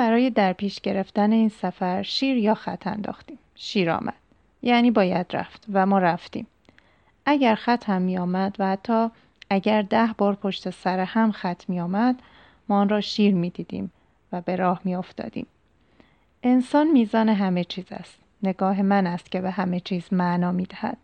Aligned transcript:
برای 0.00 0.30
در 0.30 0.52
پیش 0.52 0.80
گرفتن 0.80 1.32
این 1.32 1.48
سفر 1.48 2.02
شیر 2.02 2.36
یا 2.36 2.54
خط 2.54 2.86
انداختیم. 2.86 3.38
شیر 3.54 3.90
آمد. 3.90 4.14
یعنی 4.62 4.90
باید 4.90 5.26
رفت 5.32 5.64
و 5.72 5.86
ما 5.86 5.98
رفتیم. 5.98 6.46
اگر 7.26 7.54
خط 7.54 7.84
هم 7.84 8.02
می 8.02 8.18
آمد 8.18 8.56
و 8.58 8.66
حتی 8.66 9.08
اگر 9.50 9.82
ده 9.82 10.14
بار 10.18 10.34
پشت 10.34 10.70
سر 10.70 11.00
هم 11.00 11.32
خط 11.32 11.68
می 11.68 11.80
آمد 11.80 12.22
ما 12.68 12.80
آن 12.80 12.88
را 12.88 13.00
شیر 13.00 13.34
می 13.34 13.50
دیدیم 13.50 13.92
و 14.32 14.40
به 14.40 14.56
راه 14.56 14.80
می 14.84 14.94
افتادیم. 14.94 15.46
انسان 16.42 16.90
میزان 16.90 17.28
همه 17.28 17.64
چیز 17.64 17.86
است. 17.90 18.18
نگاه 18.42 18.82
من 18.82 19.06
است 19.06 19.30
که 19.30 19.40
به 19.40 19.50
همه 19.50 19.80
چیز 19.80 20.12
معنا 20.12 20.52
می 20.52 20.64
دهد. 20.64 20.98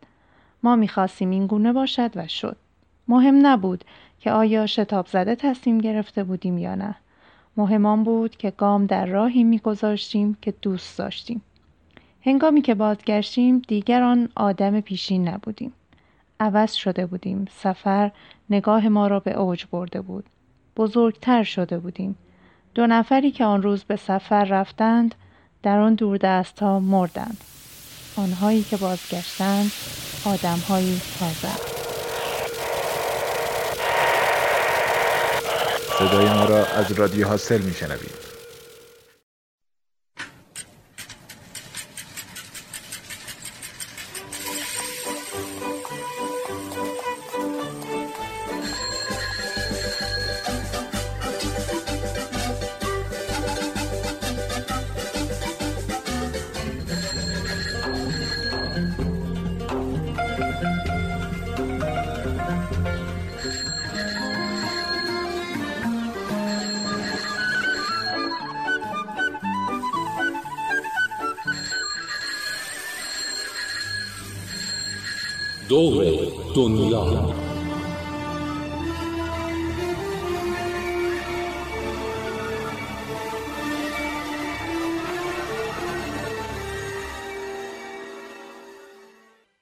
ما 0.62 0.76
می 0.76 0.88
خواستیم 0.88 1.30
این 1.30 1.46
گونه 1.46 1.72
باشد 1.72 2.10
و 2.14 2.28
شد. 2.28 2.56
مهم 3.08 3.46
نبود 3.46 3.84
که 4.20 4.30
آیا 4.30 4.66
شتاب 4.66 5.06
زده 5.06 5.34
تصمیم 5.34 5.78
گرفته 5.78 6.24
بودیم 6.24 6.58
یا 6.58 6.74
نه. 6.74 6.94
مهم 7.56 7.86
آن 7.86 8.04
بود 8.04 8.36
که 8.36 8.50
گام 8.50 8.86
در 8.86 9.06
راهی 9.06 9.44
میگذاشتیم 9.44 10.36
که 10.42 10.54
دوست 10.62 10.98
داشتیم. 10.98 11.42
هنگامی 12.24 12.62
که 12.62 12.74
بازگشتیم 12.74 13.62
دیگر 13.68 14.02
آن 14.02 14.28
آدم 14.34 14.80
پیشین 14.80 15.28
نبودیم. 15.28 15.72
عوض 16.40 16.72
شده 16.72 17.06
بودیم. 17.06 17.48
سفر 17.56 18.10
نگاه 18.50 18.88
ما 18.88 19.06
را 19.06 19.20
به 19.20 19.32
اوج 19.32 19.66
برده 19.70 20.00
بود. 20.00 20.24
بزرگتر 20.76 21.42
شده 21.42 21.78
بودیم. 21.78 22.16
دو 22.74 22.86
نفری 22.86 23.30
که 23.30 23.44
آن 23.44 23.62
روز 23.62 23.84
به 23.84 23.96
سفر 23.96 24.44
رفتند 24.44 25.14
در 25.62 25.78
آن 25.78 25.94
دست 25.94 26.62
ها 26.62 26.80
مردند. 26.80 27.44
آنهایی 28.16 28.62
که 28.62 28.76
بازگشتند 28.76 29.70
آدمهایی 30.26 31.00
تازه. 31.18 31.85
صدای 35.98 36.28
ما 36.28 36.44
را 36.44 36.66
از 36.66 36.92
رادیو 36.92 37.28
حاصل 37.28 37.60
میشنوید. 37.60 38.25
دور 75.76 76.04
دنیا 76.54 77.34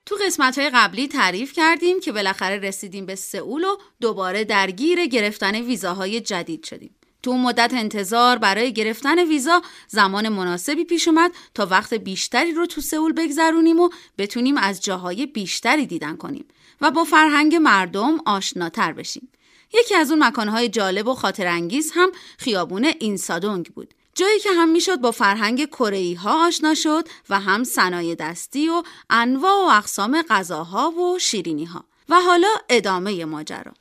تو 0.06 0.16
قسمت 0.26 0.58
های 0.58 0.70
قبلی 0.74 1.08
تعریف 1.08 1.52
کردیم 1.52 2.00
که 2.00 2.12
بالاخره 2.12 2.58
رسیدیم 2.58 3.06
به 3.06 3.14
سئول 3.14 3.64
و 3.64 3.76
دوباره 4.00 4.44
درگیر 4.44 5.06
گرفتن 5.06 5.54
ویزاهای 5.54 6.20
جدید 6.20 6.64
شدیم. 6.64 6.96
تو 7.24 7.32
مدت 7.32 7.74
انتظار 7.74 8.38
برای 8.38 8.72
گرفتن 8.72 9.18
ویزا 9.18 9.62
زمان 9.88 10.28
مناسبی 10.28 10.84
پیش 10.84 11.08
اومد 11.08 11.32
تا 11.54 11.66
وقت 11.66 11.94
بیشتری 11.94 12.52
رو 12.52 12.66
تو 12.66 12.80
سئول 12.80 13.12
بگذرونیم 13.12 13.80
و 13.80 13.88
بتونیم 14.18 14.56
از 14.56 14.80
جاهای 14.80 15.26
بیشتری 15.26 15.86
دیدن 15.86 16.16
کنیم 16.16 16.44
و 16.80 16.90
با 16.90 17.04
فرهنگ 17.04 17.54
مردم 17.54 18.18
آشناتر 18.26 18.92
بشیم. 18.92 19.28
یکی 19.74 19.94
از 19.94 20.10
اون 20.10 20.24
مکانهای 20.24 20.68
جالب 20.68 21.06
و 21.06 21.14
خاطر 21.14 21.46
انگیز 21.46 21.92
هم 21.94 22.12
خیابون 22.38 22.84
اینسادونگ 22.84 23.66
بود. 23.66 23.94
جایی 24.14 24.40
که 24.40 24.50
هم 24.52 24.68
می‌شد 24.68 24.96
با 24.96 25.10
فرهنگ 25.10 25.64
کره 25.68 26.16
ها 26.18 26.46
آشنا 26.46 26.74
شد 26.74 27.08
و 27.30 27.40
هم 27.40 27.64
صنایع 27.64 28.14
دستی 28.14 28.68
و 28.68 28.82
انواع 29.10 29.66
و 29.66 29.78
اقسام 29.78 30.22
غذاها 30.22 30.90
و 30.90 31.18
شیرینی 31.18 31.64
ها. 31.64 31.84
و 32.08 32.20
حالا 32.20 32.48
ادامه 32.68 33.24
ماجرا. 33.24 33.72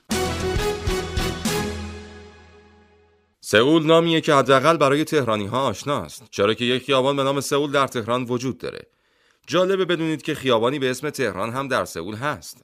سئول 3.45 3.85
نامیه 3.85 4.21
که 4.21 4.33
حداقل 4.33 4.77
برای 4.77 5.03
تهرانی 5.03 5.45
ها 5.45 5.67
آشناست 5.67 6.23
چرا 6.31 6.53
که 6.53 6.65
یک 6.65 6.85
خیابان 6.85 7.15
به 7.15 7.23
نام 7.23 7.41
سئول 7.41 7.71
در 7.71 7.87
تهران 7.87 8.23
وجود 8.23 8.57
داره. 8.57 8.81
جالبه 9.47 9.85
بدونید 9.85 10.21
که 10.21 10.35
خیابانی 10.35 10.79
به 10.79 10.89
اسم 10.89 11.09
تهران 11.09 11.53
هم 11.53 11.67
در 11.67 11.85
سئول 11.85 12.15
هست. 12.15 12.61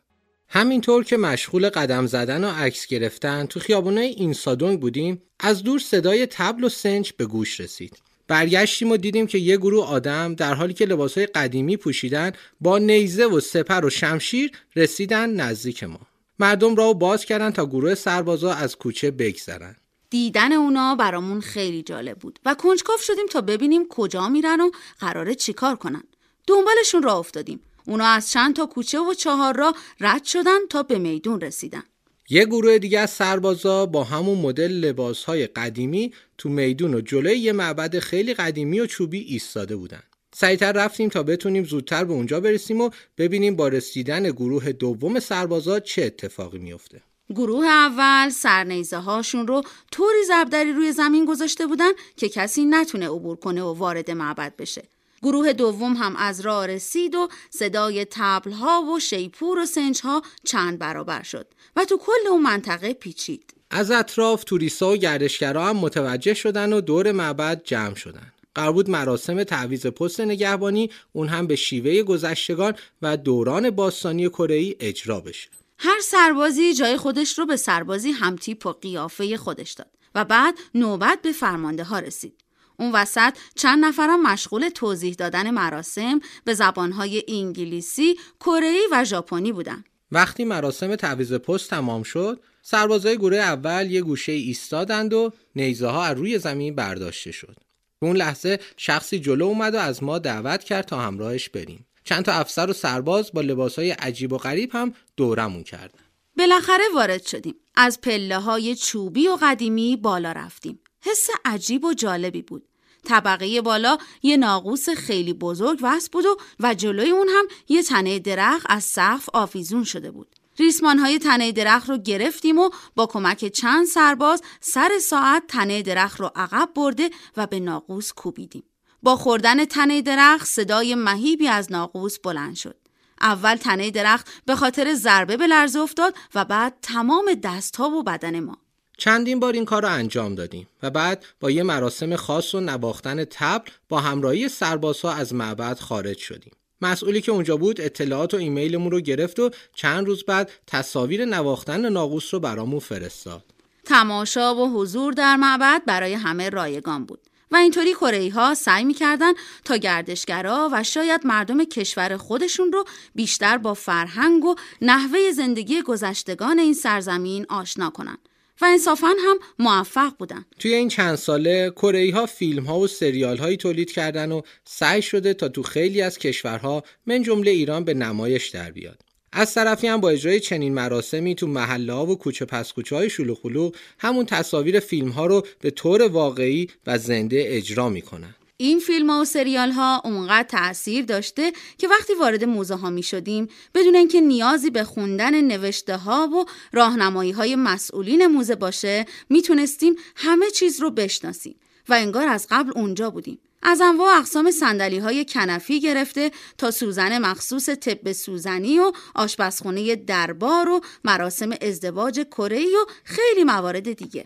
همینطور 0.48 1.04
که 1.04 1.18
مشغول 1.18 1.70
قدم 1.70 2.06
زدن 2.08 2.44
و 2.44 2.48
عکس 2.48 2.88
گرفتن 2.88 3.46
تو 3.46 3.60
خیابانای 3.60 4.06
اینسادونگ 4.06 4.80
بودیم 4.80 5.22
از 5.40 5.64
دور 5.64 5.80
صدای 5.80 6.26
تبل 6.26 6.64
و 6.64 6.70
سنج 6.70 7.14
به 7.18 7.26
گوش 7.26 7.60
رسید. 7.60 7.98
برگشتیم 8.28 8.92
و 8.92 8.98
دیدیم 8.98 9.28
که 9.28 9.38
یه 9.38 9.58
گروه 9.58 9.86
آدم 9.86 10.36
در 10.36 10.54
حالی 10.54 10.74
که 10.74 10.86
لباسهای 10.86 11.28
قدیمی 11.28 11.78
پوشیدن 11.78 12.32
با 12.62 12.78
نیزه 12.78 13.26
و 13.26 13.40
سپر 13.40 13.86
و 13.86 13.90
شمشیر 13.90 14.52
رسیدن 14.76 15.30
نزدیک 15.30 15.84
ما. 15.84 16.00
مردم 16.40 16.76
را 16.76 16.94
باز 16.94 17.26
کردن 17.26 17.52
تا 17.52 17.66
گروه 17.66 17.96
سربازا 17.96 18.54
از 18.54 18.76
کوچه 18.76 19.12
بگذرن. 19.12 19.76
دیدن 20.10 20.52
اونا 20.52 20.96
برامون 20.96 21.42
خیلی 21.42 21.84
جالب 21.84 22.18
بود 22.18 22.40
و 22.46 22.56
کنجکاف 22.56 23.02
شدیم 23.02 23.26
تا 23.28 23.42
ببینیم 23.42 23.88
کجا 23.88 24.30
میرن 24.30 24.62
و 24.62 24.72
قراره 25.00 25.36
چیکار 25.36 25.76
کنن. 25.76 26.04
دنبالشون 26.48 27.04
راه 27.04 27.18
افتادیم. 27.18 27.60
اونا 27.86 28.06
از 28.06 28.32
چند 28.32 28.56
تا 28.56 28.66
کوچه 28.66 29.00
و 29.00 29.14
چهار 29.14 29.58
را 29.58 29.74
رد 30.00 30.24
شدن 30.24 30.68
تا 30.70 30.84
به 30.84 31.00
میدون 31.00 31.42
رسیدن. 31.42 31.84
یه 32.30 32.46
گروه 32.46 32.78
دیگه 32.78 33.00
از 33.00 33.10
سربازا 33.10 33.86
با 33.86 34.04
همون 34.04 34.38
مدل 34.38 34.72
لباسهای 34.72 35.48
قدیمی 35.48 36.14
تو 36.38 36.50
میدون 36.50 36.94
و 36.94 37.02
جلوی 37.02 37.38
یه 37.38 37.52
معبد 37.52 38.00
خیلی 38.00 38.34
قدیمی 38.34 38.80
و 38.80 38.86
چوبی 38.86 39.20
ایستاده 39.20 39.76
بودن. 39.76 40.04
سریعتر 40.34 40.72
رفتیم 40.72 41.10
تا 41.10 41.24
بتونیم 41.24 41.64
زودتر 41.64 42.04
به 42.04 42.14
اونجا 42.14 42.40
برسیم 42.40 42.82
و 42.82 42.90
ببینیم 43.18 43.56
با 43.56 43.68
رسیدن 43.68 44.24
گروه 44.32 44.72
دوم 44.72 45.20
سربازا 45.20 45.80
چه 45.80 46.04
اتفاقی 46.04 46.58
میفته. 46.58 47.02
گروه 47.36 47.66
اول 47.66 48.30
سرنیزه 48.30 48.98
هاشون 48.98 49.48
رو 49.48 49.64
طوری 49.92 50.24
زبدری 50.28 50.74
روی 50.74 50.92
زمین 50.92 51.26
گذاشته 51.26 51.68
بودن 51.68 51.92
که 52.18 52.30
کسی 52.30 52.66
نتونه 52.66 53.10
عبور 53.10 53.36
کنه 53.36 53.64
و 53.64 53.74
وارد 53.74 54.12
معبد 54.12 54.56
بشه. 54.56 54.84
گروه 55.22 55.54
دوم 55.54 55.94
هم 55.94 56.16
از 56.16 56.42
راه 56.42 56.68
رسید 56.68 57.16
و 57.16 57.28
صدای 57.50 58.06
تبل 58.12 58.52
ها 58.52 58.82
و 58.82 59.00
شیپور 59.00 59.60
و 59.60 59.66
سنج 59.66 60.02
ها 60.02 60.22
چند 60.44 60.80
برابر 60.80 61.24
شد 61.24 61.48
و 61.76 61.86
تو 61.86 61.98
کل 61.98 62.28
اون 62.30 62.42
منطقه 62.42 62.94
پیچید. 62.94 63.54
از 63.72 63.92
اطراف 63.92 64.44
توریستا 64.44 64.90
و 64.90 64.98
گردشگرا 64.98 65.66
هم 65.66 65.78
متوجه 65.78 66.34
شدن 66.34 66.74
و 66.74 66.82
دور 66.82 67.12
معبد 67.12 67.62
جمع 67.64 67.96
شدن. 67.96 68.34
قرار 68.56 68.72
بود 68.72 68.90
مراسم 68.90 69.44
تعویز 69.44 69.88
پست 69.88 70.22
نگهبانی 70.22 70.92
اون 71.14 71.28
هم 71.28 71.48
به 71.48 71.56
شیوه 71.56 72.04
گذشتگان 72.04 72.74
و 73.02 73.18
دوران 73.18 73.70
باستانی 73.70 74.30
کره 74.30 74.76
اجرا 74.80 75.20
بشه. 75.20 75.50
هر 75.82 76.00
سربازی 76.04 76.74
جای 76.74 76.98
خودش 76.98 77.40
رو 77.40 77.46
به 77.46 77.56
سربازی 77.56 78.12
همتیپ 78.12 78.66
و 78.66 78.72
قیافه 78.72 79.38
خودش 79.38 79.72
داد 79.72 79.90
و 80.16 80.26
بعد 80.26 80.56
نوبت 80.76 81.20
به 81.22 81.32
فرمانده 81.32 81.84
ها 81.84 82.00
رسید. 82.00 82.44
اون 82.80 82.92
وسط 82.92 83.34
چند 83.56 83.86
نفرم 83.86 84.22
مشغول 84.22 84.70
توضیح 84.70 85.14
دادن 85.14 85.52
مراسم 85.52 86.20
به 86.46 86.54
زبانهای 86.54 87.24
انگلیسی، 87.28 88.16
کره 88.40 88.80
و 88.92 89.06
ژاپنی 89.06 89.52
بودن. 89.52 89.84
وقتی 90.12 90.46
مراسم 90.46 90.96
تعویض 90.96 91.34
پست 91.34 91.70
تمام 91.70 92.04
شد، 92.04 92.40
سربازای 92.62 93.18
گروه 93.18 93.38
اول 93.38 93.92
یه 93.92 94.02
گوشه 94.02 94.32
ایستادند 94.32 95.14
و 95.14 95.32
نیزه 95.56 95.88
ها 95.88 96.04
از 96.04 96.18
روی 96.18 96.40
زمین 96.40 96.76
برداشته 96.76 97.32
شد. 97.32 97.56
اون 98.00 98.16
لحظه 98.16 98.60
شخصی 98.78 99.20
جلو 99.20 99.46
اومد 99.46 99.76
و 99.76 99.78
از 99.78 100.04
ما 100.04 100.20
دعوت 100.20 100.64
کرد 100.64 100.86
تا 100.86 101.00
همراهش 101.00 101.50
بریم. 101.50 101.86
چند 102.10 102.26
تا 102.26 102.32
افسر 102.32 102.70
و 102.70 102.74
سرباز 102.74 103.32
با 103.34 103.42
لباسهای 103.42 103.92
عجیب 103.92 104.34
و 104.34 104.38
غریب 104.38 104.76
هم 104.76 104.94
دورمون 105.18 105.64
کردن. 105.64 106.00
بالاخره 106.38 106.84
وارد 106.94 107.26
شدیم. 107.26 107.56
از 107.76 108.02
پله 108.02 108.38
های 108.38 108.76
چوبی 108.76 109.28
و 109.28 109.38
قدیمی 109.42 109.96
بالا 109.96 110.32
رفتیم. 110.32 110.80
حس 111.02 111.28
عجیب 111.46 111.86
و 111.86 111.94
جالبی 111.94 112.42
بود. 112.42 112.68
طبقه 113.06 113.62
بالا 113.62 113.98
یه 114.24 114.38
ناقوس 114.38 114.90
خیلی 114.90 115.34
بزرگ 115.34 115.80
وست 115.82 116.12
بود 116.12 116.26
و, 116.26 116.38
و 116.60 116.74
جلوی 116.74 117.10
اون 117.10 117.28
هم 117.30 117.48
یه 117.68 117.84
تنه 117.84 118.20
درخت 118.20 118.66
از 118.70 118.84
سقف 118.84 119.30
آفیزون 119.34 119.84
شده 119.84 120.12
بود. 120.12 120.36
ریسمان 120.60 121.00
های 121.00 121.20
تنه 121.20 121.52
درخت 121.52 121.90
رو 121.90 121.98
گرفتیم 121.98 122.60
و 122.60 122.70
با 122.96 123.06
کمک 123.06 123.46
چند 123.46 123.86
سرباز 123.86 124.42
سر 124.60 124.92
ساعت 125.02 125.44
تنه 125.48 125.82
درخت 125.82 126.20
رو 126.20 126.32
عقب 126.36 126.70
برده 126.76 127.10
و 127.38 127.48
به 127.48 127.60
ناقوس 127.60 128.14
کوبیدیم. 128.14 128.64
با 129.04 129.16
خوردن 129.16 129.66
تنه 129.66 130.02
درخت 130.02 130.48
صدای 130.48 130.96
مهیبی 130.96 131.48
از 131.48 131.72
ناقوس 131.72 132.20
بلند 132.20 132.56
شد. 132.56 132.76
اول 133.22 133.56
تنه 133.56 133.92
درخت 133.92 134.28
به 134.46 134.56
خاطر 134.56 134.94
ضربه 134.94 135.38
به 135.38 135.48
لرزه 135.48 135.80
افتاد 135.80 136.16
و 136.36 136.46
بعد 136.46 136.78
تمام 136.82 137.26
دستها 137.44 137.90
و 137.90 138.04
بدن 138.04 138.40
ما. 138.40 138.58
چندین 138.98 139.40
بار 139.40 139.54
این 139.54 139.66
کار 139.66 139.82
رو 139.82 139.90
انجام 139.90 140.36
دادیم 140.36 140.68
و 140.84 140.90
بعد 140.90 141.26
با 141.40 141.52
یه 141.52 141.64
مراسم 141.64 142.16
خاص 142.16 142.56
و 142.56 142.60
نواختن 142.60 143.26
تبل 143.26 143.70
با 143.90 144.00
همراهی 144.00 144.50
سربازها 144.50 145.14
از 145.14 145.34
معبد 145.34 145.80
خارج 145.80 146.18
شدیم. 146.18 146.54
مسئولی 146.82 147.22
که 147.22 147.32
اونجا 147.32 147.58
بود 147.58 147.82
اطلاعات 147.82 148.34
و 148.34 148.38
ایمیلمون 148.38 148.92
رو 148.92 149.00
گرفت 149.02 149.40
و 149.40 149.50
چند 149.76 150.08
روز 150.08 150.24
بعد 150.24 150.52
تصاویر 150.68 151.26
نواختن 151.26 151.90
ناقوس 151.90 152.34
رو 152.34 152.40
برامون 152.40 152.80
فرستاد. 152.80 153.44
تماشا 153.86 154.56
و 154.56 154.80
حضور 154.80 155.14
در 155.14 155.36
معبد 155.36 155.82
برای 155.86 156.14
همه 156.14 156.50
رایگان 156.50 157.06
بود. 157.06 157.29
و 157.52 157.56
اینطوری 157.56 157.94
کره 157.94 158.32
ها 158.32 158.54
سعی 158.54 158.84
می‌کردن 158.84 159.34
تا 159.66 159.78
گردشگرا 159.78 160.70
و 160.72 160.84
شاید 160.84 161.28
مردم 161.28 161.64
کشور 161.64 162.18
خودشون 162.18 162.72
رو 162.72 162.86
بیشتر 163.16 163.58
با 163.58 163.74
فرهنگ 163.74 164.46
و 164.46 164.56
نحوه 164.82 165.32
زندگی 165.32 165.82
گذشتگان 165.82 166.60
این 166.60 166.74
سرزمین 166.74 167.46
آشنا 167.50 167.90
کنن. 167.90 168.18
و 168.62 168.66
انصافا 168.66 169.08
هم 169.08 169.38
موفق 169.60 170.14
بودن. 170.18 170.46
توی 170.60 170.74
این 170.74 170.90
چند 170.90 171.16
ساله 171.16 171.70
کره 171.70 172.12
ها 172.14 172.26
فیلم 172.26 172.64
ها 172.66 172.80
و 172.80 172.88
سریال 172.88 173.38
هایی 173.38 173.58
تولید 173.58 173.92
کردن 173.92 174.32
و 174.32 174.42
سعی 174.66 175.02
شده 175.02 175.34
تا 175.34 175.50
تو 175.50 175.64
خیلی 175.64 176.02
از 176.02 176.18
کشورها 176.18 176.84
من 177.06 177.24
جمله 177.24 177.52
ایران 177.52 177.84
به 177.84 177.94
نمایش 177.94 178.50
در 178.50 178.72
بیاد. 178.72 179.09
از 179.34 179.54
طرفی 179.54 179.88
هم 179.88 180.02
با 180.02 180.10
اجرای 180.10 180.40
چنین 180.40 180.74
مراسمی 180.74 181.36
تو 181.36 181.48
محله 181.48 181.94
ها 181.94 182.06
و 182.06 182.18
کوچه 182.18 182.46
پس 182.46 182.74
کوچه 182.74 182.96
های 182.96 183.10
شلوغ 183.10 183.74
همون 184.00 184.26
تصاویر 184.26 184.80
فیلم 184.80 185.10
ها 185.10 185.26
رو 185.26 185.48
به 185.62 185.72
طور 185.72 186.02
واقعی 186.02 186.68
و 186.88 186.98
زنده 186.98 187.44
اجرا 187.48 187.90
می‌کنن. 187.90 188.36
این 188.58 188.80
فیلم 188.80 189.10
ها 189.10 189.22
و 189.22 189.26
سریال 189.26 189.72
ها 189.72 190.02
اونقدر 190.06 190.48
تاثیر 190.48 191.06
داشته 191.06 191.52
که 191.78 191.88
وقتی 191.88 192.14
وارد 192.14 192.44
موزه 192.44 192.76
ها 192.76 192.90
می 192.90 193.04
شدیم 193.04 193.48
بدون 193.76 193.96
اینکه 193.96 194.22
نیازی 194.22 194.70
به 194.70 194.84
خوندن 194.84 195.42
نوشته 195.42 195.98
ها 195.98 196.28
و 196.28 196.46
راهنمایی 196.74 197.32
های 197.32 197.56
مسئولین 197.56 198.28
موزه 198.28 198.56
باشه 198.56 199.06
می‌تونستیم 199.30 199.96
همه 200.16 200.52
چیز 200.52 200.82
رو 200.82 200.92
بشناسیم. 200.92 201.56
و 201.90 201.94
انگار 201.94 202.28
از 202.28 202.48
قبل 202.50 202.72
اونجا 202.76 203.10
بودیم. 203.10 203.40
از 203.64 203.82
انواع 203.82 204.18
اقسام 204.18 204.52
سندلی 204.52 204.98
های 204.98 205.26
کنفی 205.26 205.82
گرفته 205.82 206.32
تا 206.58 206.72
سوزن 206.72 207.18
مخصوص 207.18 207.70
طب 207.70 208.12
سوزنی 208.12 208.80
و 208.80 208.92
آشپزخونه 209.16 209.96
دربار 209.96 210.70
و 210.70 210.82
مراسم 211.04 211.50
ازدواج 211.62 212.20
کره 212.32 212.60
و 212.60 212.92
خیلی 213.04 213.44
موارد 213.44 213.94
دیگه. 213.94 214.26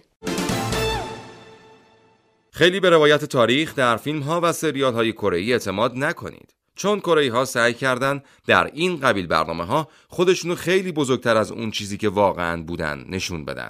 خیلی 2.51 2.79
به 2.79 2.89
روایت 2.89 3.25
تاریخ 3.25 3.75
در 3.75 3.97
فیلم 3.97 4.19
ها 4.19 4.39
و 4.43 4.53
سریال 4.53 4.93
های 4.93 5.11
کره 5.11 5.41
اعتماد 5.41 5.93
نکنید. 5.95 6.53
چون 6.75 6.99
کره 6.99 7.31
ها 7.31 7.45
سعی 7.45 7.73
کردن 7.73 8.21
در 8.47 8.71
این 8.73 8.99
قبیل 8.99 9.27
برنامه 9.27 9.65
ها 9.65 9.87
خودشونو 10.07 10.55
خیلی 10.55 10.91
بزرگتر 10.91 11.37
از 11.37 11.51
اون 11.51 11.71
چیزی 11.71 11.97
که 11.97 12.09
واقعا 12.09 12.63
بودن 12.63 13.05
نشون 13.09 13.45
بدن. 13.45 13.69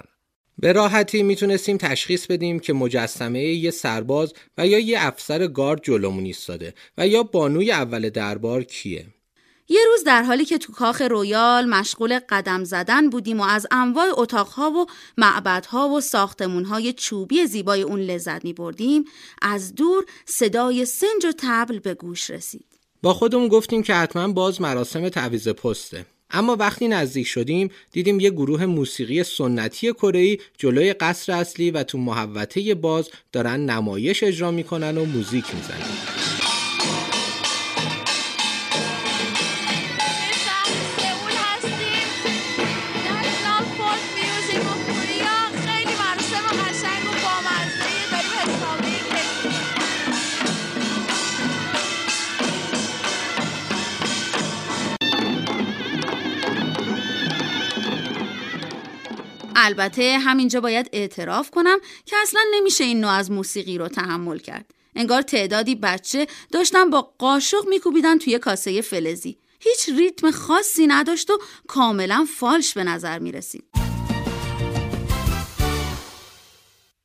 به 0.58 0.72
راحتی 0.72 1.22
می‌تونستیم 1.22 1.76
تشخیص 1.76 2.26
بدیم 2.26 2.58
که 2.58 2.72
مجسمه 2.72 3.44
یه 3.44 3.70
سرباز 3.70 4.32
و 4.58 4.66
یا 4.66 4.78
یه 4.78 4.98
افسر 5.00 5.46
گارد 5.46 5.82
جلومون 5.82 6.24
ایستاده 6.24 6.74
و 6.98 7.08
یا 7.08 7.22
بانوی 7.22 7.72
اول 7.72 8.10
دربار 8.10 8.62
کیه. 8.62 9.06
یه 9.68 9.80
روز 9.86 10.04
در 10.04 10.22
حالی 10.22 10.44
که 10.44 10.58
تو 10.58 10.72
کاخ 10.72 11.02
رویال 11.02 11.66
مشغول 11.66 12.18
قدم 12.28 12.64
زدن 12.64 13.10
بودیم 13.10 13.40
و 13.40 13.42
از 13.42 13.66
انواع 13.70 14.06
اتاقها 14.16 14.70
و 14.70 14.86
معبدها 15.18 15.88
و 15.88 16.00
ساختمونهای 16.00 16.92
چوبی 16.92 17.46
زیبای 17.46 17.82
اون 17.82 18.00
لذت 18.00 18.44
می 18.44 18.52
بردیم 18.52 19.04
از 19.42 19.74
دور 19.74 20.04
صدای 20.26 20.84
سنج 20.84 21.24
و 21.24 21.32
تبل 21.38 21.78
به 21.78 21.94
گوش 21.94 22.30
رسید. 22.30 22.66
با 23.02 23.14
خودمون 23.14 23.48
گفتیم 23.48 23.82
که 23.82 23.94
حتما 23.94 24.32
باز 24.32 24.60
مراسم 24.60 25.08
تعویز 25.08 25.48
پسته 25.48 26.06
اما 26.34 26.56
وقتی 26.56 26.88
نزدیک 26.88 27.26
شدیم 27.26 27.70
دیدیم 27.92 28.20
یه 28.20 28.30
گروه 28.30 28.66
موسیقی 28.66 29.24
سنتی 29.24 29.92
کره 29.92 30.36
جلوی 30.58 30.92
قصر 30.92 31.32
اصلی 31.32 31.70
و 31.70 31.82
تو 31.82 31.98
محوطه 31.98 32.74
باز 32.74 33.08
دارن 33.32 33.60
نمایش 33.60 34.22
اجرا 34.22 34.50
می‌کنن 34.50 34.98
و 34.98 35.04
موزیک 35.04 35.54
می‌زنن. 35.54 36.33
البته 59.56 60.18
همینجا 60.18 60.60
باید 60.60 60.90
اعتراف 60.92 61.50
کنم 61.50 61.78
که 62.04 62.16
اصلا 62.22 62.40
نمیشه 62.54 62.84
این 62.84 63.00
نوع 63.00 63.10
از 63.10 63.30
موسیقی 63.30 63.78
رو 63.78 63.88
تحمل 63.88 64.38
کرد. 64.38 64.74
انگار 64.96 65.22
تعدادی 65.22 65.74
بچه 65.74 66.26
داشتن 66.52 66.90
با 66.90 67.14
قاشق 67.18 67.68
میکوبیدن 67.68 68.18
توی 68.18 68.38
کاسه 68.38 68.80
فلزی. 68.80 69.38
هیچ 69.60 69.88
ریتم 69.98 70.30
خاصی 70.30 70.86
نداشت 70.86 71.30
و 71.30 71.38
کاملا 71.66 72.26
فالش 72.38 72.74
به 72.74 72.84
نظر 72.84 73.18
می‌رسید. 73.18 73.64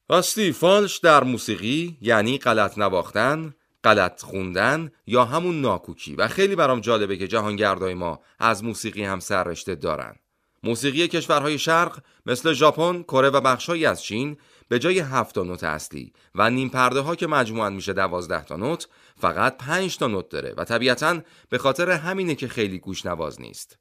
راستی 0.09 0.51
فالش 0.51 0.97
در 0.97 1.23
موسیقی 1.23 1.97
یعنی 2.01 2.37
غلط 2.37 2.77
نواختن، 2.77 3.53
غلط 3.83 4.21
خوندن 4.21 4.91
یا 5.07 5.25
همون 5.25 5.61
ناکوکی 5.61 6.15
و 6.15 6.27
خیلی 6.27 6.55
برام 6.55 6.79
جالبه 6.79 7.17
که 7.17 7.27
جهانگردای 7.27 7.93
ما 7.93 8.19
از 8.39 8.63
موسیقی 8.63 9.03
هم 9.03 9.19
سررشته 9.19 9.75
دارن. 9.75 10.15
موسیقی 10.63 11.07
کشورهای 11.07 11.57
شرق 11.59 11.99
مثل 12.25 12.53
ژاپن، 12.53 13.03
کره 13.03 13.29
و 13.29 13.41
بخشهایی 13.41 13.85
از 13.85 14.03
چین 14.03 14.37
به 14.69 14.79
جای 14.79 14.99
هفت 14.99 15.35
تا 15.35 15.43
نوت 15.43 15.63
اصلی 15.63 16.13
و 16.35 16.49
نیم 16.49 16.69
پرده 16.69 16.99
ها 16.99 17.15
که 17.15 17.27
مجموعاً 17.27 17.69
میشه 17.69 17.93
دوازده 17.93 18.43
تا 18.43 18.55
نوت 18.55 18.87
فقط 19.17 19.57
پنج 19.57 19.97
تا 19.97 20.07
نوت 20.07 20.29
داره 20.29 20.53
و 20.57 20.63
طبیعتا 20.63 21.21
به 21.49 21.57
خاطر 21.57 21.89
همینه 21.91 22.35
که 22.35 22.47
خیلی 22.47 22.79
گوش 22.79 23.05
نواز 23.05 23.41
نیست. 23.41 23.77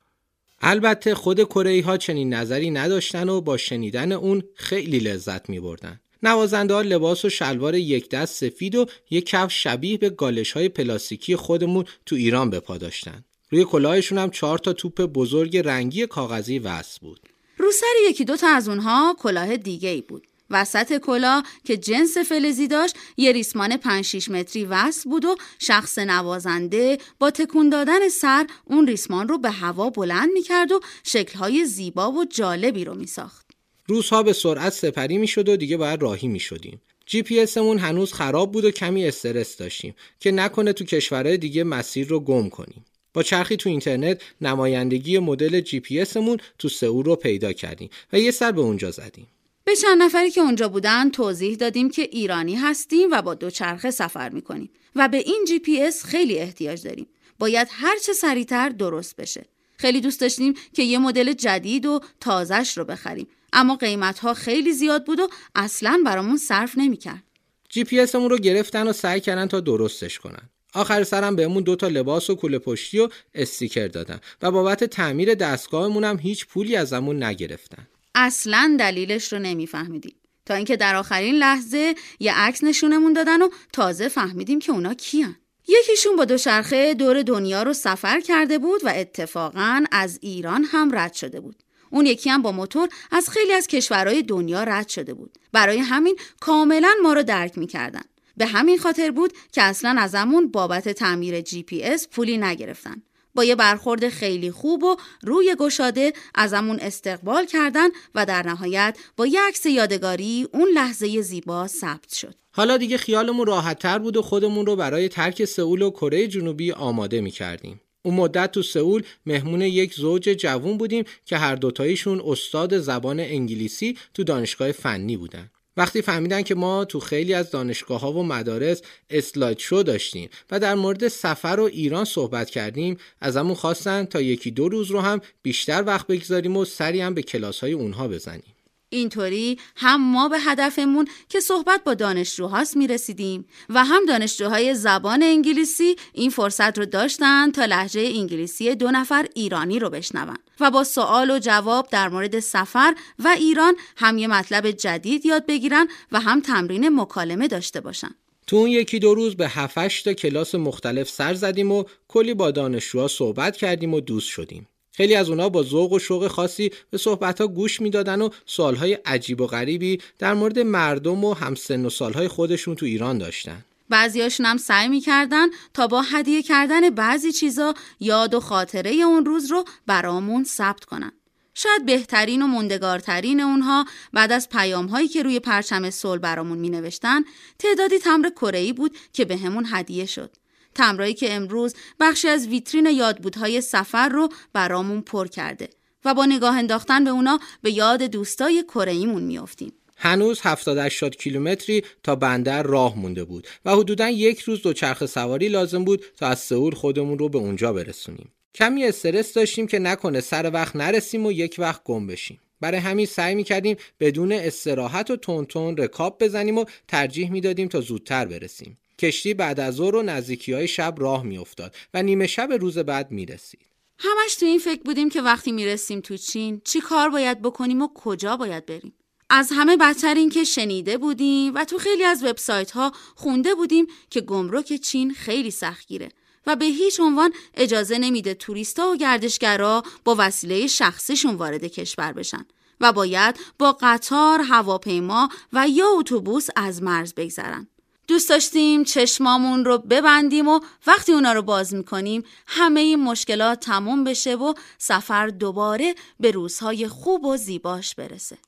البته 0.62 1.14
خود 1.14 1.44
کره 1.44 1.82
ها 1.82 1.96
چنین 1.96 2.34
نظری 2.34 2.70
نداشتن 2.70 3.28
و 3.28 3.40
با 3.40 3.56
شنیدن 3.56 4.12
اون 4.12 4.42
خیلی 4.54 4.98
لذت 4.98 5.48
می 5.48 5.60
بردن. 5.60 6.00
نوازنده 6.22 6.74
ها 6.74 6.82
لباس 6.82 7.24
و 7.24 7.30
شلوار 7.30 7.74
یک 7.74 8.10
دست 8.10 8.34
سفید 8.34 8.74
و 8.74 8.86
یک 9.10 9.26
کف 9.26 9.52
شبیه 9.52 9.98
به 9.98 10.10
گالش 10.10 10.52
های 10.52 10.68
پلاستیکی 10.68 11.36
خودمون 11.36 11.84
تو 12.06 12.16
ایران 12.16 12.50
به 12.50 12.60
پا 12.60 12.78
داشتن. 12.78 13.24
روی 13.50 13.64
کلاهشون 13.64 14.18
هم 14.18 14.30
چهار 14.30 14.58
تا 14.58 14.72
توپ 14.72 15.02
بزرگ 15.02 15.56
رنگی 15.56 16.06
کاغذی 16.06 16.58
وصل 16.58 16.98
بود. 17.00 17.20
رو 17.58 17.70
سر 17.70 18.10
یکی 18.10 18.24
دو 18.24 18.36
تا 18.36 18.48
از 18.48 18.68
اونها 18.68 19.16
کلاه 19.18 19.56
دیگه 19.56 19.88
ای 19.88 20.00
بود. 20.00 20.26
وسط 20.50 20.98
کلاه 20.98 21.44
که 21.64 21.76
جنس 21.76 22.18
فلزی 22.18 22.68
داشت 22.68 22.96
یه 23.16 23.32
ریسمان 23.32 23.76
5 23.76 24.04
6 24.04 24.30
متری 24.30 24.64
وصل 24.64 25.10
بود 25.10 25.24
و 25.24 25.36
شخص 25.58 25.98
نوازنده 25.98 26.98
با 27.18 27.30
تکون 27.30 27.68
دادن 27.68 28.08
سر 28.08 28.46
اون 28.64 28.86
ریسمان 28.86 29.28
رو 29.28 29.38
به 29.38 29.50
هوا 29.50 29.90
بلند 29.90 30.28
می‌کرد 30.32 30.72
و 30.72 30.80
شکلهای 31.04 31.64
زیبا 31.64 32.12
و 32.12 32.24
جالبی 32.24 32.84
رو 32.84 32.94
میساخت. 32.94 33.46
روزها 33.86 34.22
به 34.22 34.32
سرعت 34.32 34.72
سپری 34.72 35.18
می‌شد 35.18 35.48
و 35.48 35.56
دیگه 35.56 35.76
باید 35.76 36.02
راهی 36.02 36.28
می‌شدیم. 36.28 36.80
جی 37.06 37.22
پی 37.22 37.40
اسمون 37.40 37.78
هنوز 37.78 38.12
خراب 38.12 38.52
بود 38.52 38.64
و 38.64 38.70
کمی 38.70 39.06
استرس 39.06 39.56
داشتیم 39.56 39.94
که 40.20 40.30
نکنه 40.30 40.72
تو 40.72 40.84
کشورهای 40.84 41.38
دیگه 41.38 41.64
مسیر 41.64 42.08
رو 42.08 42.20
گم 42.20 42.48
کنیم. 42.48 42.84
با 43.14 43.22
چرخی 43.22 43.56
تو 43.56 43.68
اینترنت 43.68 44.22
نمایندگی 44.40 45.18
مدل 45.18 45.60
جی 45.60 45.80
پی 45.80 46.00
اسمون 46.00 46.38
تو 46.58 46.68
سئول 46.68 47.04
رو 47.04 47.16
پیدا 47.16 47.52
کردیم 47.52 47.90
و 48.12 48.18
یه 48.18 48.30
سر 48.30 48.52
به 48.52 48.60
اونجا 48.60 48.90
زدیم. 48.90 49.26
به 49.64 49.76
چند 49.76 50.02
نفری 50.02 50.30
که 50.30 50.40
اونجا 50.40 50.68
بودن 50.68 51.10
توضیح 51.10 51.56
دادیم 51.56 51.90
که 51.90 52.02
ایرانی 52.02 52.54
هستیم 52.54 53.10
و 53.12 53.22
با 53.22 53.34
دوچرخه 53.34 53.90
سفر 53.90 54.28
می‌کنیم 54.28 54.70
و 54.96 55.08
به 55.08 55.16
این 55.16 55.44
جی 55.48 55.58
پی 55.58 55.82
اس 55.82 56.04
خیلی 56.04 56.38
احتیاج 56.38 56.82
داریم. 56.82 57.06
باید 57.38 57.68
هر 57.70 57.98
چه 57.98 58.12
سریعتر 58.12 58.68
درست 58.68 59.16
بشه. 59.16 59.44
خیلی 59.76 60.00
دوست 60.00 60.20
داشتیم 60.20 60.54
که 60.72 60.82
یه 60.82 60.98
مدل 60.98 61.32
جدید 61.32 61.86
و 61.86 62.00
تازش 62.20 62.78
رو 62.78 62.84
بخریم 62.84 63.26
اما 63.52 63.76
قیمت 63.76 64.18
ها 64.18 64.34
خیلی 64.34 64.72
زیاد 64.72 65.06
بود 65.06 65.20
و 65.20 65.28
اصلا 65.54 66.02
برامون 66.06 66.36
صرف 66.36 66.78
نمی‌کرد. 66.78 67.22
جی 67.68 67.84
پی 67.84 68.00
اسمون 68.00 68.30
رو 68.30 68.38
گرفتن 68.38 68.88
و 68.88 68.92
سعی 68.92 69.20
کردن 69.20 69.46
تا 69.46 69.60
درستش 69.60 70.18
کنن. 70.18 70.50
آخر 70.74 71.04
سرم 71.04 71.36
بهمون 71.36 71.62
دو 71.62 71.76
تا 71.76 71.88
لباس 71.88 72.30
و 72.30 72.34
کوله 72.34 72.58
پشتی 72.58 72.98
و 72.98 73.08
استیکر 73.34 73.86
دادن 73.86 74.20
و 74.42 74.50
بابت 74.50 74.84
تعمیر 74.84 75.34
دستگاهمون 75.34 76.04
هم 76.04 76.18
هیچ 76.18 76.46
پولی 76.46 76.76
ازمون 76.76 77.22
نگرفتن. 77.22 77.88
اصلا 78.14 78.76
دلیلش 78.78 79.32
رو 79.32 79.38
نمیفهمیدیم. 79.38 80.14
تا 80.46 80.54
اینکه 80.54 80.76
در 80.76 80.96
آخرین 80.96 81.34
لحظه 81.34 81.94
یه 82.20 82.34
عکس 82.34 82.64
نشونمون 82.64 83.12
دادن 83.12 83.42
و 83.42 83.48
تازه 83.72 84.08
فهمیدیم 84.08 84.58
که 84.58 84.72
اونا 84.72 84.94
کیان. 84.94 85.36
یکیشون 85.68 86.16
با 86.16 86.24
دوچرخه 86.24 86.94
دور 86.94 87.22
دنیا 87.22 87.62
رو 87.62 87.72
سفر 87.72 88.20
کرده 88.20 88.58
بود 88.58 88.84
و 88.84 88.92
اتفاقا 88.96 89.84
از 89.92 90.18
ایران 90.22 90.64
هم 90.64 90.98
رد 90.98 91.12
شده 91.12 91.40
بود. 91.40 91.62
اون 91.90 92.06
یکی 92.06 92.30
هم 92.30 92.42
با 92.42 92.52
موتور 92.52 92.88
از 93.10 93.30
خیلی 93.30 93.52
از 93.52 93.66
کشورهای 93.66 94.22
دنیا 94.22 94.64
رد 94.64 94.88
شده 94.88 95.14
بود. 95.14 95.38
برای 95.52 95.78
همین 95.78 96.16
کاملا 96.40 96.94
ما 97.02 97.12
رو 97.12 97.22
درک 97.22 97.58
می‌کردن. 97.58 98.04
به 98.38 98.46
همین 98.46 98.78
خاطر 98.78 99.10
بود 99.10 99.32
که 99.52 99.62
اصلا 99.62 99.96
ازمون 99.98 100.50
بابت 100.50 100.88
تعمیر 100.88 101.40
جی 101.40 101.62
پی 101.62 101.82
اس 101.82 102.08
پولی 102.08 102.38
نگرفتن 102.38 103.02
با 103.34 103.44
یه 103.44 103.54
برخورد 103.54 104.08
خیلی 104.08 104.50
خوب 104.50 104.84
و 104.84 104.96
روی 105.22 105.56
گشاده 105.58 106.12
ازمون 106.34 106.78
استقبال 106.80 107.46
کردن 107.46 107.88
و 108.14 108.26
در 108.26 108.42
نهایت 108.42 108.98
با 109.16 109.26
یک 109.26 109.38
عکس 109.48 109.66
یادگاری 109.66 110.48
اون 110.52 110.68
لحظه 110.74 111.22
زیبا 111.22 111.66
ثبت 111.66 112.14
شد. 112.14 112.34
حالا 112.52 112.76
دیگه 112.76 112.96
خیالمون 112.96 113.46
راحت 113.46 113.78
تر 113.78 113.98
بود 113.98 114.16
و 114.16 114.22
خودمون 114.22 114.66
رو 114.66 114.76
برای 114.76 115.08
ترک 115.08 115.44
سئول 115.44 115.82
و 115.82 115.90
کره 115.90 116.26
جنوبی 116.26 116.72
آماده 116.72 117.20
می 117.20 117.30
کردیم. 117.30 117.80
اون 118.02 118.14
مدت 118.14 118.52
تو 118.52 118.62
سئول 118.62 119.02
مهمون 119.26 119.60
یک 119.60 119.94
زوج 119.94 120.22
جوون 120.22 120.78
بودیم 120.78 121.04
که 121.24 121.36
هر 121.36 121.54
دوتایشون 121.54 122.22
استاد 122.24 122.78
زبان 122.78 123.20
انگلیسی 123.20 123.98
تو 124.14 124.24
دانشگاه 124.24 124.72
فنی 124.72 125.16
بودن. 125.16 125.50
وقتی 125.78 126.02
فهمیدن 126.02 126.42
که 126.42 126.54
ما 126.54 126.84
تو 126.84 127.00
خیلی 127.00 127.34
از 127.34 127.50
دانشگاه 127.50 128.00
ها 128.00 128.12
و 128.12 128.22
مدارس 128.22 128.82
اسلاید 129.10 129.58
شو 129.58 129.82
داشتیم 129.86 130.28
و 130.50 130.60
در 130.60 130.74
مورد 130.74 131.08
سفر 131.08 131.56
و 131.60 131.62
ایران 131.62 132.04
صحبت 132.04 132.50
کردیم 132.50 132.96
ازمون 133.20 133.54
خواستن 133.54 134.04
تا 134.04 134.20
یکی 134.20 134.50
دو 134.50 134.68
روز 134.68 134.90
رو 134.90 135.00
هم 135.00 135.20
بیشتر 135.42 135.84
وقت 135.86 136.06
بگذاریم 136.06 136.56
و 136.56 136.64
سری 136.64 137.00
هم 137.00 137.14
به 137.14 137.22
کلاس 137.22 137.60
های 137.60 137.72
اونها 137.72 138.08
بزنیم. 138.08 138.57
اینطوری 138.90 139.58
هم 139.76 140.12
ما 140.12 140.28
به 140.28 140.40
هدفمون 140.40 141.08
که 141.28 141.40
صحبت 141.40 141.84
با 141.84 141.94
دانشجوهاست 141.94 142.76
می‌رسیدیم 142.76 143.46
و 143.68 143.84
هم 143.84 144.06
دانشجوهای 144.06 144.74
زبان 144.74 145.22
انگلیسی 145.22 145.96
این 146.12 146.30
فرصت 146.30 146.78
رو 146.78 146.86
داشتن 146.86 147.50
تا 147.50 147.64
لحجه 147.64 148.00
انگلیسی 148.00 148.74
دو 148.74 148.90
نفر 148.90 149.26
ایرانی 149.34 149.78
رو 149.78 149.90
بشنون 149.90 150.36
و 150.60 150.70
با 150.70 150.84
سوال 150.84 151.30
و 151.30 151.38
جواب 151.38 151.88
در 151.90 152.08
مورد 152.08 152.40
سفر 152.40 152.94
و 153.18 153.28
ایران 153.28 153.74
هم 153.96 154.18
یه 154.18 154.26
مطلب 154.26 154.70
جدید 154.70 155.26
یاد 155.26 155.46
بگیرن 155.46 155.88
و 156.12 156.20
هم 156.20 156.40
تمرین 156.40 157.00
مکالمه 157.00 157.48
داشته 157.48 157.80
باشن. 157.80 158.10
تو 158.46 158.56
اون 158.56 158.70
یکی 158.70 158.98
دو 158.98 159.14
روز 159.14 159.36
به 159.36 159.48
7 159.48 160.04
تا 160.04 160.12
کلاس 160.12 160.54
مختلف 160.54 161.08
سر 161.08 161.34
زدیم 161.34 161.72
و 161.72 161.84
کلی 162.08 162.34
با 162.34 162.50
دانشجوها 162.50 163.08
صحبت 163.08 163.56
کردیم 163.56 163.94
و 163.94 164.00
دوست 164.00 164.28
شدیم. 164.28 164.68
خیلی 164.98 165.14
از 165.14 165.28
اونا 165.28 165.48
با 165.48 165.62
ذوق 165.62 165.92
و 165.92 165.98
شوق 165.98 166.28
خاصی 166.28 166.70
به 166.90 166.98
صحبتها 166.98 167.46
گوش 167.46 167.80
می‌دادن 167.80 168.22
و 168.22 168.28
سوالهای 168.46 168.94
عجیب 168.94 169.40
و 169.40 169.46
غریبی 169.46 170.00
در 170.18 170.34
مورد 170.34 170.58
مردم 170.58 171.24
و 171.24 171.34
همسن 171.34 171.86
و 171.86 171.90
سالهای 171.90 172.28
خودشون 172.28 172.74
تو 172.74 172.86
ایران 172.86 173.18
داشتن. 173.18 173.64
بعضیاشون 173.88 174.46
هم 174.46 174.56
سعی 174.56 174.88
می‌کردن 174.88 175.46
تا 175.74 175.86
با 175.86 176.02
هدیه 176.02 176.42
کردن 176.42 176.90
بعضی 176.90 177.32
چیزا 177.32 177.74
یاد 178.00 178.34
و 178.34 178.40
خاطره 178.40 178.90
اون 178.90 179.24
روز 179.24 179.50
رو 179.50 179.64
برامون 179.86 180.44
ثبت 180.44 180.84
کنن. 180.84 181.12
شاید 181.54 181.86
بهترین 181.86 182.42
و 182.42 182.46
موندگارترین 182.46 183.40
اونها 183.40 183.84
بعد 184.12 184.32
از 184.32 184.48
پیام 184.48 184.86
هایی 184.86 185.08
که 185.08 185.22
روی 185.22 185.40
پرچم 185.40 185.90
صلح 185.90 186.20
برامون 186.20 186.58
می 186.58 186.70
نوشتن 186.70 187.24
تعدادی 187.58 187.98
تمر 187.98 188.30
کره 188.30 188.72
بود 188.72 188.96
که 189.12 189.24
به 189.24 189.36
همون 189.36 189.66
هدیه 189.70 190.06
شد. 190.06 190.30
تمرایی 190.78 191.14
که 191.14 191.34
امروز 191.34 191.74
بخشی 192.00 192.28
از 192.28 192.48
ویترین 192.48 192.86
یادبودهای 192.86 193.60
سفر 193.60 194.08
رو 194.08 194.28
برامون 194.52 195.00
پر 195.00 195.26
کرده 195.26 195.70
و 196.04 196.14
با 196.14 196.26
نگاه 196.26 196.58
انداختن 196.58 197.04
به 197.04 197.10
اونا 197.10 197.38
به 197.62 197.70
یاد 197.70 198.02
دوستای 198.02 198.64
کره‌ایمون 198.68 199.22
میافتیم. 199.22 199.72
هنوز 199.96 200.40
70 200.42 200.78
80 200.78 201.16
کیلومتری 201.16 201.82
تا 202.02 202.16
بندر 202.16 202.62
راه 202.62 202.98
مونده 202.98 203.24
بود 203.24 203.46
و 203.64 203.76
حدودا 203.76 204.08
یک 204.08 204.40
روز 204.40 204.62
دوچرخه 204.62 205.06
سواری 205.06 205.48
لازم 205.48 205.84
بود 205.84 206.04
تا 206.18 206.26
از 206.26 206.38
سئول 206.38 206.74
خودمون 206.74 207.18
رو 207.18 207.28
به 207.28 207.38
اونجا 207.38 207.72
برسونیم. 207.72 208.32
کمی 208.54 208.84
استرس 208.84 209.32
داشتیم 209.32 209.66
که 209.66 209.78
نکنه 209.78 210.20
سر 210.20 210.50
وقت 210.54 210.76
نرسیم 210.76 211.26
و 211.26 211.32
یک 211.32 211.56
وقت 211.58 211.84
گم 211.84 212.06
بشیم. 212.06 212.40
برای 212.60 212.80
همین 212.80 213.06
سعی 213.06 213.34
می‌کردیم 213.34 213.76
بدون 214.00 214.32
استراحت 214.32 215.10
و 215.10 215.16
تون 215.16 215.76
رکاب 215.76 216.24
بزنیم 216.24 216.58
و 216.58 216.64
ترجیح 216.88 217.32
می‌دادیم 217.32 217.68
تا 217.68 217.80
زودتر 217.80 218.26
برسیم. 218.26 218.78
کشتی 218.98 219.34
بعد 219.34 219.60
از 219.60 219.74
ظهر 219.74 219.96
و 219.96 220.02
نزدیکی 220.02 220.52
های 220.52 220.68
شب 220.68 220.94
راه 220.98 221.22
میافتاد 221.22 221.74
و 221.94 222.02
نیمه 222.02 222.26
شب 222.26 222.52
روز 222.60 222.78
بعد 222.78 223.10
می‌رسید. 223.10 223.68
همش 223.98 224.34
تو 224.34 224.46
این 224.46 224.58
فکر 224.58 224.82
بودیم 224.82 225.08
که 225.08 225.22
وقتی 225.22 225.52
می‌رسیم 225.52 226.00
تو 226.00 226.16
چین 226.16 226.60
چی 226.64 226.80
کار 226.80 227.08
باید 227.08 227.42
بکنیم 227.42 227.82
و 227.82 227.88
کجا 227.94 228.36
باید 228.36 228.66
بریم. 228.66 228.92
از 229.30 229.52
همه 229.52 229.76
بدتر 229.76 230.14
این 230.14 230.30
که 230.30 230.44
شنیده 230.44 230.98
بودیم 230.98 231.54
و 231.54 231.64
تو 231.64 231.78
خیلی 231.78 232.04
از 232.04 232.24
وبسایت 232.24 232.70
ها 232.70 232.92
خونده 233.14 233.54
بودیم 233.54 233.86
که 234.10 234.20
گمرک 234.20 234.72
چین 234.72 235.14
خیلی 235.14 235.50
سختگیره 235.50 236.08
و 236.46 236.56
به 236.56 236.64
هیچ 236.64 237.00
عنوان 237.00 237.32
اجازه 237.54 237.98
نمیده 237.98 238.34
توریستا 238.34 238.90
و 238.90 238.96
گردشگرا 238.96 239.82
با 240.04 240.16
وسیله 240.18 240.66
شخصیشون 240.66 241.34
وارد 241.34 241.64
کشور 241.64 242.12
بشن 242.12 242.46
و 242.80 242.92
باید 242.92 243.36
با 243.58 243.78
قطار، 243.80 244.40
هواپیما 244.40 245.28
و 245.52 245.68
یا 245.68 245.86
اتوبوس 245.98 246.46
از 246.56 246.82
مرز 246.82 247.14
بگذرن. 247.14 247.68
دوست 248.08 248.28
داشتیم 248.28 248.84
چشمامون 248.84 249.64
رو 249.64 249.78
ببندیم 249.78 250.48
و 250.48 250.60
وقتی 250.86 251.12
اونا 251.12 251.32
رو 251.32 251.42
باز 251.42 251.74
می‌کنیم 251.74 252.24
همه 252.46 252.80
این 252.80 253.00
مشکلات 253.00 253.60
تموم 253.60 254.04
بشه 254.04 254.34
و 254.34 254.54
سفر 254.78 255.26
دوباره 255.26 255.94
به 256.20 256.30
روزهای 256.30 256.88
خوب 256.88 257.24
و 257.24 257.36
زیباش 257.36 257.94
برسه. 257.94 258.38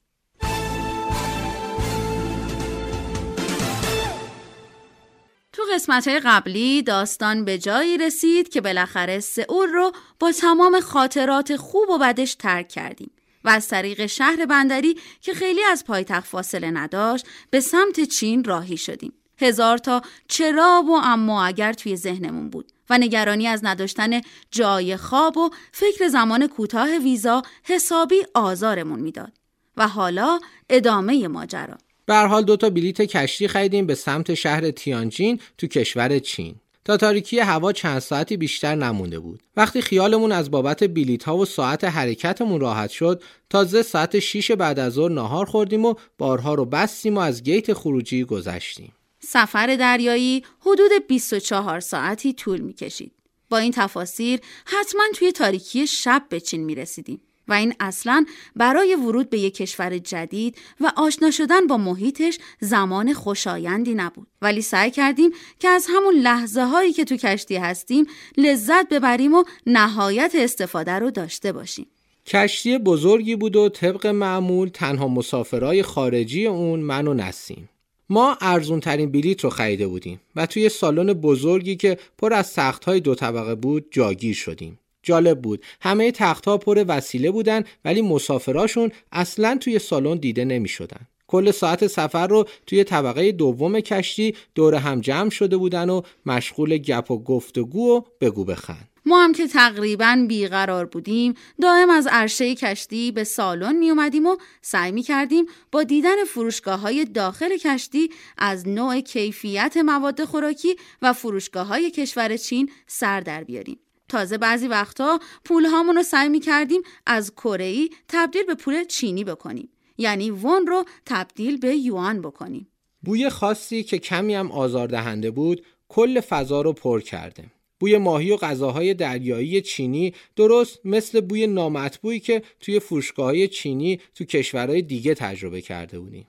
تو 5.53 5.63
قسمت 5.75 6.09
های 6.09 6.21
قبلی 6.21 6.83
داستان 6.83 7.45
به 7.45 7.59
جایی 7.59 7.99
رسید 7.99 8.49
که 8.49 8.61
بالاخره 8.61 9.21
سئول 9.21 9.69
رو 9.69 9.93
با 10.21 10.33
تمام 10.33 10.81
خاطرات 10.81 11.57
خوب 11.57 11.91
و 11.91 11.99
بدش 11.99 12.35
ترک 12.35 12.69
کردیم 12.69 13.11
و 13.45 13.49
از 13.49 13.69
طریق 13.69 14.07
شهر 14.07 14.47
بندری 14.47 14.99
که 15.21 15.35
خیلی 15.35 15.63
از 15.63 15.85
پایتخت 15.85 16.27
فاصله 16.27 16.71
نداشت 16.71 17.27
به 17.51 17.61
سمت 17.61 18.01
چین 18.01 18.45
راهی 18.45 18.77
شدیم. 18.77 19.20
هزار 19.41 19.79
تا 19.79 20.03
چرا 20.29 20.85
و 20.89 20.91
اما 21.03 21.45
اگر 21.45 21.73
توی 21.73 21.97
ذهنمون 21.97 22.51
بود 22.51 22.73
و 22.91 22.99
نگرانی 22.99 23.47
از 23.47 23.61
نداشتن 23.65 24.21
جای 24.51 24.97
خواب 24.97 25.37
و 25.37 25.51
فکر 25.73 26.09
زمان 26.09 26.47
کوتاه 26.47 26.89
ویزا 26.99 27.43
حسابی 27.63 28.23
آزارمون 28.35 29.01
می‌داد 29.01 29.33
و 29.77 29.89
حالا 29.89 30.41
ادامه 30.71 31.29
ماجرا 31.29 31.79
به 32.07 32.17
حال 32.17 32.45
دو 32.45 32.57
تا 32.57 32.71
بلیت 32.71 33.03
کشتی 33.03 33.49
خریدیم 33.49 33.87
به 33.87 33.95
سمت 33.95 34.35
شهر 34.35 34.71
تیانجین 34.71 35.41
تو 35.59 35.67
کشور 35.67 36.19
چین 36.19 36.55
تا 36.85 36.97
تاریکی 36.97 37.39
هوا 37.39 37.73
چند 37.73 37.99
ساعتی 37.99 38.37
بیشتر 38.37 38.75
نمونده 38.75 39.19
بود. 39.19 39.43
وقتی 39.57 39.83
خیالمون 39.83 40.33
از 40.33 40.51
بابت 40.51 40.85
بلیت 40.85 41.25
ها 41.25 41.37
و 41.37 41.45
ساعت 41.45 41.85
حرکتمون 41.85 42.61
راحت 42.61 42.91
شد، 42.91 43.23
تازه 43.51 43.83
ساعت 43.83 44.19
6 44.19 44.51
بعد 44.51 44.79
از 44.79 44.93
ظهر 44.93 45.11
ناهار 45.11 45.47
خوردیم 45.47 45.85
و 45.85 45.95
بارها 46.19 46.55
رو 46.55 46.65
بستیم 46.65 47.17
و 47.17 47.21
از 47.21 47.43
گیت 47.43 47.73
خروجی 47.73 48.25
گذشتیم. 48.25 48.93
سفر 49.33 49.77
دریایی 49.77 50.45
حدود 50.61 50.91
24 51.09 51.81
ساعتی 51.81 52.33
طول 52.33 52.61
می 52.61 52.73
کشید. 52.73 53.13
با 53.49 53.59
این 53.59 53.73
تفاسیر 53.73 54.41
حتما 54.65 55.03
توی 55.15 55.33
تاریکی 55.33 55.87
شب 55.87 56.23
به 56.29 56.41
چین 56.41 56.65
می 56.65 56.75
رسیدیم. 56.75 57.21
و 57.49 57.53
این 57.53 57.75
اصلا 57.81 58.25
برای 58.57 58.95
ورود 58.95 59.31
به 59.31 59.39
یک 59.39 59.55
کشور 59.55 59.99
جدید 59.99 60.59
و 60.81 60.93
آشنا 60.97 61.31
شدن 61.31 61.67
با 61.67 61.77
محیطش 61.77 62.39
زمان 62.61 63.13
خوشایندی 63.13 63.95
نبود 63.95 64.27
ولی 64.43 64.63
سعی 64.63 64.91
کردیم 64.91 65.31
که 65.59 65.69
از 65.69 65.87
همون 65.89 66.15
لحظه 66.15 66.63
هایی 66.63 66.93
که 66.93 67.05
تو 67.05 67.17
کشتی 67.17 67.57
هستیم 67.57 68.07
لذت 68.37 68.89
ببریم 68.89 69.35
و 69.35 69.45
نهایت 69.67 70.33
استفاده 70.35 70.93
رو 70.93 71.11
داشته 71.11 71.53
باشیم 71.53 71.87
کشتی 72.27 72.79
بزرگی 72.79 73.37
بود 73.37 73.57
و 73.57 73.69
طبق 73.69 74.07
معمول 74.07 74.69
تنها 74.69 75.09
مسافرای 75.09 75.83
خارجی 75.83 76.47
اون 76.47 76.81
من 76.81 77.09
و 77.09 77.15
نسیم 77.15 77.69
ما 78.11 78.37
ارزون 78.41 78.81
ترین 78.81 79.13
بلیت 79.13 79.45
رو 79.45 79.51
خریده 79.51 79.87
بودیم 79.87 80.21
و 80.37 80.47
توی 80.47 80.69
سالن 80.69 81.13
بزرگی 81.13 81.77
که 81.77 81.99
پر 82.19 82.33
از 82.33 82.55
تخت 82.55 82.85
های 82.85 83.01
دو 83.01 83.15
طبقه 83.15 83.55
بود 83.55 83.87
جاگیر 83.91 84.35
شدیم. 84.35 84.79
جالب 85.03 85.41
بود 85.41 85.65
همه 85.81 86.13
تختها 86.13 86.59
پر 86.59 86.85
وسیله 86.89 87.31
بودن 87.31 87.65
ولی 87.85 88.03
مسافراشون 88.03 88.93
اصلا 89.13 89.59
توی 89.61 89.79
سالن 89.79 90.17
دیده 90.17 90.45
نمی 90.45 90.69
شدن. 90.69 91.01
کل 91.27 91.51
ساعت 91.51 91.87
سفر 91.87 92.27
رو 92.27 92.45
توی 92.67 92.85
طبقه 92.85 93.33
دوم 93.33 93.81
کشتی 93.81 94.35
دور 94.55 94.75
هم 94.75 95.01
جمع 95.01 95.31
شده 95.31 95.57
بودن 95.57 95.91
و 95.91 96.03
مشغول 96.27 96.79
گپ 96.79 97.11
و 97.11 97.23
گفتگو 97.25 97.97
و 97.97 98.01
بگو 98.21 98.45
بخند. 98.45 98.89
ما 99.11 99.25
هم 99.25 99.33
که 99.33 99.47
تقریبا 99.47 100.25
بیقرار 100.29 100.87
بودیم 100.87 101.35
دائم 101.61 101.91
از 101.91 102.07
عرشه 102.11 102.55
کشتی 102.55 103.13
به 103.13 103.25
سالن 103.25 103.77
می 103.77 103.91
اومدیم 103.91 104.27
و 104.27 104.37
سعی 104.63 104.93
می 104.93 105.03
کردیم 105.03 105.47
با 105.73 105.83
دیدن 105.83 106.25
فروشگاه 106.25 106.81
های 106.81 107.05
داخل 107.05 107.57
کشتی 107.57 108.11
از 108.39 108.69
نوع 108.69 109.01
کیفیت 109.01 109.77
مواد 109.77 110.25
خوراکی 110.25 110.77
و 111.03 111.13
فروشگاه 111.13 111.67
های 111.67 111.91
کشور 111.91 112.37
چین 112.37 112.71
سر 112.87 113.21
در 113.21 113.45
بیاریم. 113.45 113.79
تازه 114.09 114.39
بعضی 114.39 114.69
وقتا 114.69 115.21
پول 115.45 115.67
هامون 115.67 115.97
رو 115.97 116.03
سعی 116.03 116.29
می 116.29 116.41
کردیم 116.41 116.83
از 117.07 117.33
کره 117.35 117.89
تبدیل 118.09 118.43
به 118.43 118.55
پول 118.55 118.85
چینی 118.85 119.25
بکنیم. 119.25 119.69
یعنی 119.99 120.31
ون 120.31 120.67
رو 120.67 120.85
تبدیل 121.07 121.57
به 121.57 121.77
یوان 121.77 122.23
بکنیم. 122.23 122.69
بوی 123.03 123.29
خاصی 123.29 123.83
که 123.83 123.99
کمی 123.99 124.35
هم 124.35 124.53
آزاردهنده 124.53 125.31
بود 125.31 125.65
کل 125.89 126.21
فضا 126.21 126.61
رو 126.61 126.73
پر 126.73 127.01
کرده. 127.01 127.45
بوی 127.81 127.99
ماهی 127.99 128.31
و 128.31 128.37
غذاهای 128.37 128.95
دریایی 128.95 129.61
چینی 129.61 130.15
درست 130.37 130.81
مثل 130.85 131.21
بوی 131.21 131.47
نامطبوعی 131.47 132.21
که 132.21 132.43
توی 132.61 132.81
فروشگاه 132.81 133.47
چینی 133.47 134.01
تو 134.15 134.25
کشورهای 134.25 134.83
دیگه 134.83 135.15
تجربه 135.15 135.61
کرده 135.61 135.99
بودیم. 135.99 136.27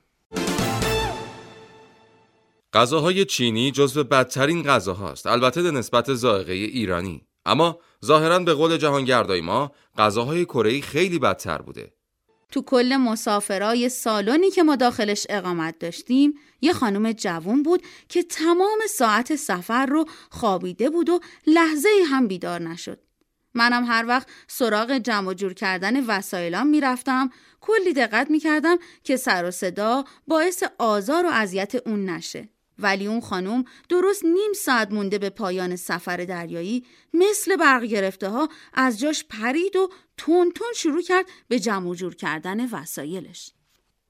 غذاهای 2.72 3.24
چینی 3.24 3.70
جزو 3.70 4.04
بدترین 4.04 4.62
غذاهاست 4.62 5.26
البته 5.26 5.62
به 5.62 5.70
نسبت 5.70 6.14
ذائقه 6.14 6.52
ایرانی 6.52 7.22
اما 7.46 7.78
ظاهرا 8.04 8.38
به 8.38 8.54
قول 8.54 8.76
جهانگردای 8.76 9.40
ما 9.40 9.72
غذاهای 9.98 10.44
کره 10.44 10.80
خیلی 10.80 11.18
بدتر 11.18 11.58
بوده 11.58 11.92
تو 12.52 12.62
کل 12.62 12.96
مسافرای 12.96 13.88
سالونی 13.88 14.50
که 14.50 14.62
ما 14.62 14.76
داخلش 14.76 15.26
اقامت 15.28 15.78
داشتیم 15.78 16.34
یه 16.60 16.72
خانم 16.72 17.12
جوون 17.12 17.62
بود 17.62 17.82
که 18.08 18.22
تمام 18.22 18.78
ساعت 18.88 19.36
سفر 19.36 19.86
رو 19.86 20.04
خوابیده 20.30 20.90
بود 20.90 21.10
و 21.10 21.20
لحظه 21.46 21.88
هم 22.06 22.28
بیدار 22.28 22.62
نشد. 22.62 22.98
منم 23.54 23.84
هر 23.84 24.04
وقت 24.08 24.28
سراغ 24.46 24.98
جمع 24.98 25.34
جور 25.34 25.54
کردن 25.54 26.06
وسایلام 26.06 26.66
می‌رفتم 26.66 27.30
کلی 27.60 27.92
دقت 27.92 28.30
می‌کردم 28.30 28.76
که 29.04 29.16
سر 29.16 29.44
و 29.44 29.50
صدا 29.50 30.04
باعث 30.26 30.62
آزار 30.78 31.26
و 31.26 31.28
اذیت 31.28 31.74
اون 31.86 32.10
نشه. 32.10 32.48
ولی 32.78 33.06
اون 33.06 33.20
خانم 33.20 33.64
درست 33.88 34.24
نیم 34.24 34.52
ساعت 34.56 34.92
مونده 34.92 35.18
به 35.18 35.30
پایان 35.30 35.76
سفر 35.76 36.16
دریایی 36.16 36.84
مثل 37.14 37.56
برق 37.56 37.84
گرفته 37.84 38.28
ها 38.28 38.48
از 38.72 39.00
جاش 39.00 39.24
پرید 39.24 39.76
و 39.76 39.90
تون 40.16 40.52
تون 40.54 40.72
شروع 40.76 41.02
کرد 41.02 41.26
به 41.48 41.58
جمع 41.58 41.94
جور 41.94 42.14
کردن 42.14 42.68
وسایلش. 42.70 43.52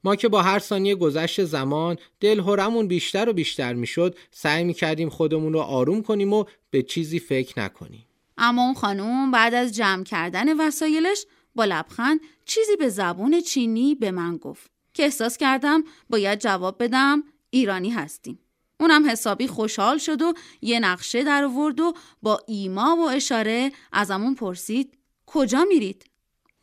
ما 0.03 0.15
که 0.15 0.29
با 0.29 0.41
هر 0.41 0.59
ثانیه 0.59 0.95
گذشت 0.95 1.43
زمان 1.43 1.97
دل 2.19 2.39
هرمون 2.39 2.87
بیشتر 2.87 3.29
و 3.29 3.33
بیشتر 3.33 3.73
می‌شد 3.73 4.15
سعی 4.31 4.63
می‌کردیم 4.63 5.09
خودمون 5.09 5.53
رو 5.53 5.59
آروم 5.59 6.01
کنیم 6.01 6.33
و 6.33 6.45
به 6.69 6.83
چیزی 6.83 7.19
فکر 7.19 7.59
نکنیم. 7.59 8.05
اما 8.37 8.63
اون 8.63 8.73
خانم 8.73 9.31
بعد 9.31 9.53
از 9.53 9.75
جمع 9.75 10.03
کردن 10.03 10.67
وسایلش 10.67 11.25
با 11.55 11.65
لبخند 11.65 12.19
چیزی 12.45 12.75
به 12.75 12.89
زبون 12.89 13.41
چینی 13.41 13.95
به 13.95 14.11
من 14.11 14.37
گفت 14.37 14.71
که 14.93 15.03
احساس 15.03 15.37
کردم 15.37 15.83
باید 16.09 16.39
جواب 16.39 16.83
بدم 16.83 17.23
ایرانی 17.49 17.89
هستیم. 17.89 18.39
اونم 18.79 19.09
حسابی 19.09 19.47
خوشحال 19.47 19.97
شد 19.97 20.21
و 20.21 20.33
یه 20.61 20.79
نقشه 20.79 21.23
در 21.23 21.43
آورد 21.43 21.79
و 21.79 21.93
با 22.21 22.39
ایما 22.47 22.95
و 22.95 23.09
اشاره 23.09 23.71
ازمون 23.91 24.35
پرسید 24.35 24.97
کجا 25.25 25.65
میرید؟ 25.69 26.05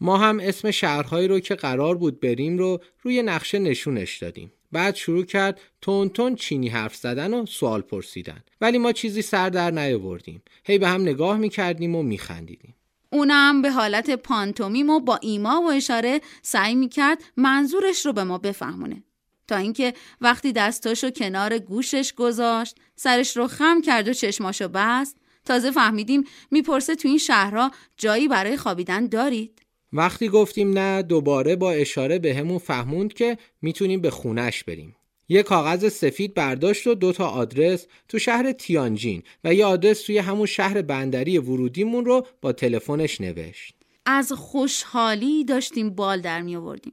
ما 0.01 0.17
هم 0.17 0.41
اسم 0.41 0.71
شهرهایی 0.71 1.29
رو 1.29 1.41
که 1.41 1.55
قرار 1.55 1.95
بود 1.95 2.21
بریم 2.21 2.59
رو 2.59 2.79
روی 3.03 3.23
نقشه 3.23 3.59
نشونش 3.59 4.19
دادیم. 4.19 4.53
بعد 4.73 4.95
شروع 4.95 5.25
کرد 5.25 5.61
تون 5.81 6.09
تون 6.09 6.35
چینی 6.35 6.69
حرف 6.69 6.97
زدن 6.97 7.35
و 7.35 7.47
سوال 7.47 7.81
پرسیدن 7.81 8.45
ولی 8.61 8.79
ما 8.79 8.93
چیزی 8.93 9.23
سر 9.23 9.51
در 9.51 9.71
نیاوردیم 9.71 10.43
هی 10.65 10.79
به 10.79 10.89
هم 10.89 11.03
نگاه 11.03 11.37
می‌کردیم 11.37 11.95
و 11.95 12.03
میخندیدیم 12.03 12.75
اونم 13.13 13.63
به 13.63 13.71
حالت 13.71 14.11
پانتومیم 14.11 14.91
و 14.91 15.01
با 15.01 15.19
ایما 15.23 15.63
و 15.63 15.71
اشاره 15.71 16.21
سعی 16.43 16.75
می‌کرد 16.75 17.23
منظورش 17.37 18.07
رو 18.07 18.13
به 18.13 18.25
ما 18.25 18.39
بفهمونه 18.39 19.03
تا 19.51 19.57
اینکه 19.57 19.95
وقتی 20.21 20.53
دستاشو 20.53 21.11
کنار 21.11 21.59
گوشش 21.59 22.13
گذاشت 22.17 22.77
سرش 22.97 23.37
رو 23.37 23.47
خم 23.47 23.81
کرد 23.81 24.09
و 24.09 24.13
چشماشو 24.13 24.69
بست 24.69 25.17
تازه 25.45 25.71
فهمیدیم 25.71 26.25
می‌پرسه 26.51 26.95
تو 26.95 27.09
این 27.09 27.19
شهرها 27.19 27.71
جایی 27.97 28.29
برای 28.29 28.57
خوابیدن 28.57 29.07
دارید. 29.07 29.63
وقتی 29.93 30.29
گفتیم 30.29 30.79
نه 30.79 31.03
دوباره 31.03 31.57
با 31.57 31.73
اشاره 31.73 32.19
به 32.19 32.35
همون 32.35 32.59
فهموند 32.59 33.13
که 33.13 33.39
می‌تونیم 33.63 34.01
به 34.01 34.11
خونش 34.11 34.65
بریم. 34.65 34.97
یه 35.29 35.43
کاغذ 35.43 35.89
سفید 35.89 36.35
برداشت 36.35 36.87
و 36.87 36.95
دوتا 36.95 37.29
آدرس 37.29 37.87
تو 38.09 38.19
شهر 38.19 38.53
تیانجین 38.53 39.23
و 39.45 39.55
یه 39.55 39.65
آدرس 39.65 40.03
توی 40.03 40.19
همون 40.19 40.47
شهر 40.47 40.83
بندری 40.83 41.39
ورودیمون 41.39 42.05
رو 42.05 42.27
با 42.43 42.53
تلفنش 42.53 43.21
نوشت. 43.21 43.75
از 44.07 44.33
خوشحالی 44.33 45.45
داشتیم 45.45 45.91
بال 45.91 46.21
در 46.21 46.43
می 46.43 46.57
آوردیم 46.57 46.93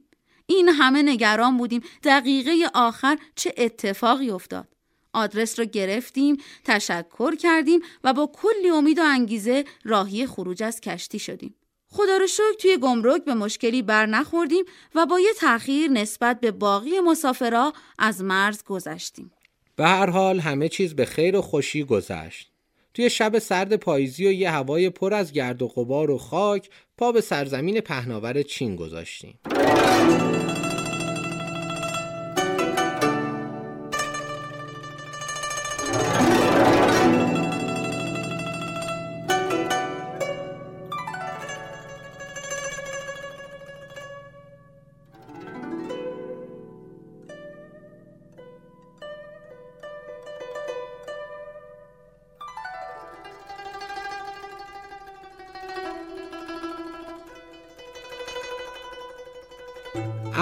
این 0.50 0.68
همه 0.68 1.02
نگران 1.02 1.56
بودیم 1.56 1.82
دقیقه 2.04 2.70
آخر 2.74 3.18
چه 3.34 3.54
اتفاقی 3.56 4.30
افتاد 4.30 4.68
آدرس 5.12 5.58
رو 5.58 5.64
گرفتیم 5.64 6.36
تشکر 6.64 7.34
کردیم 7.34 7.80
و 8.04 8.12
با 8.12 8.30
کلی 8.34 8.70
امید 8.70 8.98
و 8.98 9.02
انگیزه 9.04 9.64
راهی 9.84 10.26
خروج 10.26 10.62
از 10.62 10.80
کشتی 10.80 11.18
شدیم 11.18 11.54
خدا 11.90 12.16
رو 12.16 12.26
شکر 12.26 12.52
توی 12.58 12.76
گمرک 12.76 13.24
به 13.24 13.34
مشکلی 13.34 13.82
بر 13.82 14.06
نخوردیم 14.06 14.64
و 14.94 15.06
با 15.06 15.20
یه 15.20 15.32
تأخیر 15.38 15.90
نسبت 15.90 16.40
به 16.40 16.50
باقی 16.50 17.00
مسافرا 17.00 17.72
از 17.98 18.22
مرز 18.22 18.64
گذشتیم. 18.64 19.30
به 19.76 19.86
هر 19.86 20.10
حال 20.10 20.40
همه 20.40 20.68
چیز 20.68 20.94
به 20.94 21.04
خیر 21.04 21.36
و 21.36 21.42
خوشی 21.42 21.84
گذشت. 21.84 22.50
توی 22.94 23.10
شب 23.10 23.38
سرد 23.38 23.76
پاییزی 23.76 24.26
و 24.26 24.32
یه 24.32 24.50
هوای 24.50 24.90
پر 24.90 25.14
از 25.14 25.32
گرد 25.32 25.62
و 25.62 25.68
غبار 25.68 26.10
و 26.10 26.18
خاک 26.18 26.70
پا 26.98 27.12
به 27.12 27.20
سرزمین 27.20 27.80
پهناور 27.80 28.42
چین 28.42 28.76
گذاشتیم. 28.76 29.38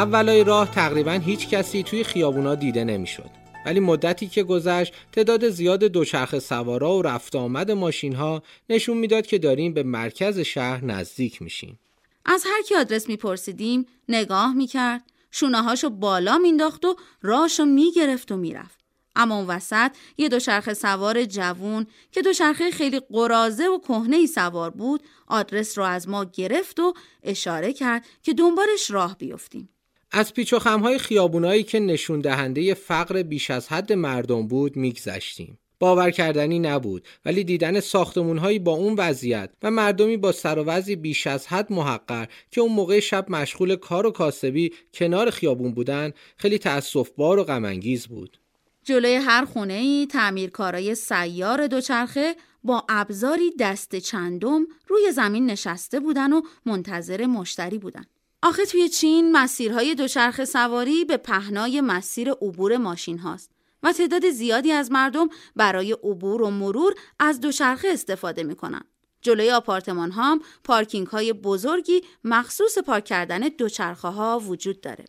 اولای 0.07 0.45
راه 0.45 0.71
تقریبا 0.71 1.13
هیچ 1.13 1.49
کسی 1.49 1.83
توی 1.83 2.05
خیابونا 2.05 2.55
دیده 2.55 2.85
نمی‌شد. 2.85 3.31
ولی 3.67 3.81
مدتی 3.81 4.27
که 4.27 4.43
گذشت 4.43 4.93
تعداد 5.13 5.49
زیاد 5.49 5.85
دوچرخه 5.85 6.39
سوارا 6.39 6.97
و 6.97 7.03
رفت 7.03 7.37
آمد 7.37 7.71
ماشین 7.71 8.15
ها 8.15 8.43
نشون 8.71 8.97
می‌داد 8.97 9.27
که 9.27 9.39
داریم 9.39 9.75
به 9.75 9.83
مرکز 9.83 10.39
شهر 10.39 10.85
نزدیک 10.85 11.43
میشیم. 11.43 11.79
از 12.25 12.45
هر 12.47 12.63
کی 12.63 12.75
آدرس 12.75 13.09
میپرسیدیم 13.09 13.87
نگاه 14.09 14.55
می‌کرد 14.55 15.03
شونه 15.31 15.63
هاشو 15.63 15.91
بالا 15.91 16.39
مینداخت 16.39 16.85
و 16.85 16.97
راشو 17.23 17.65
می‌گرفت 17.65 18.33
و 18.33 18.37
می‌رفت. 18.37 18.79
اما 19.17 19.37
اون 19.37 19.47
وسط 19.47 19.91
یه 20.19 20.29
دوچرخه 20.29 20.75
سوار 20.75 21.25
جوون 21.25 21.87
که 22.13 22.23
دوچرخه 22.23 22.71
خیلی 22.71 23.01
قرازه 23.01 23.67
و 23.67 23.79
کهنه 23.79 24.17
ای 24.17 24.27
سوار 24.27 24.71
بود 24.71 25.03
آدرس 25.27 25.79
رو 25.79 25.85
از 25.85 26.09
ما 26.09 26.25
گرفت 26.25 26.81
و 26.81 26.95
اشاره 27.23 27.73
کرد 27.73 28.05
که 28.23 28.35
دنبالش 28.35 28.91
راه 28.91 29.19
بیفتیم. 29.19 29.69
از 30.17 30.35
پیچ 30.35 30.53
و 30.53 30.59
خمهای 30.59 30.99
خیابونایی 30.99 31.63
که 31.63 31.81
نشون 31.81 32.21
دهنده 32.21 32.75
فقر 32.75 33.23
بیش 33.23 33.51
از 33.51 33.69
حد 33.69 33.93
مردم 33.93 34.49
بود 34.49 34.77
میگذشتیم. 34.77 35.59
باور 35.79 36.11
کردنی 36.11 36.59
نبود 36.59 37.05
ولی 37.25 37.45
دیدن 37.45 37.81
ساختمونهایی 37.81 38.59
با 38.59 38.73
اون 38.73 38.95
وضعیت 38.99 39.51
و 39.63 39.71
مردمی 39.71 40.17
با 40.17 40.33
سر 40.33 40.59
و 40.59 40.97
بیش 40.97 41.27
از 41.27 41.47
حد 41.47 41.73
محقر 41.73 42.27
که 42.51 42.61
اون 42.61 42.73
موقع 42.73 43.01
شب 43.01 43.31
مشغول 43.31 43.77
کار 43.77 44.07
و 44.07 44.11
کاسبی 44.11 44.73
کنار 44.95 45.31
خیابون 45.31 45.75
بودن 45.75 46.13
خیلی 46.37 46.59
تأسفبار 46.59 47.39
و 47.39 47.45
غمانگیز 47.45 48.07
بود. 48.07 48.39
جلوی 48.85 49.15
هر 49.15 49.45
خونه 49.45 49.75
ای 49.75 50.07
تعمیرکارای 50.07 50.95
سیار 50.95 51.67
دوچرخه 51.67 52.37
با 52.65 52.85
ابزاری 52.89 53.53
دست 53.61 53.97
چندم 53.97 54.67
روی 54.89 55.13
زمین 55.13 55.47
نشسته 55.47 56.01
بودن 56.01 56.33
و 56.33 56.41
منتظر 56.67 57.27
مشتری 57.27 57.79
بودن. 57.79 58.05
آخه 58.43 58.65
توی 58.67 58.89
چین 58.89 59.33
مسیرهای 59.33 59.95
دوچرخه 59.95 60.45
سواری 60.45 61.05
به 61.05 61.17
پهنای 61.17 61.81
مسیر 61.81 62.31
عبور 62.31 62.77
ماشین 62.77 63.19
هاست 63.19 63.51
و 63.83 63.93
تعداد 63.93 64.31
زیادی 64.31 64.73
از 64.73 64.93
مردم 64.93 65.29
برای 65.57 65.93
عبور 65.93 66.43
و 66.43 66.51
مرور 66.51 66.95
از 67.19 67.41
دوچرخه 67.41 67.89
استفاده 67.89 68.43
می‌کنن. 68.43 68.83
جلوی 69.23 69.51
آپارتمان 69.51 70.11
ها 70.11 70.23
هم 70.23 70.41
پارکینگ 70.65 71.07
های 71.07 71.33
بزرگی 71.33 72.01
مخصوص 72.25 72.79
پارک 72.79 73.05
کردن 73.05 73.41
دوچرخه 73.41 74.09
ها 74.09 74.39
وجود 74.39 74.81
داره. 74.81 75.05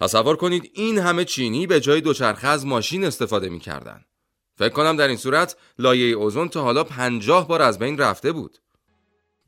تصور 0.00 0.36
کنید 0.36 0.70
این 0.74 0.98
همه 0.98 1.24
چینی 1.24 1.66
به 1.66 1.80
جای 1.80 2.00
دوچرخه 2.00 2.48
از 2.48 2.66
ماشین 2.66 3.04
استفاده 3.04 3.48
می‌کردن. 3.48 4.04
فکر 4.58 4.68
کنم 4.68 4.96
در 4.96 5.08
این 5.08 5.16
صورت 5.16 5.56
لایه 5.78 6.16
اوزون 6.16 6.48
تا 6.48 6.62
حالا 6.62 6.84
پنجاه 6.84 7.48
بار 7.48 7.62
از 7.62 7.78
بین 7.78 7.98
رفته 7.98 8.32
بود. 8.32 8.58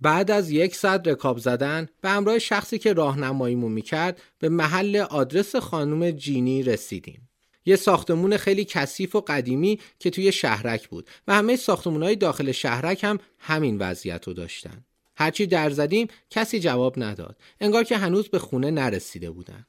بعد 0.00 0.30
از 0.30 0.50
یک 0.50 0.74
ساعت 0.76 1.08
رکاب 1.08 1.38
زدن 1.38 1.88
به 2.00 2.10
همراه 2.10 2.38
شخصی 2.38 2.78
که 2.78 2.92
راهنماییمون 2.92 3.72
می‌کرد 3.72 4.22
به 4.38 4.48
محل 4.48 4.96
آدرس 4.96 5.56
خانم 5.56 6.10
جینی 6.10 6.62
رسیدیم. 6.62 7.28
یه 7.66 7.76
ساختمون 7.76 8.36
خیلی 8.36 8.64
کثیف 8.64 9.16
و 9.16 9.20
قدیمی 9.20 9.80
که 9.98 10.10
توی 10.10 10.32
شهرک 10.32 10.88
بود 10.88 11.10
و 11.28 11.34
همه 11.34 11.56
ساختمونهای 11.56 12.16
داخل 12.16 12.52
شهرک 12.52 13.04
هم 13.04 13.18
همین 13.38 13.78
وضعیت 13.78 14.26
رو 14.26 14.34
داشتن. 14.34 14.84
هرچی 15.16 15.46
در 15.46 15.70
زدیم 15.70 16.08
کسی 16.30 16.60
جواب 16.60 16.94
نداد. 17.02 17.36
انگار 17.60 17.84
که 17.84 17.96
هنوز 17.96 18.28
به 18.28 18.38
خونه 18.38 18.70
نرسیده 18.70 19.30
بودن. 19.30 19.66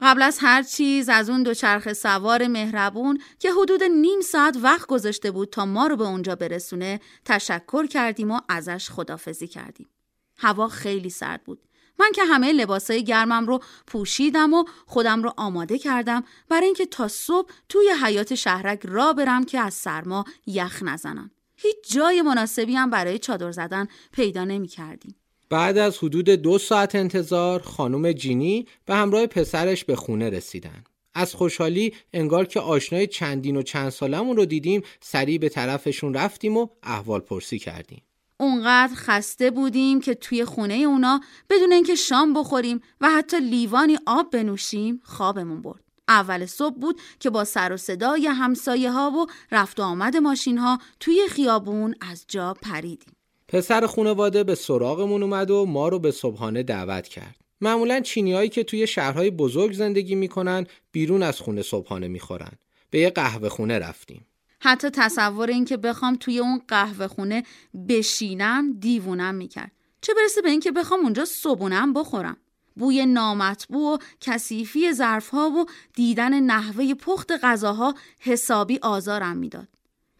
قبل 0.00 0.22
از 0.22 0.38
هر 0.40 0.62
چیز 0.62 1.08
از 1.08 1.30
اون 1.30 1.42
دوچرخه 1.42 1.92
سوار 1.92 2.46
مهربون 2.46 3.18
که 3.38 3.52
حدود 3.52 3.82
نیم 3.82 4.20
ساعت 4.20 4.56
وقت 4.62 4.86
گذاشته 4.86 5.30
بود 5.30 5.50
تا 5.50 5.64
ما 5.64 5.86
رو 5.86 5.96
به 5.96 6.04
اونجا 6.04 6.34
برسونه 6.34 7.00
تشکر 7.24 7.86
کردیم 7.86 8.30
و 8.30 8.40
ازش 8.48 8.90
خدافزی 8.90 9.46
کردیم. 9.46 9.88
هوا 10.36 10.68
خیلی 10.68 11.10
سرد 11.10 11.44
بود 11.44 11.58
من 11.98 12.12
که 12.14 12.24
همه 12.24 12.52
لباسای 12.52 13.04
گرمم 13.04 13.46
رو 13.46 13.60
پوشیدم 13.86 14.54
و 14.54 14.64
خودم 14.86 15.22
رو 15.22 15.32
آماده 15.36 15.78
کردم 15.78 16.24
برای 16.48 16.66
اینکه 16.66 16.86
تا 16.86 17.08
صبح 17.08 17.50
توی 17.68 17.90
حیات 18.02 18.34
شهرک 18.34 18.80
را 18.84 19.12
برم 19.12 19.44
که 19.44 19.60
از 19.60 19.74
سرما 19.74 20.24
یخ 20.46 20.82
نزنم. 20.82 21.30
هیچ 21.56 21.76
جای 21.90 22.22
مناسبی 22.22 22.74
هم 22.74 22.90
برای 22.90 23.18
چادر 23.18 23.50
زدن 23.50 23.88
پیدا 24.12 24.44
نمی 24.44 24.68
کردیم. 24.68 25.14
بعد 25.50 25.78
از 25.78 25.98
حدود 25.98 26.30
دو 26.30 26.58
ساعت 26.58 26.94
انتظار 26.94 27.62
خانم 27.62 28.12
جینی 28.12 28.66
به 28.86 28.94
همراه 28.94 29.26
پسرش 29.26 29.84
به 29.84 29.96
خونه 29.96 30.30
رسیدن. 30.30 30.84
از 31.14 31.34
خوشحالی 31.34 31.94
انگار 32.12 32.44
که 32.44 32.60
آشنای 32.60 33.06
چندین 33.06 33.56
و 33.56 33.62
چند 33.62 33.90
سالمون 33.90 34.36
رو 34.36 34.44
دیدیم 34.44 34.82
سریع 35.00 35.38
به 35.38 35.48
طرفشون 35.48 36.14
رفتیم 36.14 36.56
و 36.56 36.66
احوال 36.82 37.20
پرسی 37.20 37.58
کردیم. 37.58 38.02
اونقدر 38.40 38.94
خسته 38.94 39.50
بودیم 39.50 40.00
که 40.00 40.14
توی 40.14 40.44
خونه 40.44 40.74
اونا 40.74 41.20
بدون 41.50 41.72
اینکه 41.72 41.94
شام 41.94 42.34
بخوریم 42.34 42.80
و 43.00 43.10
حتی 43.10 43.40
لیوانی 43.40 43.98
آب 44.06 44.30
بنوشیم 44.30 45.00
خوابمون 45.04 45.62
برد. 45.62 45.84
اول 46.08 46.46
صبح 46.46 46.74
بود 46.74 47.00
که 47.20 47.30
با 47.30 47.44
سر 47.44 47.72
و 47.72 47.76
صدای 47.76 48.26
همسایه 48.26 48.90
ها 48.90 49.10
و 49.10 49.26
رفت 49.52 49.80
و 49.80 49.82
آمد 49.82 50.16
ماشین 50.16 50.58
ها 50.58 50.78
توی 51.00 51.26
خیابون 51.30 51.94
از 52.00 52.24
جا 52.28 52.54
پریدیم. 52.62 53.17
پسر 53.48 53.86
خانواده 53.86 54.44
به 54.44 54.54
سراغمون 54.54 55.22
اومد 55.22 55.50
و 55.50 55.66
ما 55.66 55.88
رو 55.88 55.98
به 55.98 56.10
صبحانه 56.10 56.62
دعوت 56.62 57.08
کرد. 57.08 57.36
معمولا 57.60 58.00
چینیایی 58.00 58.48
که 58.48 58.64
توی 58.64 58.86
شهرهای 58.86 59.30
بزرگ 59.30 59.72
زندگی 59.72 60.14
می‌کنن 60.14 60.66
بیرون 60.92 61.22
از 61.22 61.40
خونه 61.40 61.62
صبحانه 61.62 62.08
می‌خورن. 62.08 62.52
به 62.90 62.98
یه 62.98 63.10
قهوه 63.10 63.48
خونه 63.48 63.78
رفتیم. 63.78 64.26
حتی 64.60 64.90
تصور 64.90 65.48
این 65.48 65.64
که 65.64 65.76
بخوام 65.76 66.16
توی 66.16 66.38
اون 66.38 66.62
قهوه 66.68 67.06
خونه 67.06 67.42
بشینم 67.88 68.72
دیوونم 68.72 69.34
می‌کرد. 69.34 69.72
چه 70.00 70.14
برسه 70.14 70.42
به 70.42 70.50
اینکه 70.50 70.72
بخوام 70.72 71.00
اونجا 71.00 71.24
صبحونم 71.24 71.92
بخورم. 71.92 72.36
بوی 72.76 73.06
نامطبوع 73.06 73.94
و 73.94 73.98
کثیفی 74.20 74.92
ظرفها 74.92 75.50
و 75.50 75.66
دیدن 75.94 76.40
نحوه 76.40 76.94
پخت 76.94 77.32
غذاها 77.42 77.94
حسابی 78.20 78.78
آزارم 78.82 79.36
می‌داد. 79.36 79.68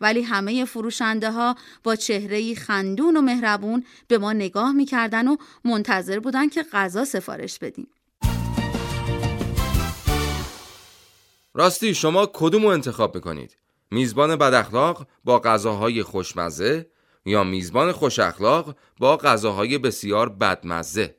ولی 0.01 0.23
همه 0.23 0.65
فروشنده 0.65 1.31
ها 1.31 1.57
با 1.83 1.97
چهره 1.97 2.55
خندون 2.55 3.17
و 3.17 3.21
مهربون 3.21 3.85
به 4.09 4.19
ما 4.19 4.33
نگاه 4.33 4.73
می‌کردن 4.73 5.29
و 5.29 5.37
منتظر 5.65 6.19
بودن 6.19 6.49
که 6.49 6.63
غذا 6.73 7.05
سفارش 7.05 7.59
بدیم. 7.59 7.89
راستی 11.55 11.95
شما 11.95 12.31
کدوم 12.33 12.63
رو 12.63 12.69
انتخاب 12.69 13.15
می‌کنید؟ 13.15 13.57
میزبان 13.91 14.37
بد 14.37 14.55
اخلاق 14.55 15.07
با 15.25 15.39
غذاهای 15.39 16.03
خوشمزه 16.03 16.87
یا 17.27 17.45
میزبان 17.45 17.93
خوش 17.93 18.19
اخلاق 18.19 18.77
با 18.99 19.17
غذاهای 19.17 19.79
بسیار 19.79 20.29
بدمزه؟ 20.29 21.15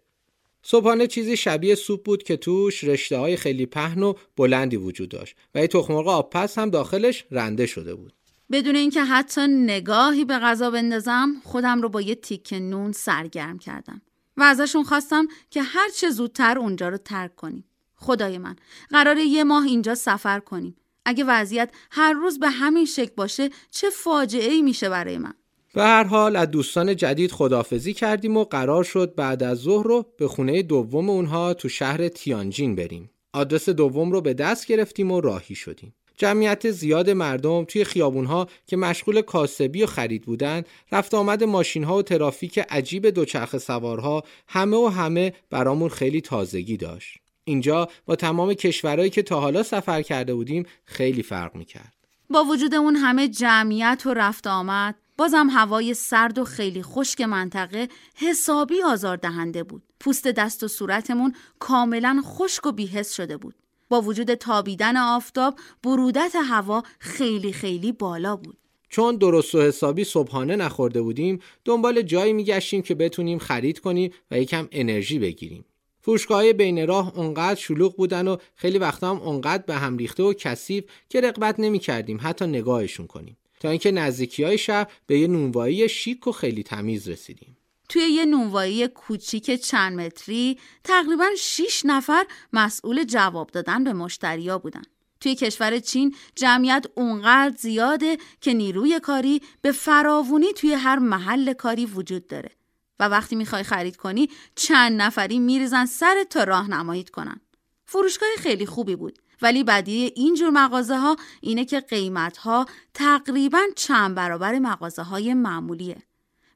صبحانه 0.62 1.08
چیزی 1.08 1.38
شبیه 1.38 1.76
سوپ 1.76 2.04
بود 2.04 2.24
که 2.24 2.38
توش 2.38 2.84
رشته 2.84 3.18
های 3.18 3.38
خیلی 3.38 3.66
پهن 3.66 4.04
و 4.04 4.14
بلندی 4.38 4.78
وجود 4.78 5.10
داشت 5.10 5.36
و 5.56 5.60
یه 5.60 5.68
تخمرغ 5.68 6.08
آبپز 6.08 6.56
هم 6.56 6.70
داخلش 6.70 7.26
رنده 7.32 7.66
شده 7.66 7.96
بود. 7.96 8.14
بدون 8.52 8.76
اینکه 8.76 9.04
حتی 9.04 9.48
نگاهی 9.48 10.26
به 10.26 10.40
غذا 10.40 10.72
بندازم 10.72 11.36
خودم 11.44 11.82
رو 11.82 11.90
با 11.90 12.02
یه 12.02 12.16
تیک 12.16 12.54
نون 12.54 12.92
سرگرم 12.92 13.60
کردم 13.60 14.02
و 14.38 14.44
ازشون 14.44 14.84
خواستم 14.84 15.28
که 15.50 15.62
هر 15.62 15.90
چه 15.90 16.10
زودتر 16.10 16.60
اونجا 16.60 16.90
رو 16.90 16.98
ترک 16.98 17.36
کنیم. 17.36 17.66
خدای 17.96 18.38
من 18.38 18.56
قرار 18.90 19.18
یه 19.18 19.44
ماه 19.44 19.66
اینجا 19.66 19.96
سفر 19.96 20.40
کنیم. 20.40 20.76
اگه 21.06 21.24
وضعیت 21.28 21.72
هر 21.92 22.14
روز 22.14 22.40
به 22.40 22.50
همین 22.50 22.86
شکل 22.86 23.12
باشه 23.18 23.50
چه 23.72 23.90
فاجعه 23.90 24.52
ای 24.52 24.62
میشه 24.62 24.90
برای 24.90 25.18
من. 25.18 25.34
به 25.74 25.84
هر 25.84 26.04
حال 26.04 26.36
از 26.36 26.52
دوستان 26.52 26.96
جدید 26.96 27.32
خدافزی 27.32 27.94
کردیم 27.94 28.38
و 28.38 28.44
قرار 28.44 28.84
شد 28.84 29.16
بعد 29.16 29.44
از 29.44 29.58
ظهر 29.58 29.88
رو 29.88 30.06
به 30.18 30.28
خونه 30.28 30.64
دوم 30.64 31.10
اونها 31.10 31.54
تو 31.54 31.70
شهر 31.70 32.08
تیانجین 32.08 32.76
بریم. 32.76 33.10
آدرس 33.34 33.70
دوم 33.70 34.12
رو 34.12 34.22
به 34.22 34.34
دست 34.34 34.68
گرفتیم 34.68 35.12
و 35.12 35.22
راهی 35.22 35.56
شدیم. 35.56 35.94
جمعیت 36.20 36.72
زیاد 36.72 37.10
مردم 37.10 37.66
توی 37.66 37.84
خیابونها 37.84 38.48
که 38.68 38.78
مشغول 38.78 39.22
کاسبی 39.22 39.84
و 39.84 39.86
خرید 39.86 40.24
بودن 40.24 40.64
رفت 40.92 41.14
آمد 41.14 41.44
ماشین 41.44 41.84
ها 41.84 41.98
و 41.98 42.02
ترافیک 42.02 42.60
عجیب 42.60 43.08
دوچرخه 43.08 43.58
سوارها 43.58 44.24
همه 44.48 44.78
و 44.78 44.88
همه 44.88 45.34
برامون 45.50 45.90
خیلی 45.90 46.22
تازگی 46.22 46.78
داشت 46.78 47.18
اینجا 47.44 47.88
با 48.06 48.16
تمام 48.16 48.54
کشورهایی 48.54 49.10
که 49.10 49.24
تا 49.24 49.40
حالا 49.40 49.64
سفر 49.64 50.02
کرده 50.02 50.34
بودیم 50.34 50.66
خیلی 50.86 51.24
فرق 51.24 51.56
می‌کرد 51.56 51.94
با 52.30 52.44
وجود 52.44 52.76
اون 52.76 52.96
همه 52.96 53.28
جمعیت 53.28 54.04
و 54.06 54.14
رفت 54.14 54.48
آمد 54.48 54.96
بازم 55.18 55.48
هوای 55.50 55.94
سرد 55.94 56.38
و 56.38 56.44
خیلی 56.44 56.84
خشک 56.84 57.22
منطقه 57.22 57.88
حسابی 58.16 58.84
آزار 58.84 59.18
دهنده 59.18 59.64
بود. 59.64 59.84
پوست 60.00 60.28
دست 60.28 60.64
و 60.64 60.68
صورتمون 60.68 61.34
کاملا 61.60 62.22
خشک 62.24 62.66
و 62.66 62.72
بیحس 62.72 63.14
شده 63.14 63.38
بود. 63.38 63.56
با 63.90 64.02
وجود 64.02 64.34
تابیدن 64.34 64.98
آفتاب 64.98 65.60
برودت 65.84 66.36
هوا 66.50 66.84
خیلی 67.00 67.54
خیلی 67.54 67.92
بالا 67.92 68.36
بود. 68.36 68.58
چون 68.90 69.16
درست 69.16 69.56
و 69.56 69.62
حسابی 69.62 70.04
صبحانه 70.04 70.56
نخورده 70.56 71.02
بودیم 71.02 71.40
دنبال 71.66 72.02
جایی 72.02 72.34
میگشتیم 72.34 72.82
که 72.82 72.96
بتونیم 72.96 73.40
خرید 73.40 73.80
کنیم 73.80 74.12
و 74.32 74.40
یکم 74.40 74.68
انرژی 74.72 75.20
بگیریم. 75.20 75.66
فروشگاه 76.02 76.54
بین 76.54 76.88
راه 76.88 77.18
اونقدر 77.18 77.60
شلوغ 77.60 77.96
بودن 77.96 78.28
و 78.28 78.38
خیلی 78.56 78.78
وقتا 78.78 79.10
هم 79.10 79.22
اونقدر 79.22 79.64
به 79.68 79.76
هم 79.76 79.98
ریخته 79.98 80.24
و 80.24 80.34
کثیف 80.34 80.84
که 81.10 81.22
رقبت 81.22 81.60
نمی 81.60 81.80
کردیم 81.80 82.20
حتی 82.22 82.48
نگاهشون 82.48 83.08
کنیم 83.08 83.38
تا 83.60 83.70
اینکه 83.70 83.92
نزدیکی 83.92 84.44
های 84.44 84.58
شهر 84.58 84.88
به 85.08 85.20
یه 85.20 85.28
نونوایی 85.28 85.90
شیک 85.90 86.28
و 86.28 86.32
خیلی 86.32 86.64
تمیز 86.64 87.10
رسیدیم 87.10 87.58
توی 87.90 88.02
یه 88.02 88.26
نونوایی 88.26 88.88
کوچیک 88.88 89.52
چند 89.52 90.00
متری 90.00 90.60
تقریبا 90.84 91.26
6 91.38 91.82
نفر 91.86 92.26
مسئول 92.54 93.04
جواب 93.04 93.52
دادن 93.52 93.84
به 93.84 93.94
مشتریا 93.94 94.58
بودن. 94.58 94.82
توی 95.20 95.36
کشور 95.36 95.80
چین 95.80 96.16
جمعیت 96.36 96.86
اونقدر 96.96 97.56
زیاده 97.58 98.18
که 98.42 98.54
نیروی 98.54 99.00
کاری 99.00 99.42
به 99.62 99.72
فراوونی 99.72 100.54
توی 100.54 100.74
هر 100.74 101.00
محل 101.00 101.54
کاری 101.54 101.86
وجود 101.86 102.28
داره 102.28 102.52
و 103.00 103.04
وقتی 103.04 103.36
می‌خوای 103.36 103.64
خرید 103.64 103.98
کنی 103.98 104.30
چند 104.56 105.02
نفری 105.02 105.40
میریزن 105.40 105.86
سر 105.86 106.24
تا 106.30 106.44
راهنماییت 106.44 107.10
کنن. 107.10 107.42
فروشگاه 107.86 108.30
خیلی 108.38 108.66
خوبی 108.66 108.96
بود 108.96 109.20
ولی 109.42 109.64
بدی 109.64 110.14
اینجور 110.16 110.50
مغازه 110.50 110.98
ها 110.98 111.16
اینه 111.42 111.66
که 111.66 111.80
قیمت 111.80 112.38
ها 112.38 112.66
تقریبا 112.94 113.62
چند 113.76 114.16
برابر 114.16 114.60
مغازه 114.60 115.02
های 115.02 115.34
معمولیه. 115.34 115.98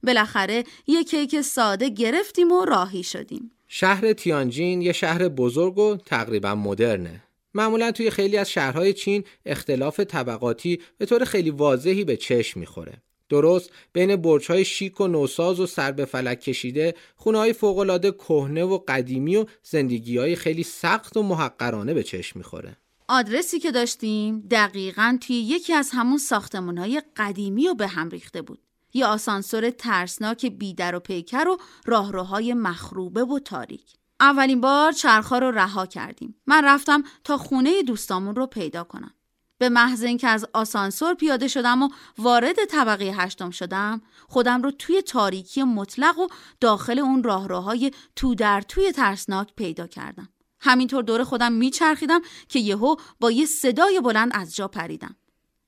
بالاخره 0.03 0.63
یه 0.87 1.03
کیک 1.03 1.41
ساده 1.41 1.89
گرفتیم 1.89 2.51
و 2.51 2.65
راهی 2.65 3.03
شدیم. 3.03 3.51
شهر 3.67 4.13
تیانجین 4.13 4.81
یه 4.81 4.93
شهر 4.93 5.27
بزرگ 5.27 5.77
و 5.77 5.97
تقریبا 6.05 6.55
مدرنه. 6.55 7.23
معمولا 7.53 7.91
توی 7.91 8.09
خیلی 8.09 8.37
از 8.37 8.51
شهرهای 8.51 8.93
چین 8.93 9.23
اختلاف 9.45 9.99
طبقاتی 9.99 10.79
به 10.97 11.05
طور 11.05 11.25
خیلی 11.25 11.49
واضحی 11.49 12.03
به 12.03 12.17
چشم 12.17 12.59
می‌خوره. 12.59 12.93
درست 13.29 13.69
بین 13.93 14.15
برج‌های 14.15 14.65
شیک 14.65 15.01
و 15.01 15.07
نوساز 15.07 15.59
و 15.59 15.65
سر 15.65 15.91
به 15.91 16.05
فلک 16.05 16.39
کشیده 16.39 16.93
خونه‌های 17.15 17.53
فوق‌العاده 17.53 18.11
کهنه 18.11 18.63
و 18.63 18.79
قدیمی 18.87 19.35
و 19.35 19.45
زندگی‌های 19.63 20.35
خیلی 20.35 20.63
سخت 20.63 21.17
و 21.17 21.23
محقرانه 21.23 21.93
به 21.93 22.03
چشم 22.03 22.39
می‌خوره. 22.39 22.77
آدرسی 23.07 23.59
که 23.59 23.71
داشتیم 23.71 24.47
دقیقا 24.51 25.17
توی 25.21 25.35
یکی 25.35 25.73
از 25.73 25.89
همون 25.93 26.17
ساختمانهای 26.17 27.01
قدیمی 27.17 27.67
و 27.67 27.73
به 27.73 27.87
هم 27.87 28.09
ریخته 28.09 28.41
بود. 28.41 28.59
یه 28.93 29.05
آسانسور 29.05 29.69
ترسناک 29.69 30.45
بیدر 30.45 30.95
و 30.95 30.99
پیکر 30.99 31.47
و 31.47 31.57
راهروهای 31.85 32.53
مخروبه 32.53 33.23
و 33.23 33.39
تاریک. 33.39 33.93
اولین 34.19 34.61
بار 34.61 34.91
چرخها 34.91 35.37
رو 35.37 35.51
رها 35.51 35.85
کردیم. 35.85 36.35
من 36.47 36.65
رفتم 36.65 37.03
تا 37.23 37.37
خونه 37.37 37.83
دوستامون 37.83 38.35
رو 38.35 38.47
پیدا 38.47 38.83
کنم. 38.83 39.13
به 39.57 39.69
محض 39.69 40.03
اینکه 40.03 40.27
از 40.27 40.45
آسانسور 40.53 41.13
پیاده 41.13 41.47
شدم 41.47 41.83
و 41.83 41.89
وارد 42.17 42.65
طبقه 42.65 43.05
هشتم 43.05 43.49
شدم 43.49 44.01
خودم 44.27 44.61
رو 44.61 44.71
توی 44.71 45.01
تاریکی 45.01 45.63
مطلق 45.63 46.19
و 46.19 46.27
داخل 46.59 46.99
اون 46.99 47.23
راهروهای 47.23 47.91
تو 48.15 48.35
در 48.35 48.61
توی 48.61 48.91
ترسناک 48.91 49.53
پیدا 49.55 49.87
کردم 49.87 50.29
همینطور 50.59 51.03
دور 51.03 51.23
خودم 51.23 51.51
میچرخیدم 51.51 52.21
که 52.47 52.59
یهو 52.59 52.95
با 53.19 53.31
یه 53.31 53.45
صدای 53.45 54.01
بلند 54.01 54.31
از 54.33 54.55
جا 54.55 54.67
پریدم 54.67 55.15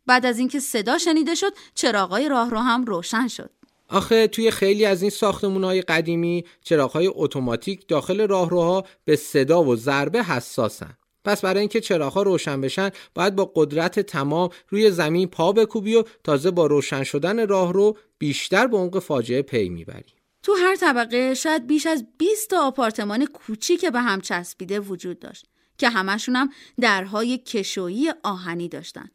بعد 0.08 0.26
از 0.26 0.40
اینکه 0.40 0.60
صدا 0.60 0.98
شنیده 0.98 1.36
شد 1.36 1.54
چراغای 1.76 2.30
راهرو 2.30 2.58
هم 2.58 2.86
روشن 2.86 3.28
شد. 3.28 3.50
آخه 3.90 4.28
توی 4.28 4.52
خیلی 4.52 4.86
از 4.86 5.02
این 5.02 5.12
ساختمونهای 5.12 5.82
قدیمی 5.82 6.46
چراغهای 6.62 7.12
اتوماتیک 7.16 7.88
داخل 7.88 8.28
راهروها 8.28 8.86
به 9.06 9.16
صدا 9.16 9.64
و 9.64 9.76
ضربه 9.76 10.24
حساسن. 10.24 10.98
پس 11.26 11.42
برای 11.42 11.60
اینکه 11.60 11.82
چراغها 11.82 12.22
روشن 12.22 12.62
بشن 12.62 12.90
باید 13.16 13.36
با 13.36 13.52
قدرت 13.56 14.00
تمام 14.00 14.50
روی 14.70 14.92
زمین 14.92 15.28
پا 15.28 15.52
بکوبی 15.52 15.96
و 15.96 16.04
تازه 16.24 16.52
با 16.52 16.66
روشن 16.66 17.04
شدن 17.04 17.48
راهرو 17.48 17.98
بیشتر 18.18 18.68
به 18.68 18.78
عمق 18.78 19.00
فاجعه 19.00 19.42
پی 19.42 19.70
می‌بری. 19.70 20.14
تو 20.44 20.54
هر 20.54 20.76
طبقه 20.76 21.34
شاید 21.34 21.68
بیش 21.68 21.86
از 21.86 22.06
20 22.18 22.50
تا 22.50 22.68
آپارتمان 22.68 23.26
کوچیک 23.26 23.86
به 23.86 24.02
هم 24.02 24.22
چسبیده 24.22 24.80
وجود 24.80 25.20
داشت 25.20 25.46
که 25.78 25.90
همشون 25.90 26.36
هم 26.36 26.50
درهای 26.82 27.38
کشویی 27.38 28.12
آهنی 28.24 28.70
داشتن. 28.70 29.10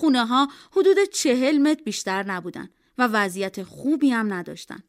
خونه 0.00 0.26
ها 0.26 0.48
حدود 0.72 0.96
چهل 1.12 1.58
متر 1.58 1.82
بیشتر 1.82 2.22
نبودن 2.22 2.68
و 2.98 3.06
وضعیت 3.06 3.62
خوبی 3.62 4.10
هم 4.10 4.32
نداشتن 4.32 4.82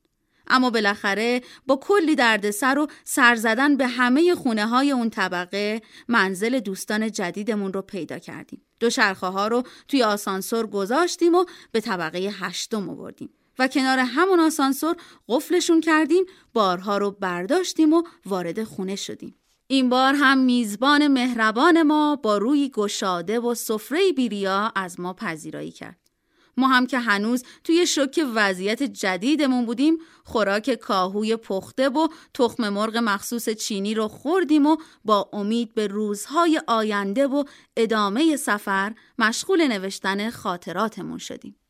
اما 0.48 0.70
بالاخره 0.70 1.42
با 1.68 1.76
کلی 1.76 2.16
دردسر 2.16 2.80
و 2.80 2.88
سر 3.04 3.36
زدن 3.36 3.78
به 3.78 3.88
همه 3.88 4.36
خونه 4.36 4.68
های 4.68 4.92
اون 4.92 5.10
طبقه 5.10 5.82
منزل 6.08 6.60
دوستان 6.60 7.12
جدیدمون 7.12 7.74
رو 7.74 7.82
پیدا 7.82 8.20
کردیم. 8.20 8.62
دو 8.80 8.90
شرخه 8.90 9.28
ها 9.28 9.48
رو 9.48 9.64
توی 9.88 10.04
آسانسور 10.04 10.68
گذاشتیم 10.68 11.36
و 11.36 11.46
به 11.72 11.82
طبقه 11.82 12.20
هشتم 12.20 12.90
آوردیم. 12.90 13.30
و 13.60 13.68
کنار 13.68 14.00
همون 14.00 14.40
آسانسور 14.40 14.96
قفلشون 15.30 15.82
کردیم 15.82 16.24
بارها 16.54 16.98
رو 16.98 17.12
برداشتیم 17.12 17.94
و 17.94 18.04
وارد 18.26 18.64
خونه 18.64 18.96
شدیم. 18.96 19.41
این 19.72 19.90
بار 19.90 20.14
هم 20.16 20.38
میزبان 20.38 21.08
مهربان 21.08 21.84
ما 21.84 22.16
با 22.16 22.38
روی 22.38 22.70
گشاده 22.70 23.40
و 23.40 23.54
سفره 23.54 24.12
بیریا 24.16 24.72
از 24.76 25.00
ما 25.00 25.14
پذیرایی 25.14 25.72
کرد. 25.72 25.98
ما 26.58 26.68
هم 26.68 26.86
که 26.86 27.00
هنوز 27.00 27.44
توی 27.64 27.88
شک 27.88 28.26
وضعیت 28.36 28.84
جدیدمون 28.84 29.66
بودیم 29.66 29.98
خوراک 30.24 30.76
کاهوی 30.76 31.36
پخته 31.36 31.90
و 31.90 32.08
تخم 32.34 32.70
مرغ 32.70 32.98
مخصوص 32.98 33.50
چینی 33.50 33.94
رو 33.94 34.08
خوردیم 34.08 34.66
و 34.66 34.78
با 35.06 35.30
امید 35.34 35.74
به 35.74 35.88
روزهای 35.88 36.62
آینده 36.68 37.28
و 37.28 37.44
ادامه 37.78 38.36
سفر 38.36 38.96
مشغول 39.20 39.68
نوشتن 39.68 40.30
خاطراتمون 40.30 41.18
شدیم. 41.18 41.61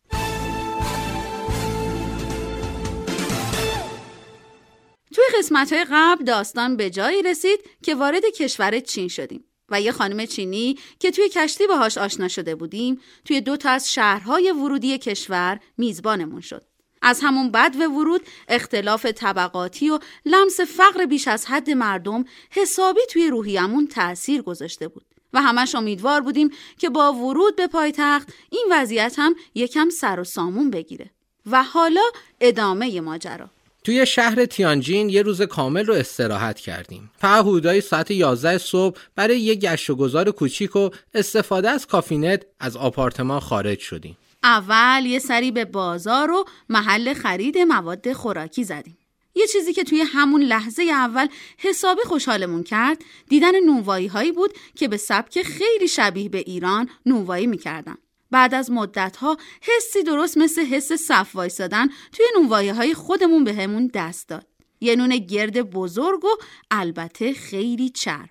توی 5.21 5.39
قسمت 5.39 5.73
های 5.73 5.85
قبل 5.91 6.23
داستان 6.23 6.77
به 6.77 6.89
جایی 6.89 7.21
رسید 7.21 7.59
که 7.83 7.95
وارد 7.95 8.25
کشور 8.25 8.79
چین 8.79 9.07
شدیم 9.07 9.43
و 9.69 9.81
یه 9.81 9.91
خانم 9.91 10.25
چینی 10.25 10.77
که 10.99 11.11
توی 11.11 11.29
کشتی 11.29 11.67
باهاش 11.67 11.97
آشنا 11.97 12.27
شده 12.27 12.55
بودیم 12.55 13.01
توی 13.25 13.41
دو 13.41 13.57
تا 13.57 13.69
از 13.69 13.93
شهرهای 13.93 14.51
ورودی 14.51 14.97
کشور 14.97 15.59
میزبانمون 15.77 16.41
شد. 16.41 16.63
از 17.01 17.19
همون 17.23 17.51
بد 17.51 17.75
و 17.79 17.83
ورود 17.83 18.21
اختلاف 18.47 19.05
طبقاتی 19.05 19.89
و 19.89 19.99
لمس 20.25 20.59
فقر 20.59 21.05
بیش 21.05 21.27
از 21.27 21.45
حد 21.45 21.69
مردم 21.69 22.25
حسابی 22.51 23.01
توی 23.09 23.27
روحیمون 23.27 23.87
تأثیر 23.87 24.41
گذاشته 24.41 24.87
بود 24.87 25.05
و 25.33 25.41
همش 25.41 25.75
امیدوار 25.75 26.21
بودیم 26.21 26.49
که 26.77 26.89
با 26.89 27.13
ورود 27.13 27.55
به 27.55 27.67
پایتخت 27.67 28.33
این 28.49 28.65
وضعیت 28.71 29.15
هم 29.17 29.35
یکم 29.55 29.89
سر 29.89 30.19
و 30.19 30.23
سامون 30.23 30.71
بگیره 30.71 31.11
و 31.45 31.63
حالا 31.63 32.03
ادامه 32.39 33.01
ماجرا 33.01 33.49
توی 33.83 34.05
شهر 34.05 34.45
تیانجین 34.45 35.09
یه 35.09 35.21
روز 35.21 35.41
کامل 35.41 35.85
رو 35.85 35.93
استراحت 35.93 36.59
کردیم. 36.59 37.11
فقط 37.17 37.79
ساعت 37.79 38.11
11 38.11 38.57
صبح 38.57 38.97
برای 39.15 39.39
یه 39.39 39.55
گشت 39.55 39.89
و 39.89 39.95
گذار 39.95 40.31
کوچیک 40.31 40.75
و 40.75 40.89
استفاده 41.13 41.69
از 41.69 41.87
کافینت 41.87 42.45
از 42.59 42.77
آپارتمان 42.77 43.39
خارج 43.39 43.79
شدیم. 43.79 44.17
اول 44.43 45.05
یه 45.05 45.19
سری 45.19 45.51
به 45.51 45.65
بازار 45.65 46.31
و 46.31 46.45
محل 46.69 47.13
خرید 47.13 47.57
مواد 47.57 48.13
خوراکی 48.13 48.63
زدیم. 48.63 48.97
یه 49.35 49.47
چیزی 49.47 49.73
که 49.73 49.83
توی 49.83 50.01
همون 50.01 50.41
لحظه 50.41 50.83
اول 50.83 51.27
حسابی 51.57 52.01
خوشحالمون 52.05 52.63
کرد 52.63 52.97
دیدن 53.29 53.59
نونوایی 53.65 54.07
هایی 54.07 54.31
بود 54.31 54.53
که 54.75 54.87
به 54.87 54.97
سبک 54.97 55.43
خیلی 55.43 55.87
شبیه 55.87 56.29
به 56.29 56.37
ایران 56.37 56.89
نونوایی 57.05 57.47
می‌کردن. 57.47 57.97
بعد 58.31 58.53
از 58.53 58.71
مدتها 58.71 59.37
حسی 59.61 60.03
درست 60.03 60.37
مثل 60.37 60.65
حس 60.65 60.93
صف 60.93 61.35
وایسادن 61.35 61.87
توی 61.87 62.25
نونوایه 62.35 62.73
های 62.73 62.93
خودمون 62.93 63.43
به 63.43 63.53
همون 63.53 63.91
دست 63.93 64.27
داد. 64.27 64.47
یه 64.81 64.95
نون 64.95 65.17
گرد 65.17 65.61
بزرگ 65.61 66.25
و 66.25 66.29
البته 66.71 67.33
خیلی 67.33 67.89
چرب. 67.89 68.29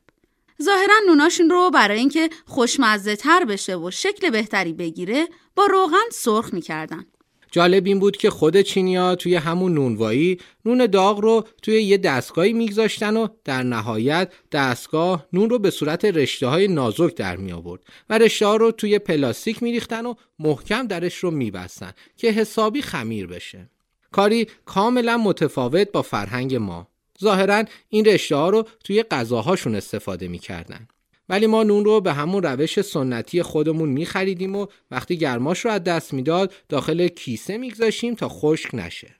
ظاهرا 0.63 0.95
نوناشون 1.07 1.51
رو 1.51 1.71
برای 1.71 1.99
اینکه 1.99 2.31
خوشمزه 2.47 3.17
تر 3.17 3.45
بشه 3.45 3.77
و 3.77 3.91
شکل 3.91 4.31
بهتری 4.31 4.73
بگیره 4.73 5.29
با 5.55 5.67
روغن 5.67 6.11
سرخ 6.13 6.55
می‌کردن. 6.55 7.07
جالب 7.51 7.87
این 7.87 7.99
بود 7.99 8.17
که 8.17 8.31
خود 8.31 8.61
چینیا 8.61 9.15
توی 9.15 9.35
همون 9.35 9.75
نونوایی 9.75 10.39
نون 10.65 10.87
داغ 10.87 11.21
رو 11.21 11.45
توی 11.63 11.83
یه 11.83 11.97
دستگاهی 11.97 12.53
میگذاشتن 12.53 13.17
و 13.17 13.29
در 13.45 13.63
نهایت 13.63 14.33
دستگاه 14.53 15.27
نون 15.33 15.51
رو 15.51 15.59
به 15.59 15.71
صورت 15.71 16.05
رشته 16.05 16.47
های 16.47 16.69
نازک 16.69 17.15
در 17.15 17.37
می 17.37 17.53
آورد 17.53 17.83
و 18.11 18.19
رشته 18.19 18.47
ها 18.47 18.57
رو 18.57 18.73
توی 18.73 18.99
پلاستیک 18.99 19.63
میریختن 19.63 20.07
و 20.07 20.15
محکم 20.39 20.87
درش 20.87 21.17
رو 21.17 21.31
میبستن 21.31 21.93
که 22.17 22.31
حسابی 22.31 22.83
خمیر 22.83 23.27
بشه. 23.27 23.71
کاری 24.13 24.47
کاملا 24.65 25.17
متفاوت 25.17 25.93
با 25.93 26.03
فرهنگ 26.03 26.55
ما. 26.55 26.89
ظاهرا 27.21 27.65
این 27.89 28.05
رشته 28.05 28.37
ها 28.37 28.51
رو 28.51 28.69
توی 28.85 29.03
غذاهاشون 29.03 29.75
استفاده 29.75 30.29
می‌کردن. 30.29 30.89
ولی 31.31 31.47
ما 31.47 31.63
نون 31.63 31.85
رو 31.85 32.01
به 32.01 32.13
همون 32.13 32.43
روش 32.43 32.81
سنتی 32.81 33.43
خودمون 33.43 33.89
میخریدیم 33.89 34.57
و 34.57 34.67
وقتی 34.91 35.19
گرماش 35.19 35.65
رو 35.65 35.71
از 35.71 35.85
دست 35.85 36.15
می‌داد 36.15 36.53
داخل 36.69 37.09
کیسه 37.09 37.59
میگذاشیم 37.59 38.15
تا 38.15 38.29
خشک 38.29 38.75
نشه. 38.75 39.17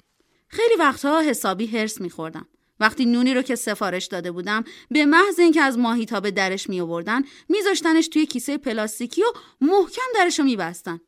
خیلی 0.49 0.77
وقتها 0.79 1.21
حسابی 1.21 1.67
هرس 1.67 2.01
میخوردم. 2.01 2.47
وقتی 2.81 3.05
نونی 3.05 3.35
رو 3.35 3.43
که 3.43 3.55
سفارش 3.55 4.07
داده 4.07 4.33
بودم 4.33 4.65
به 4.91 5.07
محض 5.07 5.39
اینکه 5.39 5.63
از 5.63 5.79
ماهیتا 5.79 6.21
به 6.21 6.31
درش 6.31 6.69
می 6.69 6.81
آوردن 6.81 7.23
میذاشتنش 7.49 8.09
توی 8.09 8.27
کیسه 8.27 8.59
پلاستیکی 8.59 9.23
و 9.23 9.33
محکم 9.61 10.03
درش 10.15 10.39
رو 10.39 10.45
میبستن 10.45 11.01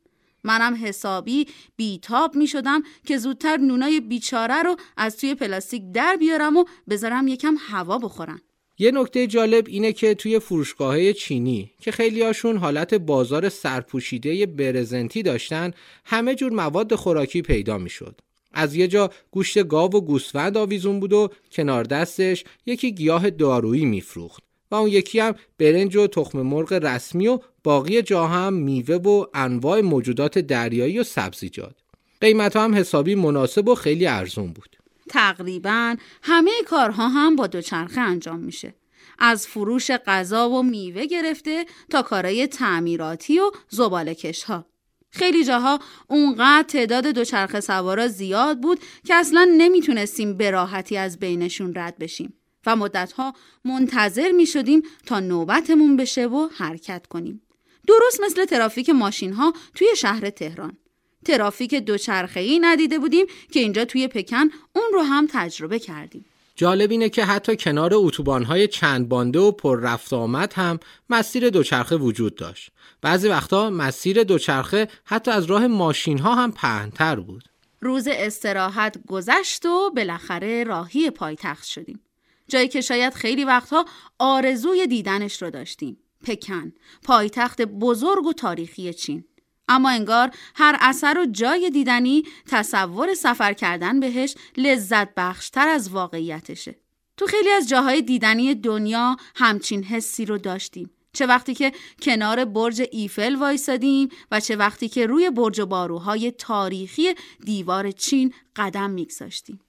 منم 0.43 0.85
حسابی 0.85 1.47
بیتاب 1.75 2.35
می 2.35 2.47
شدم 2.47 2.83
که 3.05 3.17
زودتر 3.17 3.57
نونای 3.57 3.99
بیچاره 3.99 4.63
رو 4.63 4.75
از 4.97 5.17
توی 5.17 5.35
پلاستیک 5.35 5.83
در 5.93 6.15
بیارم 6.15 6.57
و 6.57 6.65
بذارم 6.89 7.27
یکم 7.27 7.55
هوا 7.59 7.97
بخورن 7.97 8.41
یه 8.77 8.91
نکته 8.91 9.27
جالب 9.27 9.65
اینه 9.67 9.93
که 9.93 10.15
توی 10.15 10.39
فروشگاه 10.39 11.13
چینی 11.13 11.71
که 11.79 11.91
خیلی 11.91 12.21
هاشون 12.21 12.57
حالت 12.57 12.93
بازار 12.93 13.49
سرپوشیده 13.49 14.45
برزنتی 14.45 15.23
داشتن 15.23 15.71
همه 16.05 16.35
جور 16.35 16.51
مواد 16.51 16.95
خوراکی 16.95 17.41
پیدا 17.41 17.77
می‌شد. 17.77 18.21
از 18.53 18.75
یه 18.75 18.87
جا 18.87 19.09
گوشت 19.31 19.67
گاو 19.67 19.91
و 19.91 20.01
گوسفند 20.01 20.57
آویزون 20.57 20.99
بود 20.99 21.13
و 21.13 21.29
کنار 21.51 21.83
دستش 21.83 22.43
یکی 22.65 22.91
گیاه 22.91 23.29
دارویی 23.29 23.85
میفروخت 23.85 24.43
و 24.71 24.75
اون 24.75 24.89
یکی 24.89 25.19
هم 25.19 25.35
برنج 25.57 25.95
و 25.95 26.07
تخم 26.07 26.41
مرغ 26.41 26.73
رسمی 26.73 27.27
و 27.27 27.39
باقی 27.63 28.01
جا 28.01 28.27
هم 28.27 28.53
میوه 28.53 28.95
و 28.95 29.25
انواع 29.33 29.81
موجودات 29.81 30.39
دریایی 30.39 30.99
و 30.99 31.03
سبزیجات. 31.03 31.75
قیمت 32.21 32.55
هم 32.55 32.75
حسابی 32.75 33.15
مناسب 33.15 33.67
و 33.67 33.75
خیلی 33.75 34.07
ارزون 34.07 34.53
بود. 34.53 34.77
تقریبا 35.13 35.95
همه 36.23 36.51
کارها 36.67 37.07
هم 37.07 37.35
با 37.35 37.47
دوچرخه 37.47 38.01
انجام 38.01 38.39
میشه. 38.39 38.75
از 39.19 39.47
فروش 39.47 39.91
غذا 39.91 40.49
و 40.49 40.63
میوه 40.63 41.05
گرفته 41.05 41.65
تا 41.89 42.01
کارهای 42.01 42.47
تعمیراتی 42.47 43.39
و 43.39 43.51
زبالکش 43.69 44.43
ها. 44.43 44.65
خیلی 45.09 45.43
جاها 45.45 45.79
اونقدر 46.07 46.67
تعداد 46.67 47.07
دوچرخه 47.07 47.61
سوارا 47.61 48.07
زیاد 48.07 48.59
بود 48.59 48.79
که 49.05 49.15
اصلا 49.15 49.49
نمی‌تونستیم 49.57 50.37
به 50.37 50.51
راحتی 50.51 50.97
از 50.97 51.19
بینشون 51.19 51.73
رد 51.75 51.97
بشیم 51.97 52.33
و 52.65 52.75
مدتها 52.75 53.33
منتظر 53.65 54.31
می 54.31 54.45
شدیم 54.45 54.81
تا 55.05 55.19
نوبتمون 55.19 55.97
بشه 55.97 56.27
و 56.27 56.47
حرکت 56.57 57.07
کنیم. 57.07 57.41
درست 57.87 58.21
مثل 58.25 58.45
ترافیک 58.45 58.89
ماشین 58.89 59.33
ها 59.33 59.53
توی 59.75 59.87
شهر 59.97 60.29
تهران. 60.29 60.77
ترافیک 61.23 61.75
دوچرخه‌ای 61.75 62.59
ندیده 62.59 62.99
بودیم 62.99 63.25
که 63.51 63.59
اینجا 63.59 63.85
توی 63.85 64.07
پکن 64.07 64.49
اون 64.75 64.89
رو 64.93 65.01
هم 65.01 65.27
تجربه 65.31 65.79
کردیم. 65.79 66.25
جالب 66.55 66.91
اینه 66.91 67.09
که 67.09 67.25
حتی 67.25 67.55
کنار 67.55 67.91
اتوبان‌های 67.93 68.67
چند 68.67 69.09
بانده 69.09 69.39
و 69.39 69.51
پر 69.51 69.79
رفت 69.79 70.13
آمد 70.13 70.53
هم 70.53 70.79
مسیر 71.09 71.49
دوچرخه 71.49 71.95
وجود 71.95 72.35
داشت. 72.35 72.71
بعضی 73.01 73.27
وقتا 73.27 73.69
مسیر 73.69 74.23
دوچرخه 74.23 74.87
حتی 75.05 75.31
از 75.31 75.45
راه 75.45 75.67
ماشین 75.67 76.17
ها 76.17 76.35
هم 76.35 76.51
پهنتر 76.51 77.15
بود. 77.15 77.43
روز 77.81 78.07
استراحت 78.11 78.97
گذشت 79.07 79.65
و 79.65 79.91
بالاخره 79.95 80.63
راهی 80.63 81.09
پایتخت 81.09 81.63
شدیم. 81.63 81.99
جایی 82.47 82.67
که 82.67 82.81
شاید 82.81 83.13
خیلی 83.13 83.43
وقتها 83.43 83.85
آرزوی 84.19 84.87
دیدنش 84.87 85.41
رو 85.41 85.49
داشتیم. 85.49 85.97
پکن، 86.23 86.73
پایتخت 87.03 87.61
بزرگ 87.61 88.25
و 88.25 88.33
تاریخی 88.33 88.93
چین. 88.93 89.25
اما 89.67 89.89
انگار 89.89 90.31
هر 90.55 90.77
اثر 90.81 91.17
و 91.19 91.25
جای 91.31 91.69
دیدنی 91.69 92.23
تصور 92.47 93.13
سفر 93.13 93.53
کردن 93.53 93.99
بهش 93.99 94.35
لذت 94.57 95.15
بخشتر 95.17 95.67
از 95.67 95.89
واقعیتشه. 95.89 96.75
تو 97.17 97.25
خیلی 97.25 97.49
از 97.49 97.69
جاهای 97.69 98.01
دیدنی 98.01 98.55
دنیا 98.55 99.17
همچین 99.35 99.83
حسی 99.83 100.25
رو 100.25 100.37
داشتیم. 100.37 100.89
چه 101.13 101.25
وقتی 101.25 101.53
که 101.53 101.71
کنار 102.01 102.45
برج 102.45 102.83
ایفل 102.91 103.35
وایسادیم 103.35 104.09
و 104.31 104.39
چه 104.39 104.55
وقتی 104.55 104.89
که 104.89 105.05
روی 105.05 105.29
برج 105.29 105.59
و 105.59 105.65
باروهای 105.65 106.31
تاریخی 106.31 107.13
دیوار 107.45 107.91
چین 107.91 108.33
قدم 108.55 108.89
میگذاشتیم. 108.89 109.59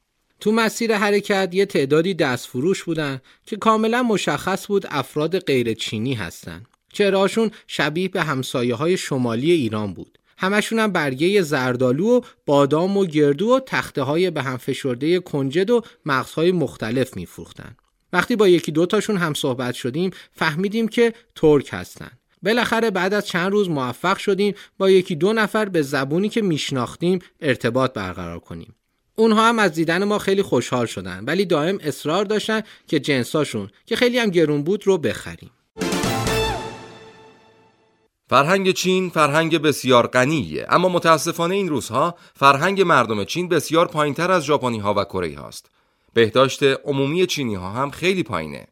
تو 0.40 0.52
مسیر 0.52 0.96
حرکت 0.96 1.50
یه 1.52 1.66
تعدادی 1.66 2.14
دستفروش 2.14 2.85
بودن 2.85 3.20
که 3.46 3.57
کاملا 3.57 4.02
مشخص 4.02 4.66
بود 4.66 4.87
افراد 4.90 5.38
غیر 5.38 5.74
چینی 5.74 6.14
هستند. 6.14 6.66
چهرهاشون 6.94 7.50
شبیه 7.66 8.09
به 8.09 8.22
همسایه 8.22 8.74
های 8.74 8.96
شمالی 8.96 9.52
ایران 9.52 9.94
بود. 9.94 10.18
همشون 10.38 10.78
هم 10.78 10.92
برگه 10.92 11.42
زردالو 11.42 12.07
و 12.07 12.20
بادام 12.46 12.96
و 12.96 13.07
گردو 13.07 13.48
و 13.48 13.61
تخته 13.61 14.02
های 14.02 14.30
به 14.30 14.42
هم 14.42 14.57
فشرده 14.57 15.20
کنجد 15.20 15.70
و 15.70 15.83
مغزهای 16.07 16.52
مختلف 16.52 17.16
میفروختن. 17.16 17.76
وقتی 18.12 18.37
با 18.37 18.48
یکی 18.48 18.72
دوتاشون 18.72 19.16
هم 19.16 19.35
صحبت 19.35 19.74
شدیم 19.74 20.11
فهمیدیم 20.33 20.88
که 20.88 21.14
ترک 21.35 21.68
هستن. 21.72 22.11
بالاخره 22.42 22.90
بعد 22.90 23.14
از 23.14 23.26
چند 23.26 23.52
روز 23.52 23.70
موفق 23.70 24.18
شدیم 24.18 24.54
با 24.78 24.90
یکی 24.90 25.16
دو 25.16 25.33
نفر 25.33 25.64
به 25.64 25.83
زبونی 25.83 26.28
که 26.28 26.42
میشناختیم 26.42 27.18
ارتباط 27.40 27.92
برقرار 27.92 28.38
کنیم. 28.38 28.74
اونها 29.16 29.48
هم 29.48 29.59
از 29.59 29.72
دیدن 29.72 30.04
ما 30.04 30.18
خیلی 30.18 30.42
خوشحال 30.42 30.87
شدن 30.87 31.24
ولی 31.24 31.44
دائم 31.44 31.78
اصرار 31.83 32.24
داشتن 32.24 32.62
که 32.87 33.00
جنساشون 33.00 33.70
که 33.87 33.96
خیلی 33.96 34.18
هم 34.18 34.30
گرون 34.30 34.62
بود 34.62 34.87
رو 34.87 34.98
بخریم 34.98 35.50
فرهنگ 38.26 38.70
چین 38.70 39.10
فرهنگ 39.10 39.58
بسیار 39.58 40.06
غنیه 40.06 40.66
اما 40.68 40.88
متاسفانه 40.88 41.54
این 41.54 41.68
روزها 41.68 42.14
فرهنگ 42.34 42.82
مردم 42.82 43.24
چین 43.24 43.48
بسیار 43.48 43.88
پایینتر 43.88 44.30
از 44.30 44.44
ژاپنی 44.44 44.78
ها 44.78 44.94
و 44.94 45.04
کره 45.04 45.38
هاست 45.38 45.70
بهداشت 46.14 46.62
عمومی 46.62 47.26
چینی 47.26 47.54
ها 47.54 47.70
هم 47.70 47.90
خیلی 47.90 48.22
پایینه 48.22 48.66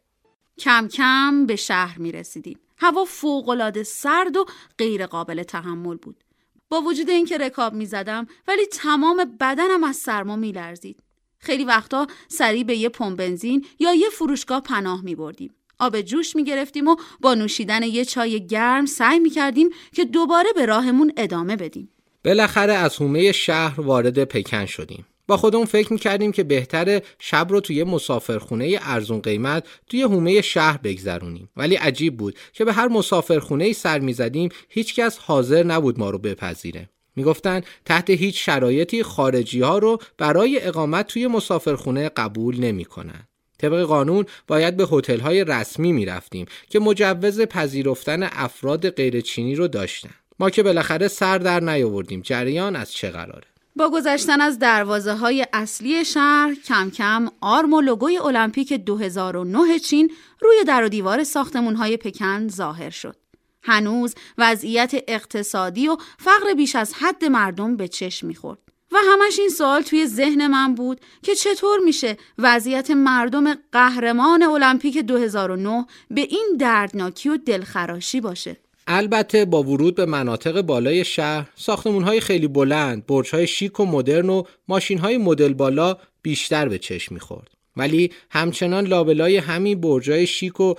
کم 0.59 0.88
کم 0.88 1.47
به 1.47 1.57
شهر 1.57 1.99
می 1.99 2.12
رسیدیم 2.12 2.59
هوا 2.79 3.05
فوقالعاده 3.05 3.83
سرد 3.83 4.37
و 4.37 4.47
غیر 4.79 5.07
قابل 5.07 5.43
تحمل 5.43 5.97
بود 5.97 6.25
با 6.73 6.81
وجود 6.81 7.11
اینکه 7.11 7.38
رکاب 7.38 7.75
می 7.75 7.87
زدم 7.87 8.27
ولی 8.49 8.67
تمام 8.67 9.37
بدنم 9.41 9.85
از 9.85 9.97
سرما 9.97 10.37
می 10.37 10.53
لرزید. 10.53 11.03
خیلی 11.38 11.65
وقتا 11.65 12.07
سریع 12.29 12.65
به 12.65 12.77
یه 12.77 12.88
پمپ 12.88 13.19
بنزین 13.19 13.67
یا 13.79 13.95
یه 13.95 14.09
فروشگاه 14.11 14.61
پناه 14.61 15.03
می 15.03 15.15
بردیم. 15.15 15.55
آب 15.83 16.01
جوش 16.01 16.37
می 16.37 16.45
گرفتیم 16.45 16.88
و 16.88 16.97
با 17.21 17.35
نوشیدن 17.35 17.83
یه 17.83 18.05
چای 18.05 18.47
گرم 18.47 18.87
سعی 18.87 19.18
می 19.18 19.31
کردیم 19.31 19.68
که 19.95 20.05
دوباره 20.05 20.49
به 20.55 20.66
راهمون 20.66 21.12
ادامه 21.16 21.57
بدیم. 21.57 21.88
بالاخره 22.25 22.73
از 22.73 22.97
حومه 22.97 23.33
شهر 23.33 23.81
وارد 23.81 24.25
پکن 24.25 24.66
شدیم. 24.66 25.07
با 25.27 25.37
خودمون 25.37 25.64
فکر 25.64 25.92
می‌کردیم 25.92 26.33
که 26.33 26.45
بهتره 26.45 27.03
شب 27.18 27.47
رو 27.51 27.61
توی 27.61 27.85
مسافرخونه 27.85 28.79
ارزون 28.83 29.21
قیمت 29.21 29.66
توی 29.87 30.03
حومه 30.03 30.40
شهر 30.40 30.77
بگذرونیم 30.77 31.49
ولی 31.57 31.75
عجیب 31.75 32.16
بود 32.16 32.37
که 32.53 32.64
به 32.64 32.73
هر 32.73 32.88
مسافرخونه 32.88 33.73
سر 33.73 33.99
می‌زدیم 33.99 34.49
هیچکس 34.68 35.18
حاضر 35.18 35.62
نبود 35.62 35.99
ما 35.99 36.11
رو 36.11 36.18
بپذیره 36.18 36.88
می‌گفتن 37.16 37.61
تحت 37.85 38.11
هیچ 38.11 38.45
شرایطی 38.45 39.03
خارجی 39.03 39.61
ها 39.61 39.79
رو 39.79 39.99
برای 40.18 40.61
اقامت 40.62 41.07
توی 41.07 41.27
مسافرخونه 41.27 42.09
قبول 42.09 42.61
نمی‌کنن. 42.61 43.29
طبق 43.62 43.83
قانون 43.83 44.25
باید 44.46 44.77
به 44.77 44.87
هتل 44.92 45.20
های 45.20 45.44
رسمی 45.44 45.92
می‌رفتیم 45.92 46.46
که 46.70 46.81
مجوز 46.81 47.40
پذیرفتن 47.40 48.22
افراد 48.22 48.90
غیرچینی 48.90 49.55
رو 49.55 49.68
داشتن. 49.68 50.11
ما 50.38 50.51
که 50.51 50.62
بالاخره 50.62 51.09
سر 51.09 51.38
در 51.38 51.61
نیاوردیم 51.61 52.20
جریان 52.20 52.77
از 52.77 52.92
چه 52.92 53.11
قراره 53.11 53.46
با 53.77 53.90
گذشتن 53.90 54.40
از 54.40 54.59
دروازه 54.59 55.12
های 55.14 55.46
اصلی 55.53 56.05
شهر 56.05 56.55
کم 56.66 56.90
کم 56.90 57.29
آرم 57.40 57.72
و 57.72 57.81
لوگوی 57.81 58.18
المپیک 58.18 58.72
2009 58.72 59.79
چین 59.79 60.12
روی 60.40 60.64
در 60.66 60.85
و 60.85 60.88
دیوار 60.88 61.25
ساختمون 61.25 61.75
های 61.75 61.96
پکن 61.96 62.48
ظاهر 62.48 62.90
شد. 62.90 63.16
هنوز 63.62 64.14
وضعیت 64.38 64.92
اقتصادی 65.09 65.88
و 65.88 65.96
فقر 66.18 66.55
بیش 66.57 66.77
از 66.77 66.94
حد 66.94 67.25
مردم 67.25 67.77
به 67.77 67.88
چشم 67.88 68.27
می‌خورد. 68.27 68.59
و 68.93 68.97
همش 69.13 69.39
این 69.39 69.49
سوال 69.49 69.83
توی 69.83 70.07
ذهن 70.07 70.47
من 70.47 70.75
بود 70.75 71.01
که 71.23 71.35
چطور 71.35 71.79
میشه 71.79 72.17
وضعیت 72.39 72.91
مردم 72.91 73.55
قهرمان 73.73 74.43
المپیک 74.43 74.99
2009 74.99 75.87
به 76.11 76.21
این 76.21 76.57
دردناکی 76.61 77.29
و 77.29 77.37
دلخراشی 77.37 78.21
باشه. 78.21 78.57
البته 78.87 79.45
با 79.45 79.63
ورود 79.63 79.95
به 79.95 80.07
مناطق 80.07 80.61
بالای 80.61 81.05
شهر 81.05 81.47
های 82.05 82.21
خیلی 82.21 82.49
بلند 82.49 83.05
های 83.33 83.47
شیک 83.47 83.81
و 83.81 83.87
مدرن 83.87 84.31
و 84.31 84.45
های 85.01 85.19
مدل 85.19 85.53
بالا 85.53 85.97
بیشتر 86.23 86.69
به 86.69 86.79
چشم 86.79 87.15
می‌خورد 87.15 87.51
ولی 87.77 88.13
همچنان 88.31 88.87
لابلای 88.87 89.37
همین 89.37 89.85
های 89.85 90.27
شیک 90.27 90.61
و 90.61 90.75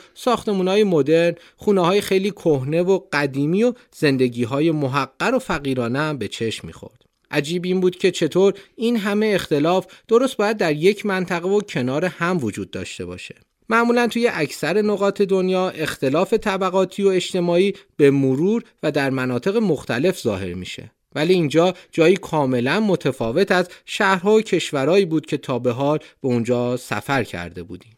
های 0.47 0.83
مدرن 0.83 1.35
خونه 1.57 1.81
های 1.81 2.01
خیلی 2.01 2.31
کهنه 2.31 2.81
و 2.81 2.99
قدیمی 3.13 3.63
و 3.63 3.73
زندگی 3.91 4.43
های 4.43 4.71
محقر 4.71 5.35
و 5.35 5.39
فقیرانه 5.39 5.99
هم 5.99 6.17
به 6.17 6.27
چشم 6.27 6.67
می‌خورد 6.67 7.02
عجیب 7.33 7.65
این 7.65 7.79
بود 7.79 7.95
که 7.95 8.11
چطور 8.11 8.53
این 8.75 8.97
همه 8.97 9.31
اختلاف 9.35 9.87
درست 10.07 10.37
باید 10.37 10.57
در 10.57 10.73
یک 10.73 11.05
منطقه 11.05 11.49
و 11.49 11.61
کنار 11.61 12.05
هم 12.05 12.37
وجود 12.41 12.71
داشته 12.71 13.05
باشه. 13.05 13.35
معمولا 13.69 14.07
توی 14.07 14.27
اکثر 14.33 14.81
نقاط 14.81 15.21
دنیا 15.21 15.69
اختلاف 15.69 16.33
طبقاتی 16.33 17.03
و 17.03 17.07
اجتماعی 17.07 17.73
به 17.97 18.11
مرور 18.11 18.63
و 18.83 18.91
در 18.91 19.09
مناطق 19.09 19.57
مختلف 19.57 20.21
ظاهر 20.21 20.53
میشه. 20.53 20.91
ولی 21.15 21.33
اینجا 21.33 21.73
جایی 21.91 22.15
کاملا 22.15 22.79
متفاوت 22.79 23.51
از 23.51 23.69
شهرها 23.85 24.33
و 24.33 24.41
کشورهایی 24.41 25.05
بود 25.05 25.25
که 25.25 25.37
تا 25.37 25.59
به 25.59 25.71
حال 25.71 25.97
به 25.97 26.27
اونجا 26.27 26.77
سفر 26.77 27.23
کرده 27.23 27.63
بودیم. 27.63 27.97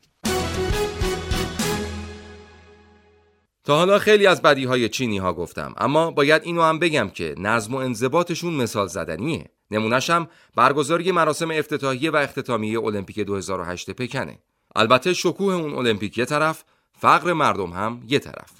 تا 3.65 3.75
حالا 3.75 3.99
خیلی 3.99 4.27
از 4.27 4.41
بدی 4.41 4.65
های 4.65 4.89
چینی 4.89 5.17
ها 5.17 5.33
گفتم 5.33 5.73
اما 5.77 6.11
باید 6.11 6.41
اینو 6.43 6.61
هم 6.61 6.79
بگم 6.79 7.09
که 7.09 7.35
نظم 7.37 7.73
و 7.73 7.77
انضباطشون 7.77 8.53
مثال 8.53 8.87
زدنیه. 8.87 9.45
نمونهشم 9.71 10.27
برگزاری 10.55 11.11
مراسم 11.11 11.51
افتتاحیه 11.51 12.11
و 12.11 12.15
اختتامیه 12.15 12.79
المپیک 12.79 13.19
2008 13.19 13.91
پکنه 13.91 14.39
البته 14.75 15.13
شکوه 15.13 15.53
اون 15.53 15.73
المپیک 15.73 16.17
یه 16.17 16.25
طرف 16.25 16.63
فقر 16.93 17.33
مردم 17.33 17.69
هم 17.69 18.01
یه 18.07 18.19
طرف. 18.19 18.51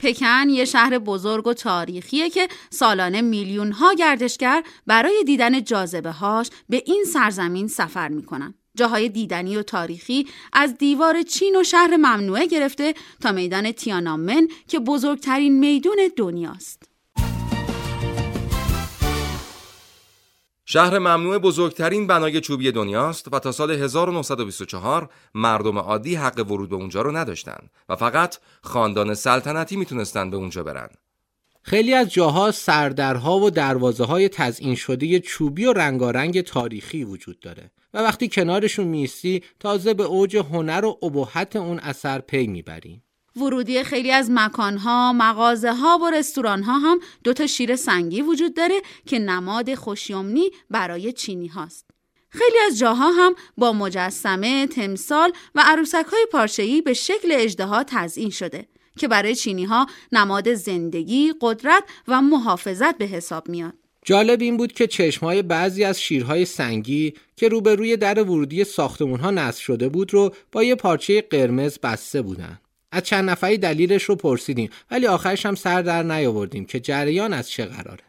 پکن 0.00 0.48
یه 0.48 0.64
شهر 0.64 0.98
بزرگ 0.98 1.46
و 1.46 1.54
تاریخیه 1.54 2.30
که 2.30 2.48
سالانه 2.70 3.20
میلیون 3.20 3.72
ها 3.72 3.94
گردشگر 3.94 4.62
برای 4.86 5.22
دیدن 5.26 5.64
جاذبه 5.64 6.10
هاش 6.10 6.50
به 6.68 6.82
این 6.86 7.04
سرزمین 7.04 7.68
سفر 7.68 8.08
می‌کنن. 8.08 8.54
جاهای 8.76 9.08
دیدنی 9.08 9.56
و 9.56 9.62
تاریخی 9.62 10.26
از 10.52 10.78
دیوار 10.78 11.22
چین 11.22 11.56
و 11.60 11.64
شهر 11.64 11.96
ممنوعه 11.96 12.46
گرفته 12.46 12.94
تا 13.20 13.32
میدان 13.32 13.72
تیانامن 13.72 14.48
که 14.68 14.78
بزرگترین 14.78 15.58
میدون 15.58 15.98
دنیاست. 16.16 16.92
شهر 20.64 20.98
ممنوع 20.98 21.38
بزرگترین 21.38 22.06
بنای 22.06 22.40
چوبی 22.40 22.72
دنیاست 22.72 23.32
و 23.32 23.38
تا 23.38 23.52
سال 23.52 23.70
1924 23.70 25.08
مردم 25.34 25.78
عادی 25.78 26.14
حق 26.14 26.50
ورود 26.50 26.68
به 26.68 26.76
اونجا 26.76 27.02
رو 27.02 27.16
نداشتن 27.16 27.68
و 27.88 27.96
فقط 27.96 28.36
خاندان 28.62 29.14
سلطنتی 29.14 29.76
می‌تونستن 29.76 30.30
به 30.30 30.36
اونجا 30.36 30.62
برن. 30.62 30.88
خیلی 31.62 31.94
از 31.94 32.12
جاها 32.12 32.50
سردرها 32.50 33.38
و 33.38 33.50
دروازه 33.50 34.04
های 34.04 34.28
تزئین 34.28 34.74
شده 34.74 35.20
چوبی 35.20 35.64
و 35.64 35.72
رنگارنگ 35.72 36.40
تاریخی 36.40 37.04
وجود 37.04 37.40
داره 37.40 37.70
و 37.94 37.98
وقتی 37.98 38.28
کنارشون 38.28 38.86
میستی 38.86 39.42
تازه 39.60 39.94
به 39.94 40.02
اوج 40.02 40.36
هنر 40.36 40.84
و 40.84 40.98
ابهت 41.02 41.56
اون 41.56 41.78
اثر 41.78 42.18
پی 42.18 42.46
می‌بریم. 42.46 43.02
ورودی 43.36 43.82
خیلی 43.82 44.10
از 44.10 44.30
مکانها، 44.30 45.12
مغازه 45.12 45.72
ها 45.72 45.98
و 45.98 46.10
رستوران 46.10 46.62
ها 46.62 46.78
هم 46.78 47.00
دو 47.24 47.32
تا 47.32 47.46
شیر 47.46 47.76
سنگی 47.76 48.22
وجود 48.22 48.54
داره 48.54 48.82
که 49.06 49.18
نماد 49.18 49.74
خوشیومنی 49.74 50.50
برای 50.70 51.12
چینی 51.12 51.48
هاست. 51.48 51.90
خیلی 52.28 52.58
از 52.66 52.78
جاها 52.78 53.10
هم 53.10 53.34
با 53.58 53.72
مجسمه، 53.72 54.66
تمثال 54.66 55.32
و 55.54 55.62
عروسک 55.66 56.06
های 56.12 56.26
پارچه‌ای 56.32 56.82
به 56.82 56.94
شکل 56.94 57.28
اجدها 57.32 57.84
تزئین 57.84 58.30
شده 58.30 58.68
که 58.98 59.08
برای 59.08 59.34
چینی 59.34 59.64
ها 59.64 59.86
نماد 60.12 60.54
زندگی، 60.54 61.32
قدرت 61.40 61.84
و 62.08 62.22
محافظت 62.22 62.98
به 62.98 63.04
حساب 63.04 63.48
میاد. 63.48 63.74
جالب 64.04 64.40
این 64.40 64.56
بود 64.56 64.72
که 64.72 64.86
چشمهای 64.86 65.42
بعضی 65.42 65.84
از 65.84 66.00
شیرهای 66.00 66.44
سنگی 66.44 67.14
که 67.36 67.48
روبروی 67.48 67.96
در 67.96 68.22
ورودی 68.22 68.64
ساختمون 68.64 69.20
ها 69.20 69.30
نصب 69.30 69.60
شده 69.60 69.88
بود 69.88 70.14
رو 70.14 70.34
با 70.52 70.62
یه 70.62 70.74
پارچه 70.74 71.22
قرمز 71.22 71.78
بسته 71.78 72.22
بودن. 72.22 72.58
از 72.92 73.02
چند 73.02 73.30
نفری 73.30 73.58
دلیلش 73.58 74.02
رو 74.02 74.16
پرسیدیم 74.16 74.70
ولی 74.90 75.06
آخرش 75.06 75.46
هم 75.46 75.54
سر 75.54 75.82
در 75.82 76.02
نیاوردیم 76.02 76.64
که 76.64 76.80
جریان 76.80 77.32
از 77.32 77.50
چه 77.50 77.64
قراره 77.64 78.04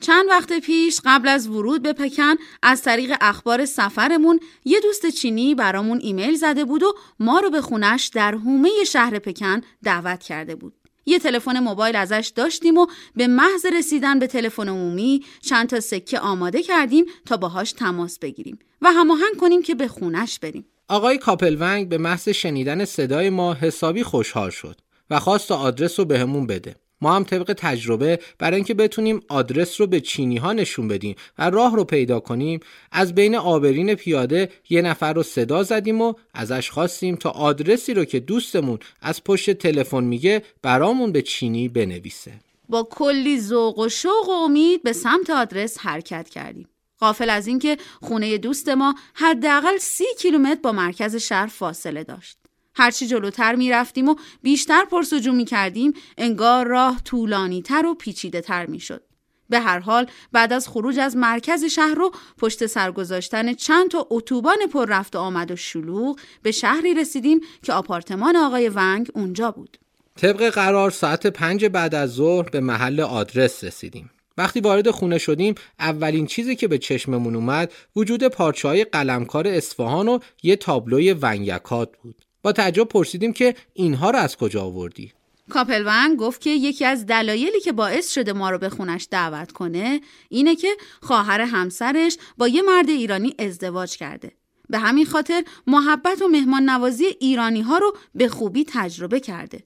چند 0.00 0.28
وقت 0.28 0.52
پیش 0.52 1.00
قبل 1.04 1.28
از 1.28 1.48
ورود 1.48 1.82
به 1.82 1.92
پکن 1.92 2.34
از 2.62 2.82
طریق 2.82 3.16
اخبار 3.20 3.64
سفرمون 3.64 4.40
یه 4.64 4.80
دوست 4.80 5.06
چینی 5.06 5.54
برامون 5.54 6.00
ایمیل 6.02 6.34
زده 6.34 6.64
بود 6.64 6.82
و 6.82 6.94
ما 7.20 7.40
رو 7.40 7.50
به 7.50 7.60
خونش 7.60 8.06
در 8.06 8.34
حومه 8.34 8.70
شهر 8.86 9.18
پکن 9.18 9.60
دعوت 9.82 10.22
کرده 10.22 10.54
بود. 10.54 10.74
یه 11.06 11.18
تلفن 11.18 11.60
موبایل 11.60 11.96
ازش 11.96 12.32
داشتیم 12.36 12.78
و 12.78 12.86
به 13.16 13.26
محض 13.26 13.66
رسیدن 13.66 14.18
به 14.18 14.26
تلفن 14.26 14.68
عمومی 14.68 15.24
چند 15.40 15.68
تا 15.68 15.80
سکه 15.80 16.18
آماده 16.18 16.62
کردیم 16.62 17.04
تا 17.26 17.36
باهاش 17.36 17.72
تماس 17.72 18.18
بگیریم 18.18 18.58
و 18.82 18.92
هماهنگ 18.92 19.36
کنیم 19.40 19.62
که 19.62 19.74
به 19.74 19.88
خونش 19.88 20.38
بریم. 20.38 20.66
آقای 20.88 21.18
کاپلونگ 21.18 21.88
به 21.88 21.98
محض 21.98 22.28
شنیدن 22.28 22.84
صدای 22.84 23.30
ما 23.30 23.54
حسابی 23.54 24.02
خوشحال 24.02 24.50
شد 24.50 24.80
و 25.10 25.20
خواست 25.20 25.52
آدرس 25.52 25.98
رو 25.98 26.04
بهمون 26.04 26.46
بده. 26.46 26.76
ما 27.04 27.16
هم 27.16 27.24
طبق 27.24 27.54
تجربه 27.58 28.18
برای 28.38 28.56
اینکه 28.56 28.74
بتونیم 28.74 29.20
آدرس 29.28 29.80
رو 29.80 29.86
به 29.86 30.00
چینی 30.00 30.36
ها 30.36 30.52
نشون 30.52 30.88
بدیم 30.88 31.16
و 31.38 31.50
راه 31.50 31.76
رو 31.76 31.84
پیدا 31.84 32.20
کنیم 32.20 32.60
از 32.92 33.14
بین 33.14 33.34
آبرین 33.34 33.94
پیاده 33.94 34.48
یه 34.70 34.82
نفر 34.82 35.12
رو 35.12 35.22
صدا 35.22 35.62
زدیم 35.62 36.00
و 36.00 36.14
ازش 36.34 36.70
خواستیم 36.70 37.16
تا 37.16 37.30
آدرسی 37.30 37.94
رو 37.94 38.04
که 38.04 38.20
دوستمون 38.20 38.78
از 39.00 39.24
پشت 39.24 39.50
تلفن 39.50 40.04
میگه 40.04 40.42
برامون 40.62 41.12
به 41.12 41.22
چینی 41.22 41.68
بنویسه 41.68 42.32
با 42.68 42.88
کلی 42.90 43.40
ذوق 43.40 43.78
و 43.78 43.88
شوق 43.88 44.28
و 44.28 44.32
امید 44.32 44.82
به 44.82 44.92
سمت 44.92 45.30
آدرس 45.30 45.78
حرکت 45.78 46.28
کردیم 46.28 46.68
قافل 46.98 47.30
از 47.30 47.46
اینکه 47.46 47.76
خونه 48.02 48.38
دوست 48.38 48.68
ما 48.68 48.94
حداقل 49.14 49.78
سی 49.78 50.04
کیلومتر 50.18 50.60
با 50.60 50.72
مرکز 50.72 51.16
شهر 51.16 51.46
فاصله 51.46 52.04
داشت. 52.04 52.43
هرچی 52.74 53.06
جلوتر 53.06 53.54
می 53.54 53.70
رفتیم 53.70 54.08
و 54.08 54.14
بیشتر 54.42 54.84
پرسجو 54.84 55.32
می 55.32 55.44
کردیم 55.44 55.92
انگار 56.18 56.66
راه 56.66 57.00
طولانی 57.04 57.62
تر 57.62 57.86
و 57.86 57.94
پیچیده 57.94 58.40
تر 58.40 58.66
می 58.66 58.80
شد. 58.80 59.02
به 59.48 59.60
هر 59.60 59.78
حال 59.78 60.06
بعد 60.32 60.52
از 60.52 60.68
خروج 60.68 60.98
از 60.98 61.16
مرکز 61.16 61.64
شهر 61.64 61.94
رو 61.94 62.12
پشت 62.38 62.66
سر 62.66 62.92
گذاشتن 62.92 63.54
چند 63.54 63.90
تا 63.90 64.06
اتوبان 64.10 64.56
پر 64.72 64.86
رفت 64.86 65.16
و 65.16 65.18
آمد 65.18 65.50
و 65.50 65.56
شلوغ 65.56 66.20
به 66.42 66.52
شهری 66.52 66.94
رسیدیم 66.94 67.40
که 67.62 67.72
آپارتمان 67.72 68.36
آقای 68.36 68.70
ونگ 68.74 69.10
اونجا 69.14 69.50
بود. 69.50 69.78
طبق 70.16 70.50
قرار 70.50 70.90
ساعت 70.90 71.26
پنج 71.26 71.64
بعد 71.64 71.94
از 71.94 72.10
ظهر 72.10 72.48
به 72.50 72.60
محل 72.60 73.00
آدرس 73.00 73.64
رسیدیم. 73.64 74.10
وقتی 74.38 74.60
وارد 74.60 74.90
خونه 74.90 75.18
شدیم 75.18 75.54
اولین 75.78 76.26
چیزی 76.26 76.56
که 76.56 76.68
به 76.68 76.78
چشممون 76.78 77.36
اومد 77.36 77.72
وجود 77.96 78.24
پارچه 78.24 78.68
های 78.68 78.84
قلمکار 78.84 79.48
اصفهان 79.48 80.08
و 80.08 80.18
یه 80.42 80.56
تابلوی 80.56 81.12
ونگکات 81.12 81.96
بود. 82.02 82.23
با 82.44 82.52
تعجب 82.52 82.84
پرسیدیم 82.84 83.32
که 83.32 83.54
اینها 83.74 84.10
رو 84.10 84.18
از 84.18 84.36
کجا 84.36 84.62
آوردی؟ 84.62 85.12
کاپلون 85.50 86.16
گفت 86.16 86.40
که 86.40 86.50
یکی 86.50 86.84
از 86.84 87.06
دلایلی 87.06 87.60
که 87.60 87.72
باعث 87.72 88.12
شده 88.12 88.32
ما 88.32 88.50
رو 88.50 88.58
به 88.58 88.68
خونش 88.68 89.08
دعوت 89.10 89.52
کنه 89.52 90.00
اینه 90.28 90.56
که 90.56 90.68
خواهر 91.02 91.40
همسرش 91.40 92.16
با 92.38 92.48
یه 92.48 92.62
مرد 92.62 92.88
ایرانی 92.88 93.34
ازدواج 93.38 93.96
کرده. 93.96 94.32
به 94.68 94.78
همین 94.78 95.06
خاطر 95.06 95.44
محبت 95.66 96.22
و 96.22 96.28
مهمان 96.28 96.70
نوازی 96.70 97.04
ایرانی 97.20 97.60
ها 97.60 97.78
رو 97.78 97.96
به 98.14 98.28
خوبی 98.28 98.64
تجربه 98.68 99.20
کرده. 99.20 99.64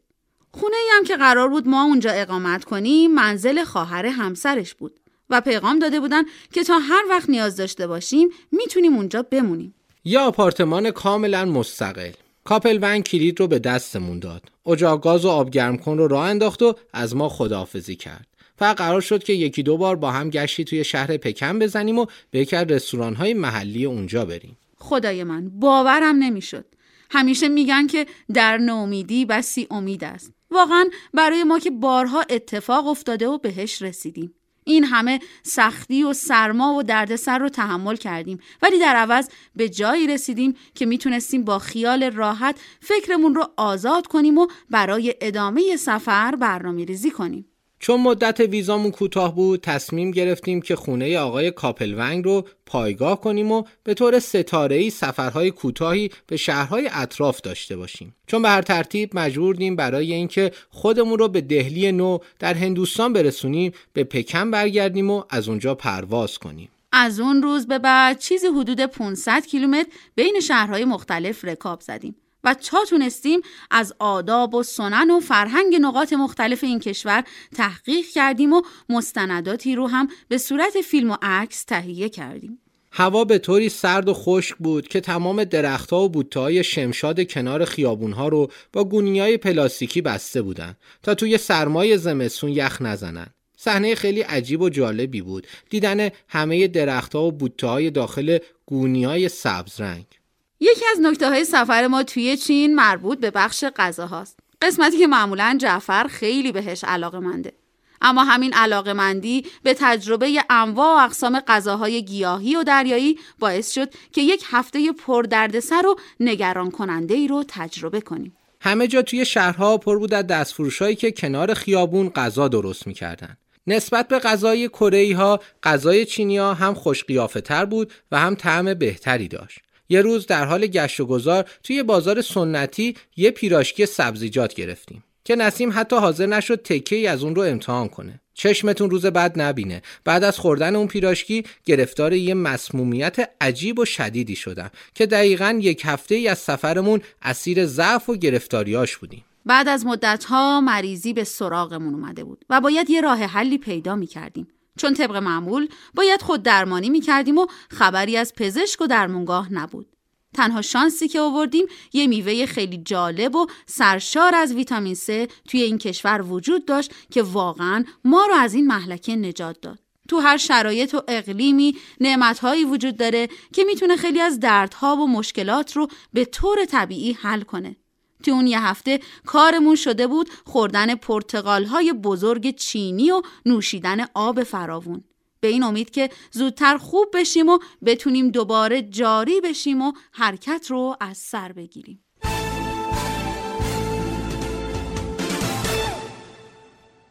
خونه 0.55 0.77
ای 0.77 0.91
هم 0.97 1.05
که 1.05 1.17
قرار 1.17 1.49
بود 1.49 1.69
ما 1.69 1.83
اونجا 1.85 2.11
اقامت 2.11 2.65
کنیم 2.65 3.15
منزل 3.15 3.65
خواهر 3.65 4.07
همسرش 4.07 4.75
بود 4.75 5.01
و 5.31 5.41
پیغام 5.41 5.79
داده 5.79 6.01
بودن 6.01 6.23
که 6.53 6.65
تا 6.65 6.79
هر 6.79 7.03
وقت 7.11 7.31
نیاز 7.31 7.57
داشته 7.57 7.87
باشیم 7.87 8.29
می‌تونیم 8.53 8.97
اونجا 8.97 9.23
بمونیم. 9.23 9.75
یه 10.05 10.19
آپارتمان 10.19 10.91
کاملا 10.91 11.45
مستقل. 11.45 12.13
کاپل 12.49 12.79
ون 12.83 13.03
کلید 13.03 13.41
رو 13.41 13.47
به 13.47 13.59
دستمون 13.59 14.19
داد. 14.19 14.43
اجاق 14.67 15.03
گاز 15.03 15.25
و 15.25 15.29
آب 15.29 15.51
گرم 15.51 15.79
کن 15.79 15.99
رو 15.99 16.09
راه 16.09 16.25
انداخت 16.25 16.63
و 16.63 16.75
از 16.93 17.17
ما 17.17 17.29
خداحافظی 17.29 17.97
کرد. 17.97 18.27
فقط 18.57 18.77
قرار 18.77 19.01
شد 19.01 19.25
که 19.25 19.33
یکی 19.33 19.63
دو 19.63 19.77
بار 19.77 19.97
با 19.97 20.11
هم 20.11 20.31
گشتی 20.31 20.65
توی 20.65 20.85
شهر 20.85 21.17
پکن 21.17 21.59
بزنیم 21.59 21.99
و 21.99 22.07
به 22.31 22.39
یکی 22.39 22.57
رستوران 22.57 23.15
های 23.15 23.35
محلی 23.35 23.85
اونجا 23.85 24.25
بریم. 24.25 24.59
خدای 24.77 25.25
من 25.25 25.49
باورم 25.49 26.17
نمی‌شد. 26.17 26.65
همیشه 27.11 27.49
میگن 27.49 27.87
که 27.87 28.07
در 28.35 28.59
نومیدی 28.59 29.25
بسی 29.25 29.67
امید 29.71 30.05
است. 30.05 30.33
واقعا 30.51 30.85
برای 31.15 31.45
ما 31.45 31.59
که 31.59 31.71
بارها 31.71 32.25
اتفاق 32.31 32.87
افتاده 32.87 33.29
و 33.29 33.39
بهش 33.39 33.83
رسیدیم. 33.83 34.35
این 34.69 34.85
همه 34.85 35.21
سختی 35.43 36.03
و 36.03 36.13
سرما 36.13 36.75
و 36.75 36.83
دردسر 36.83 37.39
رو 37.39 37.49
تحمل 37.49 37.97
کردیم 37.97 38.39
ولی 38.63 38.79
در 38.79 38.97
عوض 38.97 39.29
به 39.57 39.69
جایی 39.69 40.07
رسیدیم 40.07 40.57
که 40.75 40.87
می‌تونستیم 40.87 41.45
با 41.45 41.59
خیال 41.59 42.11
راحت 42.11 42.61
فکرمون 42.81 43.35
رو 43.35 43.51
آزاد 43.57 44.07
کنیم 44.07 44.39
و 44.39 44.47
برای 44.71 45.15
ادامه 45.21 45.77
سفر 45.77 46.35
برنامه 46.37 46.85
ریزی 46.85 47.11
کنیم. 47.11 47.48
چون 47.79 48.01
مدت 48.01 48.41
ویزامون 48.41 48.91
کوتاه 48.91 49.35
بود 49.35 49.61
تصمیم 49.61 50.11
گرفتیم 50.11 50.61
که 50.61 50.77
خونه 50.77 51.19
آقای 51.19 51.51
کاپلونگ 51.51 52.25
رو 52.25 52.45
پایگاه 52.67 53.21
کنیم 53.21 53.53
و 53.53 53.63
به 53.85 53.95
طور 53.95 54.19
ستاره‌ای 54.19 54.91
سفرهای 54.91 55.51
کوتاهی 55.51 56.11
به 56.27 56.37
شهرهای 56.37 56.91
اطراف 56.93 57.41
داشته 57.41 57.77
باشیم. 57.77 58.15
چون 58.27 58.43
به 58.43 58.49
هر 58.49 58.63
ترتیب 58.63 59.11
مجبور 59.19 59.57
برای 59.77 60.13
اینکه 60.13 60.53
خودمون 60.71 61.19
رو 61.19 61.29
به 61.29 61.41
دهلی 61.41 61.93
نو 61.93 62.19
در 62.39 62.55
هندوستان 62.55 63.13
برسونیم 63.13 63.73
به 63.93 64.05
پکن 64.05 64.51
برگردیم 64.51 65.11
و 65.11 65.23
از 65.31 65.49
اونجا 65.49 65.75
پرواز 65.75 66.39
کنیم. 66.39 66.69
از 66.93 67.21
اون 67.21 67.43
روز 67.43 67.67
به 67.67 67.79
بعد 67.79 68.19
چیزی 68.19 68.47
حدود 68.47 68.81
500 68.81 69.47
کیلومتر 69.47 69.89
بین 70.15 70.41
شهرهای 70.43 70.85
مختلف 70.85 71.45
رکاب 71.45 71.81
زدیم. 71.81 72.17
و 72.45 72.55
تا 72.55 72.85
تونستیم 72.89 73.41
از 73.71 73.95
آداب 73.99 74.55
و 74.55 74.63
سنن 74.63 75.11
و 75.11 75.21
فرهنگ 75.21 75.77
نقاط 75.81 76.13
مختلف 76.13 76.65
این 76.65 76.79
کشور 76.79 77.25
تحقیق 77.57 78.07
کردیم 78.15 78.53
و 78.53 78.63
مستنداتی 78.89 79.75
رو 79.75 79.87
هم 79.87 80.09
به 80.29 80.39
صورت 80.39 80.81
فیلم 80.81 81.11
و 81.11 81.17
عکس 81.23 81.65
تهیه 81.65 82.09
کردیم. 82.09 82.59
هوا 82.93 83.25
به 83.25 83.39
طوری 83.39 83.69
سرد 83.69 84.09
و 84.09 84.15
خشک 84.15 84.57
بود 84.57 84.89
که 84.89 85.01
تمام 85.01 85.45
درختها 85.45 86.01
و 86.01 86.09
بوته 86.09 86.63
شمشاد 86.63 87.31
کنار 87.31 87.65
خیابونها 87.65 88.29
رو 88.29 88.51
با 88.73 88.85
گونی 88.85 89.21
های 89.21 89.37
پلاستیکی 89.37 90.03
بسته 90.03 90.43
بودن 90.43 90.77
تا 91.03 91.15
توی 91.15 91.39
سرمای 91.39 91.99
زمستون 91.99 92.51
یخ 92.51 92.83
نزنن. 92.83 93.27
صحنه 93.57 93.95
خیلی 93.95 94.21
عجیب 94.21 94.61
و 94.61 94.69
جالبی 94.69 95.23
بود 95.23 95.47
دیدن 95.71 96.11
همه 96.29 96.69
درختها 96.69 97.23
و 97.23 97.33
بوته 97.33 97.67
های 97.67 97.91
داخل 97.91 98.39
گونی 98.67 99.05
های 99.05 99.29
سبز 99.29 99.81
رنگ. 99.81 100.18
یکی 100.61 100.85
از 100.93 101.01
نکته 101.01 101.29
های 101.29 101.45
سفر 101.45 101.87
ما 101.87 102.03
توی 102.03 102.37
چین 102.37 102.75
مربوط 102.75 103.21
به 103.21 103.31
بخش 103.31 103.65
غذاهاست. 103.77 104.39
قسمتی 104.63 104.99
که 104.99 105.07
معمولا 105.07 105.59
جعفر 105.61 106.07
خیلی 106.11 106.53
بهش 106.53 106.85
علاقه 106.85 107.19
منده. 107.19 107.53
اما 108.01 108.25
همین 108.25 108.55
علاقه 108.55 108.93
مندی 108.93 109.47
به 109.63 109.75
تجربه 109.79 110.45
انواع 110.51 111.01
و 111.01 111.05
اقسام 111.05 111.41
غذاهای 111.41 112.03
گیاهی 112.05 112.57
و 112.57 112.63
دریایی 112.63 113.19
باعث 113.39 113.75
شد 113.75 113.89
که 114.13 114.21
یک 114.21 114.45
هفته 114.47 114.93
پر 114.93 115.23
دردسر 115.23 115.87
و 115.87 115.97
نگران 116.21 116.71
کننده 116.71 117.15
ای 117.15 117.29
رو 117.29 117.45
تجربه 117.49 118.01
کنیم. 118.01 118.37
همه 118.61 118.87
جا 118.87 119.03
توی 119.03 119.25
شهرها 119.25 119.79
پر 119.79 119.99
بود 119.99 120.15
از 120.15 120.27
دستفروشایی 120.27 120.97
که 120.97 121.13
کنار 121.13 121.55
خیابون 121.55 122.09
غذا 122.09 122.49
درست 122.49 122.87
می‌کردن. 122.87 123.37
نسبت 123.67 124.09
به 124.09 124.19
غذای 124.19 124.69
کره 124.69 125.17
ها 125.17 125.41
غذای 125.63 126.05
چینیا 126.05 126.55
هم 126.55 126.75
خوش 126.75 127.05
تر 127.45 127.65
بود 127.65 127.93
و 128.13 128.19
هم 128.19 128.35
طعم 128.35 128.75
بهتری 128.75 129.29
داشت. 129.29 129.61
یه 129.89 130.01
روز 130.01 130.27
در 130.27 130.45
حال 130.45 130.67
گشت 130.67 131.01
و 131.01 131.07
گذار 131.07 131.45
توی 131.63 131.83
بازار 131.83 132.23
سنتی 132.23 132.97
یه 133.17 133.31
پیراشکی 133.31 133.87
سبزیجات 133.87 134.55
گرفتیم 134.55 135.05
که 135.29 135.37
نسیم 135.37 135.71
حتی 135.75 135.97
حاضر 135.97 136.27
نشد 136.27 136.63
تکه 136.63 136.97
ای 136.97 137.07
از 137.07 137.25
اون 137.25 137.35
رو 137.35 137.43
امتحان 137.43 137.89
کنه. 137.89 138.21
چشمتون 138.35 138.91
روز 138.91 139.07
بعد 139.07 139.41
نبینه. 139.41 139.83
بعد 140.05 140.25
از 140.25 140.39
خوردن 140.39 140.77
اون 140.77 140.87
پیراشکی 140.87 141.45
گرفتار 141.65 142.13
یه 142.13 142.35
مسمومیت 142.35 143.17
عجیب 143.41 143.79
و 143.79 143.85
شدیدی 143.85 144.37
شدم 144.37 144.71
که 144.95 145.07
دقیقا 145.07 145.59
یک 145.63 145.83
هفته 145.85 146.15
ای 146.15 146.29
از 146.29 146.39
سفرمون 146.39 147.01
اسیر 147.23 147.67
ضعف 147.67 148.09
و 148.09 148.17
گرفتاریاش 148.17 148.97
بودیم. 148.97 149.25
بعد 149.47 149.69
از 149.69 149.87
مدتها 149.87 150.61
مریضی 150.61 151.13
به 151.13 151.25
سراغمون 151.25 151.95
اومده 151.95 152.25
بود 152.25 152.45
و 152.51 152.61
باید 152.61 152.91
یه 152.91 153.01
راه 153.01 153.19
حلی 153.19 153.59
پیدا 153.59 153.97
می 153.97 154.07
کردیم. 154.07 154.49
چون 154.79 154.95
طبق 154.95 155.17
معمول 155.17 155.69
باید 155.95 156.23
خود 156.23 156.43
درمانی 156.43 156.91
می 156.91 157.01
کردیم 157.01 157.39
و 157.39 157.47
خبری 157.71 158.17
از 158.17 158.35
پزشک 158.35 158.81
و 158.81 158.87
درمونگاه 158.87 159.53
نبود. 159.53 159.87
تنها 160.35 160.63
شانسی 160.63 161.09
که 161.09 161.21
آوردیم 161.21 161.67
یه 161.93 162.07
میوه 162.07 162.47
خیلی 162.47 162.79
جالب 162.79 163.37
و 163.37 163.47
سرشار 163.67 164.35
از 164.35 164.55
ویتامین 164.55 164.95
C 164.95 165.31
توی 165.49 165.63
این 165.63 165.79
کشور 165.79 166.23
وجود 166.23 166.65
داشت 166.65 166.95
که 167.11 167.23
واقعا 167.23 167.85
ما 168.05 168.27
رو 168.27 168.35
از 168.35 168.55
این 168.55 168.67
محلکه 168.67 169.17
نجات 169.17 169.61
داد. 169.61 169.79
تو 170.09 170.19
هر 170.19 170.37
شرایط 170.37 170.95
و 170.95 171.03
اقلیمی 171.09 171.77
نعمتهایی 172.01 172.65
وجود 172.65 172.97
داره 172.97 173.29
که 173.53 173.65
می‌تونه 173.65 173.97
خیلی 173.97 174.21
از 174.21 174.41
دردها 174.41 174.97
و 174.97 175.09
مشکلات 175.09 175.77
رو 175.77 175.89
به 176.13 176.25
طور 176.25 176.65
طبیعی 176.65 177.13
حل 177.13 177.41
کنه. 177.41 177.77
تو 178.23 178.31
اون 178.31 178.47
یه 178.47 178.61
هفته 178.61 179.01
کارمون 179.27 179.77
شده 179.77 180.07
بود 180.07 180.31
خوردن 180.45 180.95
پرتقال 180.95 181.65
های 181.65 181.93
بزرگ 181.93 182.55
چینی 182.55 183.11
و 183.11 183.23
نوشیدن 183.47 184.07
آب 184.15 184.43
فراوون. 184.43 185.05
به 185.41 185.49
این 185.49 185.63
امید 185.63 185.91
که 185.91 186.11
زودتر 186.31 186.77
خوب 186.77 187.07
بشیم 187.15 187.49
و 187.49 187.59
بتونیم 187.85 188.31
دوباره 188.31 188.83
جاری 188.83 189.41
بشیم 189.41 189.83
و 189.83 189.93
حرکت 190.13 190.67
رو 190.71 190.97
از 191.01 191.19
سر 191.19 191.53
بگیریم. 191.53 192.05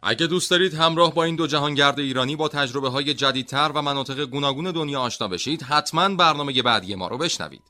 اگه 0.02 0.26
دوست 0.26 0.50
دارید 0.50 0.74
همراه 0.74 1.14
با 1.14 1.24
این 1.24 1.36
دو 1.36 1.46
جهانگرد 1.46 2.00
ایرانی 2.00 2.36
با 2.36 2.48
تجربه 2.48 2.88
های 2.88 3.14
جدیدتر 3.14 3.70
و 3.74 3.82
مناطق 3.82 4.24
گوناگون 4.24 4.70
دنیا 4.70 5.00
آشنا 5.00 5.28
بشید 5.28 5.62
حتما 5.62 6.08
برنامه 6.08 6.62
بعدی 6.62 6.94
ما 6.94 7.08
رو 7.08 7.18
بشنوید. 7.18 7.62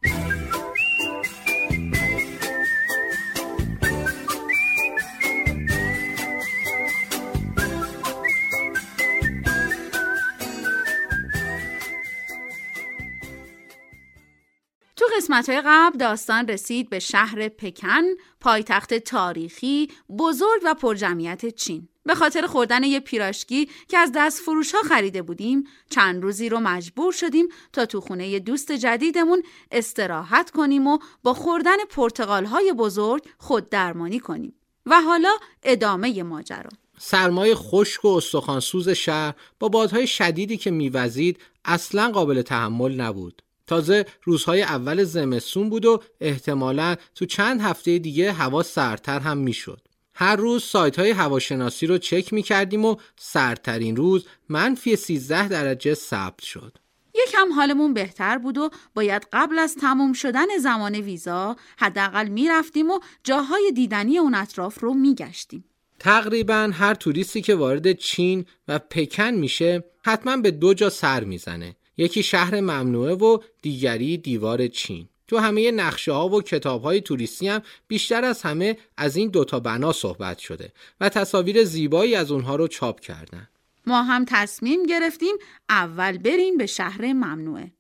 قسمت 15.19 15.49
های 15.49 15.62
قبل 15.66 15.99
داستان 15.99 16.49
رسید 16.49 16.91
به 16.91 16.99
شهر 16.99 17.49
پکن 17.49 18.03
پایتخت 18.41 18.95
تاریخی 18.95 19.89
بزرگ 20.19 20.61
و 20.64 20.75
پرجمعیت 20.75 21.47
چین. 21.47 21.89
به 22.05 22.14
خاطر 22.14 22.47
خوردن 22.47 22.85
یه 22.85 23.01
پیراشکی 23.01 23.69
که 23.89 23.99
از 23.99 24.12
دست 24.14 24.41
فروش 24.41 24.75
ها 24.75 24.83
خریده 24.83 25.23
بودیم 25.23 25.64
چند 25.91 26.23
روزی 26.23 26.49
رو 26.49 26.61
مجبور 26.61 27.12
شدیم 27.12 27.49
تا 27.73 27.87
تو 27.87 28.01
خونه 28.01 28.39
دوست 28.39 28.73
جدیدمون 28.73 29.43
استراحت 29.73 30.51
کنیم 30.51 30.87
و 30.87 30.99
با 31.23 31.35
خوردن 31.35 31.77
پرتقال 31.91 32.45
های 32.45 32.73
بزرگ 32.73 33.23
خود 33.39 33.69
درمانی 33.69 34.21
کنیم. 34.21 34.55
و 34.87 35.01
حالا 35.01 35.33
ادامه 35.62 36.23
ماجرا. 36.23 36.71
سرمای 36.99 37.55
خشک 37.55 38.05
و 38.05 38.09
استخوانسوز 38.09 38.89
شهر 38.89 39.35
با 39.61 39.69
بادهای 39.69 40.07
شدیدی 40.07 40.57
که 40.57 40.71
میوزید 40.71 41.39
اصلا 41.64 42.11
قابل 42.11 42.43
تحمل 42.43 43.01
نبود. 43.01 43.43
تازه 43.69 44.07
روزهای 44.23 44.62
اول 44.62 45.05
زمستون 45.05 45.71
بود 45.71 45.85
و 45.85 46.03
احتمالا 46.21 46.97
تو 47.14 47.27
چند 47.27 47.61
هفته 47.61 47.99
دیگه 47.99 48.33
هوا 48.33 48.62
سردتر 48.62 49.21
هم 49.21 49.39
می‌شد. 49.39 49.81
هر 50.14 50.37
روز 50.37 50.64
سایت 50.64 50.99
های 50.99 51.11
هواشناسی 51.11 51.87
رو 51.87 51.99
چک 51.99 52.33
می 52.33 52.43
کردیم 52.43 52.85
و 52.85 52.97
سردترین 53.16 53.97
روز 53.97 54.27
منفی 54.49 54.97
13 54.97 55.49
درجه 55.49 55.95
ثبت 55.95 56.43
شد. 56.43 56.79
یکم 57.14 57.53
حالمون 57.53 57.95
بهتر 57.95 58.39
بود 58.39 58.59
و 58.59 58.71
باید 58.95 59.27
قبل 59.33 59.59
از 59.59 59.75
تموم 59.75 60.12
شدن 60.12 60.59
زمان 60.61 60.95
ویزا 60.95 61.57
حداقل 61.79 62.29
می‌رفتیم 62.29 62.91
و 62.91 63.01
جاهای 63.25 63.73
دیدنی 63.75 64.19
اون 64.19 64.35
اطراف 64.35 64.81
رو 64.81 64.95
میگشتیم. 64.95 65.64
تقریبا 65.99 66.71
هر 66.73 66.95
توریستی 66.95 67.43
که 67.43 67.55
وارد 67.55 67.93
چین 67.93 68.45
و 68.69 68.79
پکن 68.79 69.31
میشه 69.31 69.85
حتما 70.05 70.37
به 70.37 70.51
دو 70.51 70.75
جا 70.75 70.91
سر 70.91 71.25
می‌زنه. 71.25 71.77
یکی 71.99 72.22
شهر 72.22 72.61
ممنوعه 72.61 73.14
و 73.14 73.38
دیگری 73.62 74.16
دیوار 74.16 74.66
چین. 74.66 75.09
تو 75.28 75.38
همه 75.38 75.70
نقشه 75.70 76.12
ها 76.12 76.28
و 76.28 76.42
کتاب 76.42 76.82
های 76.82 77.01
توریستی 77.01 77.49
هم 77.49 77.62
بیشتر 77.88 78.24
از 78.24 78.42
همه 78.42 78.78
از 78.96 79.16
این 79.16 79.28
دوتا 79.28 79.61
بنا 79.61 79.92
صحبت 79.92 80.38
شده 80.38 80.72
و 81.01 81.09
تصاویر 81.09 81.64
زیبایی 81.64 82.14
از 82.14 82.30
اونها 82.30 82.57
رو 82.57 82.68
چاپ 82.68 83.01
کردن. 83.01 83.49
ما 83.86 84.03
هم 84.03 84.24
تصمیم 84.28 84.82
گرفتیم 84.82 85.36
اول 85.68 86.18
بریم 86.18 86.57
به 86.57 86.66
شهر 86.66 87.12
ممنوعه. 87.12 87.72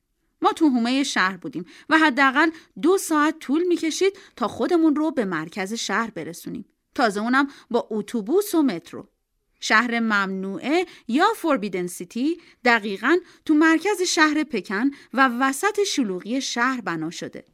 ما 0.42 0.52
تو 0.52 0.68
حومه 0.68 1.04
شهر 1.04 1.36
بودیم 1.36 1.64
و 1.88 1.98
حداقل 1.98 2.50
دو 2.82 2.98
ساعت 2.98 3.38
طول 3.38 3.62
می‌کشید 3.62 4.18
تا 4.36 4.48
خودمون 4.48 4.96
رو 4.96 5.10
به 5.10 5.24
مرکز 5.24 5.74
شهر 5.74 6.10
برسونیم. 6.10 6.64
تازه 6.94 7.20
اونم 7.20 7.48
با 7.70 7.86
اتوبوس 7.90 8.54
و 8.54 8.62
مترو. 8.62 9.08
شهر 9.60 10.00
ممنوعه 10.00 10.86
یا 11.08 11.26
فوربیدن 11.36 11.86
سیتی 11.86 12.40
دقیقا 12.64 13.16
تو 13.44 13.54
مرکز 13.54 14.02
شهر 14.02 14.44
پکن 14.44 14.90
و 15.14 15.30
وسط 15.40 15.82
شلوغی 15.82 16.40
شهر 16.40 16.80
بنا 16.80 17.10
شده. 17.10 17.44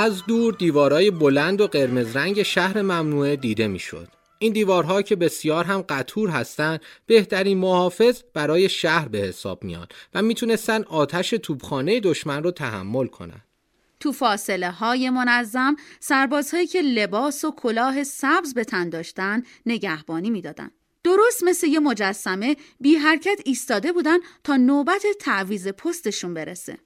از 0.00 0.26
دور 0.26 0.54
دیوارهای 0.54 1.10
بلند 1.10 1.60
و 1.60 1.66
قرمز 1.66 2.16
رنگ 2.16 2.42
شهر 2.42 2.82
ممنوعه 2.82 3.36
دیده 3.36 3.68
می‌شد. 3.68 4.08
این 4.38 4.52
دیوارها 4.52 5.02
که 5.02 5.16
بسیار 5.16 5.64
هم 5.64 5.82
قطور 5.88 6.30
هستند 6.30 6.80
بهترین 7.06 7.58
محافظ 7.58 8.22
برای 8.34 8.68
شهر 8.68 9.08
به 9.08 9.18
حساب 9.18 9.64
میان 9.64 9.86
و 10.14 10.22
می‌تونستن 10.22 10.82
آتش 10.82 11.30
توپخانه 11.30 12.00
دشمن 12.00 12.42
رو 12.42 12.50
تحمل 12.50 13.06
کنند. 13.06 13.44
تو 14.00 14.12
فاصله 14.12 14.70
های 14.70 15.10
منظم 15.10 15.76
سربازهایی 16.00 16.66
که 16.66 16.82
لباس 16.82 17.44
و 17.44 17.50
کلاه 17.50 18.04
سبز 18.04 18.54
به 18.54 18.64
تن 18.64 18.88
داشتن 18.88 19.42
نگهبانی 19.66 20.30
می‌دادند. 20.30 20.72
درست 21.04 21.44
مثل 21.44 21.66
یه 21.66 21.80
مجسمه 21.80 22.56
بی 22.80 22.94
حرکت 22.94 23.40
ایستاده 23.44 23.92
بودن 23.92 24.18
تا 24.44 24.56
نوبت 24.56 25.02
تعویز 25.20 25.68
پستشون 25.68 26.34
برسه. 26.34 26.78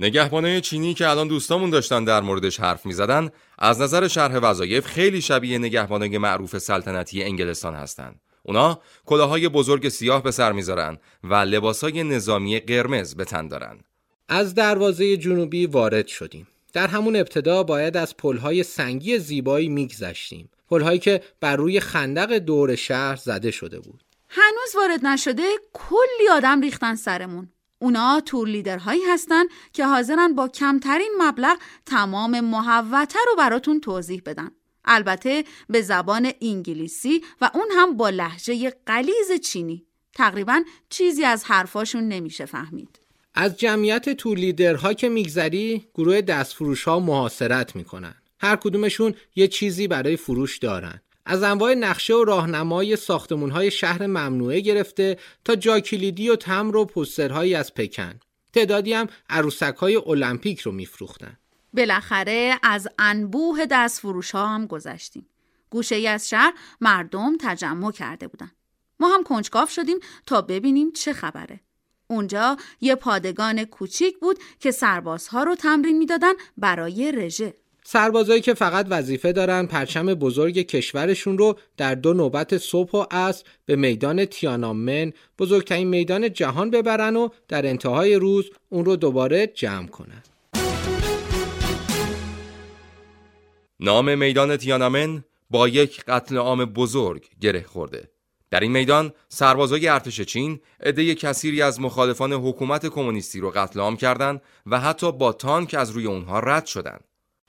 نگهبانای 0.00 0.60
چینی 0.60 0.94
که 0.94 1.08
الان 1.08 1.28
دوستامون 1.28 1.70
داشتن 1.70 2.04
در 2.04 2.20
موردش 2.20 2.60
حرف 2.60 2.86
می 2.86 2.92
زدن 2.92 3.30
از 3.58 3.80
نظر 3.80 4.08
شرح 4.08 4.38
وظایف 4.38 4.86
خیلی 4.86 5.22
شبیه 5.22 5.58
نگهبانای 5.58 6.18
معروف 6.18 6.58
سلطنتی 6.58 7.22
انگلستان 7.22 7.74
هستند. 7.74 8.20
اونا 8.42 8.80
کلاهای 9.06 9.48
بزرگ 9.48 9.88
سیاه 9.88 10.22
به 10.22 10.30
سر 10.30 10.52
می‌ذارن 10.52 10.98
و 11.24 11.34
لباسای 11.34 12.04
نظامی 12.04 12.60
قرمز 12.60 13.14
به 13.14 13.24
تن 13.24 13.48
دارن. 13.48 13.78
از 14.28 14.54
دروازه 14.54 15.16
جنوبی 15.16 15.66
وارد 15.66 16.06
شدیم. 16.06 16.46
در 16.72 16.86
همون 16.86 17.16
ابتدا 17.16 17.62
باید 17.62 17.96
از 17.96 18.16
پلهای 18.16 18.62
سنگی 18.62 19.18
زیبایی 19.18 19.68
میگذشتیم. 19.68 20.50
پلهایی 20.70 20.98
که 20.98 21.22
بر 21.40 21.56
روی 21.56 21.80
خندق 21.80 22.32
دور 22.32 22.74
شهر 22.74 23.16
زده 23.16 23.50
شده 23.50 23.80
بود. 23.80 24.04
هنوز 24.28 24.76
وارد 24.76 25.06
نشده 25.06 25.42
کلی 25.72 26.28
آدم 26.32 26.60
ریختن 26.60 26.94
سرمون. 26.94 27.48
اونا 27.78 28.20
تور 28.20 28.48
لیدرهایی 28.48 29.02
هستن 29.08 29.44
که 29.72 29.86
حاضرن 29.86 30.34
با 30.34 30.48
کمترین 30.48 31.12
مبلغ 31.18 31.58
تمام 31.86 32.40
محوطه 32.40 33.18
رو 33.26 33.36
براتون 33.36 33.80
توضیح 33.80 34.22
بدن. 34.26 34.50
البته 34.84 35.44
به 35.68 35.82
زبان 35.82 36.32
انگلیسی 36.40 37.24
و 37.40 37.50
اون 37.54 37.68
هم 37.76 37.96
با 37.96 38.10
لحجه 38.10 38.72
قلیز 38.86 39.40
چینی. 39.44 39.86
تقریبا 40.14 40.62
چیزی 40.90 41.24
از 41.24 41.44
حرفاشون 41.44 42.08
نمیشه 42.08 42.44
فهمید. 42.44 43.00
از 43.34 43.56
جمعیت 43.56 44.08
تور 44.08 44.38
لیدرها 44.38 44.92
که 44.92 45.08
میگذری 45.08 45.86
گروه 45.94 46.20
دستفروش 46.20 46.84
ها 46.84 47.00
محاصرت 47.00 47.76
می‌کنن. 47.76 48.14
هر 48.40 48.56
کدومشون 48.56 49.14
یه 49.36 49.48
چیزی 49.48 49.88
برای 49.88 50.16
فروش 50.16 50.58
دارن. 50.58 51.00
از 51.26 51.42
انواع 51.42 51.74
نقشه 51.74 52.14
و 52.14 52.24
راهنمای 52.24 52.98
های 53.52 53.70
شهر 53.70 54.06
ممنوعه 54.06 54.60
گرفته 54.60 55.18
تا 55.44 55.56
جاکلیدی 55.56 56.28
و 56.28 56.36
تمر 56.36 56.76
و 56.76 56.84
پوسترهایی 56.84 57.54
از 57.54 57.74
پکن. 57.74 58.20
تعدادی 58.52 58.92
هم 58.92 59.06
عروسک 59.30 59.74
های 59.78 59.96
المپیک 59.96 60.60
رو 60.60 60.72
میفروختن. 60.72 61.36
بالاخره 61.72 62.58
از 62.62 62.88
انبوه 62.98 63.66
دست 63.70 64.00
فروش 64.00 64.30
ها 64.30 64.46
هم 64.46 64.66
گذشتیم. 64.66 65.26
گوشه 65.70 65.94
ای 65.94 66.08
از 66.08 66.28
شهر 66.28 66.54
مردم 66.80 67.36
تجمع 67.40 67.92
کرده 67.92 68.28
بودن. 68.28 68.50
ما 69.00 69.08
هم 69.14 69.22
کنجکاف 69.22 69.70
شدیم 69.70 69.96
تا 70.26 70.42
ببینیم 70.42 70.92
چه 70.92 71.12
خبره. 71.12 71.60
اونجا 72.06 72.56
یه 72.80 72.94
پادگان 72.94 73.64
کوچیک 73.64 74.18
بود 74.18 74.38
که 74.60 74.70
سربازها 74.70 75.42
رو 75.42 75.54
تمرین 75.54 75.98
می‌دادن 75.98 76.32
برای 76.56 77.12
رژه. 77.12 77.54
سربازایی 77.88 78.40
که 78.40 78.54
فقط 78.54 78.86
وظیفه 78.90 79.32
دارن 79.32 79.66
پرچم 79.66 80.14
بزرگ 80.14 80.58
کشورشون 80.58 81.38
رو 81.38 81.58
در 81.76 81.94
دو 81.94 82.14
نوبت 82.14 82.58
صبح 82.58 82.90
و 82.90 83.04
عصر 83.10 83.44
به 83.66 83.76
میدان 83.76 84.24
تیانامن 84.24 85.12
بزرگترین 85.38 85.88
میدان 85.88 86.32
جهان 86.32 86.70
ببرن 86.70 87.16
و 87.16 87.28
در 87.48 87.66
انتهای 87.66 88.14
روز 88.14 88.50
اون 88.68 88.84
رو 88.84 88.96
دوباره 88.96 89.46
جمع 89.46 89.86
کنن. 89.86 90.22
نام 93.80 94.18
میدان 94.18 94.56
تیانامن 94.56 95.24
با 95.50 95.68
یک 95.68 96.04
قتل 96.04 96.36
عام 96.36 96.64
بزرگ 96.64 97.26
گره 97.40 97.62
خورده. 97.62 98.10
در 98.50 98.60
این 98.60 98.72
میدان 98.72 99.12
سربازای 99.28 99.88
ارتش 99.88 100.20
چین 100.20 100.60
عده 100.80 101.14
کثیری 101.14 101.62
از 101.62 101.80
مخالفان 101.80 102.32
حکومت 102.32 102.86
کمونیستی 102.86 103.40
رو 103.40 103.50
قتل 103.50 103.80
عام 103.80 103.96
کردند 103.96 104.42
و 104.66 104.80
حتی 104.80 105.12
با 105.12 105.32
تانک 105.32 105.74
از 105.78 105.90
روی 105.90 106.06
اونها 106.06 106.38
رد 106.38 106.66
شدند. 106.66 107.04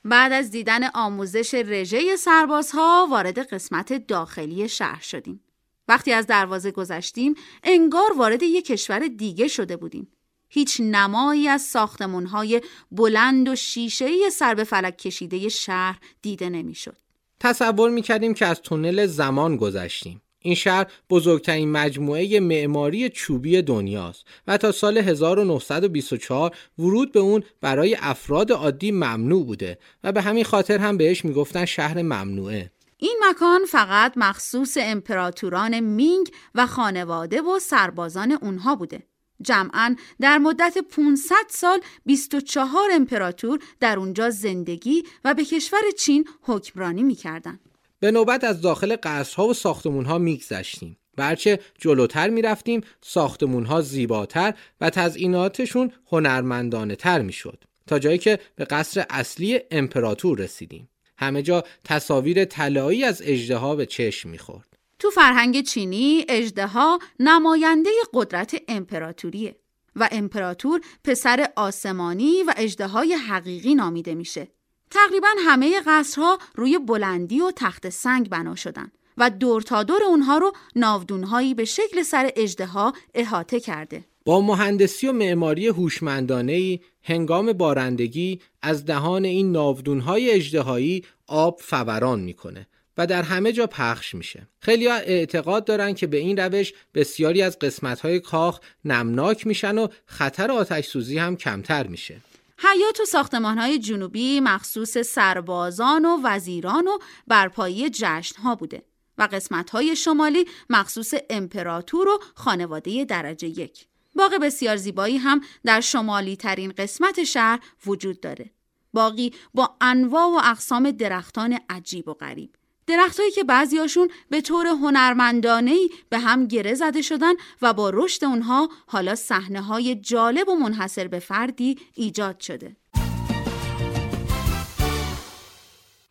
بعد 0.08 0.34
از 0.34 0.52
دیدن 0.52 0.90
آموزش 0.94 1.54
رژه 1.54 2.16
سربازها 2.16 3.08
وارد 3.12 3.40
قسمت 3.40 4.08
داخلی 4.08 4.70
شهر 4.70 5.02
شدیم. 5.02 5.44
وقتی 5.88 6.12
از 6.12 6.28
دروازه 6.28 6.72
گذشتیم 6.72 7.34
انگار 7.64 8.18
وارد 8.18 8.44
یک 8.44 8.66
کشور 8.66 9.00
دیگه 9.00 9.48
شده 9.48 9.78
بودیم. 9.78 10.08
هیچ 10.50 10.82
نمایی 10.82 11.48
از 11.48 11.62
ساختمانهای 11.62 12.62
بلند 12.92 13.50
و 13.50 13.56
شیشه‌ای 13.56 14.30
سر 14.30 14.56
به 14.56 14.64
فلک 14.64 14.98
کشیده 14.98 15.50
شهر 15.50 16.00
دیده 16.22 16.50
نمی‌شد. 16.50 16.98
تصور 17.40 17.90
می‌کردیم 17.90 18.34
که 18.34 18.46
از 18.46 18.62
تونل 18.62 19.06
زمان 19.06 19.58
گذشتیم. 19.58 20.22
این 20.48 20.56
شهر 20.56 20.88
بزرگترین 21.10 21.72
مجموعه 21.72 22.40
معماری 22.40 23.10
چوبی 23.10 23.62
دنیاست 23.62 24.26
و 24.48 24.58
تا 24.58 24.72
سال 24.72 24.98
1924 24.98 26.56
ورود 26.80 27.12
به 27.12 27.20
اون 27.20 27.44
برای 27.62 27.98
افراد 28.00 28.52
عادی 28.52 28.92
ممنوع 28.92 29.46
بوده 29.46 29.78
و 30.04 30.12
به 30.12 30.22
همین 30.22 30.44
خاطر 30.44 30.78
هم 30.78 30.98
بهش 30.98 31.26
می‌گفتن 31.26 31.66
شهر 31.66 32.02
ممنوعه. 32.02 32.72
این 32.98 33.16
مکان 33.30 33.60
فقط 33.66 34.14
مخصوص 34.16 34.78
امپراتوران 34.82 35.80
مینگ 35.80 36.32
و 36.56 36.68
خانواده 36.68 37.42
و 37.42 37.60
سربازان 37.60 38.32
اونها 38.32 38.76
بوده. 38.76 39.04
جمعا 39.42 39.96
در 40.20 40.38
مدت 40.38 40.78
500 40.78 41.36
سال 41.50 41.80
24 42.06 42.90
امپراتور 42.94 43.60
در 43.80 44.00
اونجا 44.00 44.30
زندگی 44.30 45.04
و 45.26 45.34
به 45.34 45.46
کشور 45.46 45.82
چین 45.98 46.26
حکمرانی 46.42 47.04
می‌کردن. 47.04 47.60
به 48.00 48.12
نوبت 48.12 48.44
از 48.44 48.62
داخل 48.62 48.96
قصرها 49.04 49.48
و 49.48 49.54
ساختمونها 49.54 50.18
میگذشتیم. 50.18 50.98
برچه 51.16 51.60
جلوتر 51.80 52.30
می‌رفتیم 52.30 52.82
ساختمونها 53.02 53.82
زیباتر 53.82 54.54
و 54.82 54.90
تزئیناتشون 54.90 55.92
هنرمندانه 56.12 56.96
تر 56.96 57.22
می‌شد. 57.22 57.64
تا 57.88 58.00
جایی 58.00 58.18
که 58.18 58.40
به 58.56 58.66
قصر 58.66 59.06
اصلی 59.10 59.60
امپراتور 59.72 60.40
رسیدیم 60.40 60.90
همه 61.18 61.42
جا 61.42 61.64
تصاویر 61.84 62.46
طلایی 62.46 63.04
از 63.04 63.22
اژدها 63.26 63.76
به 63.76 63.86
چشم 63.86 64.30
می‌خورد 64.30 64.78
تو 65.00 65.10
فرهنگ 65.10 65.62
چینی 65.62 66.26
اژدها 66.30 67.00
نماینده 67.20 67.90
قدرت 68.14 68.56
امپراتوریه 68.68 69.56
و 69.96 70.10
امپراتور 70.12 70.82
پسر 71.04 71.50
آسمانی 71.56 72.44
و 72.44 72.54
اژدهای 72.58 73.14
حقیقی 73.14 73.76
نامیده 73.76 74.16
میشه 74.16 74.48
تقریبا 74.92 75.28
همه 75.40 75.82
قصرها 75.88 76.38
روی 76.56 76.80
بلندی 76.80 77.42
و 77.42 77.52
تخت 77.56 77.90
سنگ 77.90 78.30
بنا 78.30 78.56
شدن 78.56 78.92
و 79.18 79.30
دور 79.30 79.62
تا 79.62 79.84
دور 79.84 80.04
اونها 80.04 80.38
رو 80.38 80.54
ناودونهایی 80.76 81.54
به 81.54 81.66
شکل 81.66 82.04
سر 82.04 82.32
اجدها 82.36 82.94
احاطه 83.14 83.60
کرده. 83.60 84.06
با 84.26 84.42
مهندسی 84.42 85.08
و 85.08 85.12
معماری 85.12 85.68
هوشمندانه 85.68 86.80
هنگام 87.04 87.54
بارندگی 87.54 88.40
از 88.62 88.86
دهان 88.86 89.26
این 89.26 89.52
ناودونهای 89.52 90.32
اجدهایی 90.32 91.06
آب 91.28 91.60
فوران 91.62 92.20
می‌کنه 92.20 92.68
و 92.98 93.08
در 93.08 93.24
همه 93.24 93.52
جا 93.52 93.68
پخش 93.68 94.16
میشه. 94.16 94.48
خیلی 94.60 94.88
اعتقاد 94.88 95.66
دارن 95.66 95.94
که 95.94 96.08
به 96.08 96.18
این 96.18 96.38
روش 96.38 96.74
بسیاری 96.94 97.42
از 97.42 97.60
قسمتهای 97.60 98.20
کاخ 98.20 98.60
نمناک 98.86 99.48
میشن 99.48 99.78
و 99.78 99.88
خطر 100.06 100.52
آتش 100.52 100.88
سوزی 100.88 101.18
هم 101.18 101.36
کمتر 101.36 101.88
میشه. 101.88 102.22
حیات 102.60 103.00
و 103.00 103.06
ساختمان 103.06 103.58
های 103.58 103.80
جنوبی 103.80 104.40
مخصوص 104.40 104.98
سربازان 104.98 106.06
و 106.06 106.20
وزیران 106.24 106.88
و 106.88 106.98
برپایی 107.28 107.90
جشن 107.90 108.42
ها 108.42 108.56
بوده 108.56 108.84
و 109.18 109.28
قسمت 109.32 109.70
های 109.70 109.96
شمالی 109.96 110.46
مخصوص 110.70 111.14
امپراتور 111.30 112.08
و 112.08 112.20
خانواده 112.36 113.06
درجه 113.06 113.48
یک. 113.48 113.88
باغ 114.16 114.34
بسیار 114.42 114.76
زیبایی 114.76 115.18
هم 115.18 115.42
در 115.66 115.82
شمالی 115.82 116.36
ترین 116.36 116.74
قسمت 116.78 117.24
شهر 117.24 117.60
وجود 117.86 118.20
داره. 118.20 118.52
باقی 118.94 119.34
با 119.54 119.76
انواع 119.82 120.26
و 120.26 120.40
اقسام 120.44 120.92
درختان 120.92 121.60
عجیب 121.70 122.08
و 122.08 122.14
غریب. 122.14 122.56
درختهایی 122.88 123.32
که 123.32 123.44
بعضیاشون 123.44 124.10
به 124.30 124.42
طور 124.42 124.68
هنرمندانهی 124.68 125.90
به 126.10 126.20
هم 126.20 126.48
گره 126.48 126.74
زده 126.74 127.02
شدن 127.02 127.34
و 127.62 127.74
با 127.74 127.90
رشد 127.94 128.26
اونها 128.26 128.70
حالا 128.88 129.16
صحنه 129.16 129.62
های 129.62 129.96
جالب 129.96 130.50
و 130.50 130.56
منحصر 130.56 131.08
به 131.08 131.20
فردی 131.20 131.80
ایجاد 131.94 132.40
شده. 132.40 132.76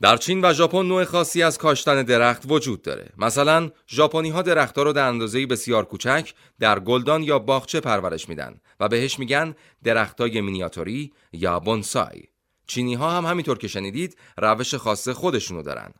در 0.01 0.16
چین 0.16 0.45
و 0.45 0.53
ژاپن 0.53 0.87
نوع 0.87 1.05
خاصی 1.05 1.43
از 1.43 1.59
کاشتن 1.59 2.03
درخت 2.03 2.43
وجود 2.49 2.83
داره. 2.83 3.12
مثلا 3.18 3.70
ژاپنی 3.89 4.31
ها 4.31 4.43
درختها 4.43 4.83
رو 4.83 4.93
در 4.93 5.09
اندازه 5.09 5.47
بسیار 5.47 5.85
کوچک 5.85 6.35
در 6.61 6.81
گلدان 6.81 7.22
یا 7.22 7.39
باغچه 7.39 7.81
پرورش 7.81 8.29
میدن 8.29 8.61
و 8.81 8.89
بهش 8.89 9.18
میگن 9.18 9.55
درختای 9.85 10.41
مینیاتوری 10.41 11.12
یا 11.33 11.61
بونسای. 11.61 12.22
چینی 12.66 12.95
ها 12.95 13.11
هم 13.11 13.24
همینطور 13.27 13.59
که 13.59 13.68
شنیدید 13.68 14.16
روش 14.39 14.74
خاص 14.74 15.09
خودشونو 15.09 15.62
دارن. 15.62 15.95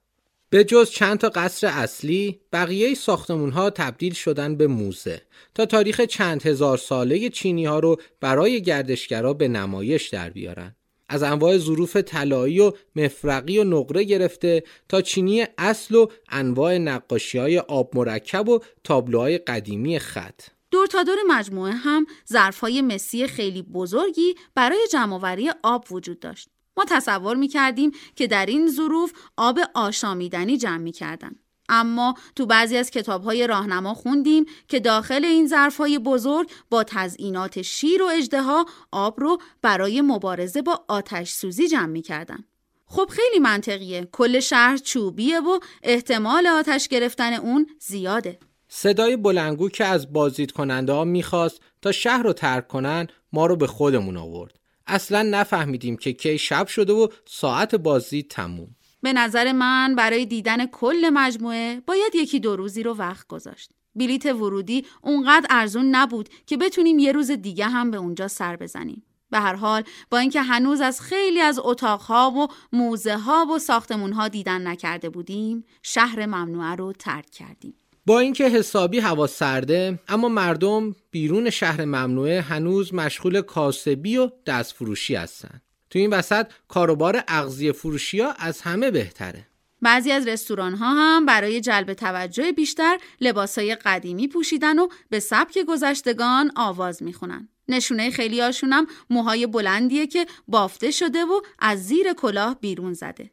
به 0.51 0.65
جز 0.65 0.91
چند 0.91 1.19
تا 1.19 1.29
قصر 1.29 1.67
اصلی 1.67 2.41
بقیه 2.53 2.95
ساختمون 2.95 3.51
ها 3.51 3.71
تبدیل 3.71 4.15
شدن 4.15 4.57
به 4.57 4.67
موزه 4.67 5.23
تا 5.55 5.67
تاریخ 5.67 6.01
چند 6.01 6.47
هزار 6.47 6.79
ساله 6.79 7.29
چینی 7.29 7.65
ها 7.65 7.79
رو 7.79 7.97
برای 8.21 8.63
گردشگرا 8.63 9.33
به 9.33 9.49
نمایش 9.49 10.09
در 10.09 10.31
بیارن. 10.31 10.77
از 11.09 11.23
انواع 11.23 11.59
ظروف 11.59 11.97
طلایی 11.97 12.61
و 12.61 12.73
مفرقی 12.97 13.59
و 13.59 13.65
نقره 13.65 14.05
گرفته 14.05 14.63
تا 14.89 15.03
چینی 15.03 15.47
اصل 15.59 15.95
و 15.95 16.07
انواع 16.29 16.79
نقاشی 16.79 17.39
های 17.39 17.59
آب 17.59 17.97
مرکب 17.97 18.49
و 18.49 18.61
تابلوهای 18.85 19.39
قدیمی 19.39 19.99
خط. 19.99 20.41
دور 20.71 20.87
تا 20.87 21.03
دور 21.03 21.17
مجموعه 21.29 21.73
هم 21.73 22.07
ظرفهای 22.33 22.83
مسی 22.83 23.27
خیلی 23.27 23.63
بزرگی 23.63 24.35
برای 24.55 24.87
جمعآوری 24.93 25.51
آب 25.63 25.85
وجود 25.91 26.21
داشت. 26.21 26.49
ما 26.77 26.85
تصور 26.89 27.37
می 27.37 27.49
کردیم 27.49 27.91
که 28.17 28.27
در 28.27 28.47
این 28.47 28.71
ظروف 28.71 29.13
آب 29.37 29.59
آشامیدنی 29.75 30.57
جمع 30.57 30.77
می 30.77 30.93
کردن. 30.93 31.31
اما 31.69 32.15
تو 32.37 32.47
بعضی 32.47 32.77
از 32.77 32.91
کتاب 32.91 33.25
های 33.25 33.47
راهنما 33.47 33.95
خوندیم 33.95 34.45
که 34.69 34.81
داخل 34.81 35.25
این 35.25 35.47
ظرف 35.47 35.77
های 35.77 35.99
بزرگ 35.99 36.51
با 36.71 36.85
تزئینات 36.85 37.63
شیر 37.63 38.03
و 38.03 38.07
اجدها 38.07 38.67
آب 38.93 39.21
رو 39.21 39.39
برای 39.63 40.01
مبارزه 40.01 40.63
با 40.63 40.85
آتش 40.89 41.31
سوزی 41.31 41.69
جمع 41.69 41.87
می 41.87 42.03
کردن. 42.03 42.45
خب 42.87 43.11
خیلی 43.11 43.39
منطقیه 43.39 44.09
کل 44.13 44.41
شهر 44.41 44.77
چوبیه 44.77 45.41
و 45.41 45.59
احتمال 45.83 46.47
آتش 46.47 46.89
گرفتن 46.89 47.33
اون 47.33 47.67
زیاده 47.81 48.39
صدای 48.69 49.17
بلنگو 49.17 49.69
که 49.69 49.85
از 49.85 50.13
بازدید 50.13 50.53
کننده 50.53 50.93
ها 50.93 51.05
می‌خواست 51.05 51.61
تا 51.83 51.93
شهر 51.93 52.23
رو 52.23 52.33
ترک 52.33 52.69
کنن 52.69 53.07
ما 53.33 53.47
رو 53.47 53.57
به 53.57 53.67
خودمون 53.67 54.17
آورد 54.17 54.59
اصلا 54.87 55.23
نفهمیدیم 55.23 55.97
که 55.97 56.13
کی 56.13 56.39
شب 56.39 56.67
شده 56.67 56.93
و 56.93 57.09
ساعت 57.25 57.75
بازی 57.75 58.23
تموم. 58.23 58.77
به 59.03 59.13
نظر 59.13 59.53
من 59.53 59.95
برای 59.95 60.27
دیدن 60.27 60.67
کل 60.67 61.11
مجموعه 61.13 61.83
باید 61.87 62.15
یکی 62.15 62.41
دو 62.41 62.57
روزی 62.57 62.83
رو 62.83 62.95
وقت 62.95 63.27
گذاشت. 63.27 63.71
بلیت 63.95 64.27
ورودی 64.27 64.87
اونقدر 65.03 65.47
ارزون 65.51 65.95
نبود 65.95 66.29
که 66.47 66.57
بتونیم 66.57 66.99
یه 66.99 67.13
روز 67.13 67.31
دیگه 67.31 67.65
هم 67.65 67.91
به 67.91 67.97
اونجا 67.97 68.29
سر 68.29 68.57
بزنیم. 68.57 69.03
به 69.31 69.39
هر 69.39 69.55
حال 69.55 69.83
با 70.11 70.19
اینکه 70.19 70.43
هنوز 70.43 70.81
از 70.81 71.01
خیلی 71.01 71.41
از 71.41 71.59
اتاقها 71.63 72.31
و 72.31 72.47
موزه 72.73 73.17
ها 73.19 73.47
و 73.55 73.59
ساختمون 73.59 74.13
ها 74.13 74.29
دیدن 74.29 74.67
نکرده 74.67 75.11
بودیم 75.11 75.65
شهر 75.83 76.27
ممنوعه 76.27 76.75
رو 76.75 76.93
ترک 76.93 77.31
کردیم. 77.31 77.75
با 78.07 78.21
اینکه 78.21 78.49
حسابی 78.49 78.99
هوا 78.99 79.27
سرده 79.27 79.99
اما 80.09 80.29
مردم 80.29 80.95
بیرون 81.11 81.51
شهر 81.51 81.85
ممنوعه 81.85 82.41
هنوز 82.41 82.95
مشغول 82.95 83.41
کاسبی 83.41 84.17
و 84.17 84.31
دستفروشی 84.47 85.15
هستند. 85.15 85.63
تو 85.91 85.99
این 85.99 86.11
وسط 86.11 86.47
کاروبار 86.69 87.25
اغذیه 87.29 87.73
فروشی 87.73 88.21
ها 88.21 88.33
از 88.33 88.61
همه 88.61 88.91
بهتره. 88.91 89.47
بعضی 89.83 90.13
از 90.13 90.29
رستوران 90.29 90.75
ها 90.75 90.95
هم 90.95 91.27
برای 91.27 91.61
جلب 91.61 91.95
توجه 91.95 92.53
بیشتر 92.53 92.99
لباس 93.21 93.59
های 93.59 93.75
قدیمی 93.75 94.29
پوشیدن 94.29 94.79
و 94.79 94.89
به 95.11 95.21
سبک 95.21 95.59
گذشتگان 95.69 96.53
آواز 96.57 97.03
می‌خونن. 97.03 97.49
نشونه 97.69 98.11
خیلی 98.11 98.41
هاشونم 98.41 98.87
موهای 99.11 99.47
بلندیه 99.47 100.07
که 100.07 100.27
بافته 100.49 100.91
شده 100.91 101.25
و 101.25 101.41
از 101.59 101.87
زیر 101.87 102.13
کلاه 102.13 102.61
بیرون 102.61 102.93
زده. 102.93 103.31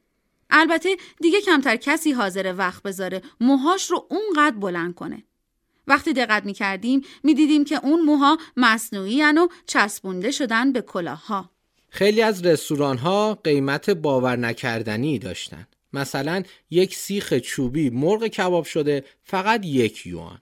البته 0.53 0.97
دیگه 1.21 1.41
کمتر 1.41 1.75
کسی 1.75 2.11
حاضر 2.11 2.53
وقت 2.57 2.83
بذاره 2.83 3.21
موهاش 3.41 3.91
رو 3.91 4.07
اونقدر 4.09 4.55
بلند 4.55 4.95
کنه. 4.95 5.23
وقتی 5.87 6.13
دقت 6.13 6.45
می 6.45 6.53
کردیم 6.53 7.01
می 7.23 7.33
دیدیم 7.33 7.63
که 7.63 7.79
اون 7.83 8.01
موها 8.01 8.37
مصنوعی 8.57 9.23
و 9.23 9.47
چسبونده 9.67 10.31
شدن 10.31 10.71
به 10.71 10.81
کلاها. 10.81 11.49
خیلی 11.89 12.21
از 12.21 12.45
رستوران 12.45 12.97
ها 12.97 13.35
قیمت 13.43 13.89
باور 13.89 14.35
نکردنی 14.35 15.19
داشتن. 15.19 15.67
مثلا 15.93 16.43
یک 16.69 16.95
سیخ 16.95 17.33
چوبی 17.33 17.89
مرغ 17.89 18.27
کباب 18.27 18.63
شده 18.65 19.03
فقط 19.23 19.65
یک 19.65 20.05
یوان. 20.05 20.41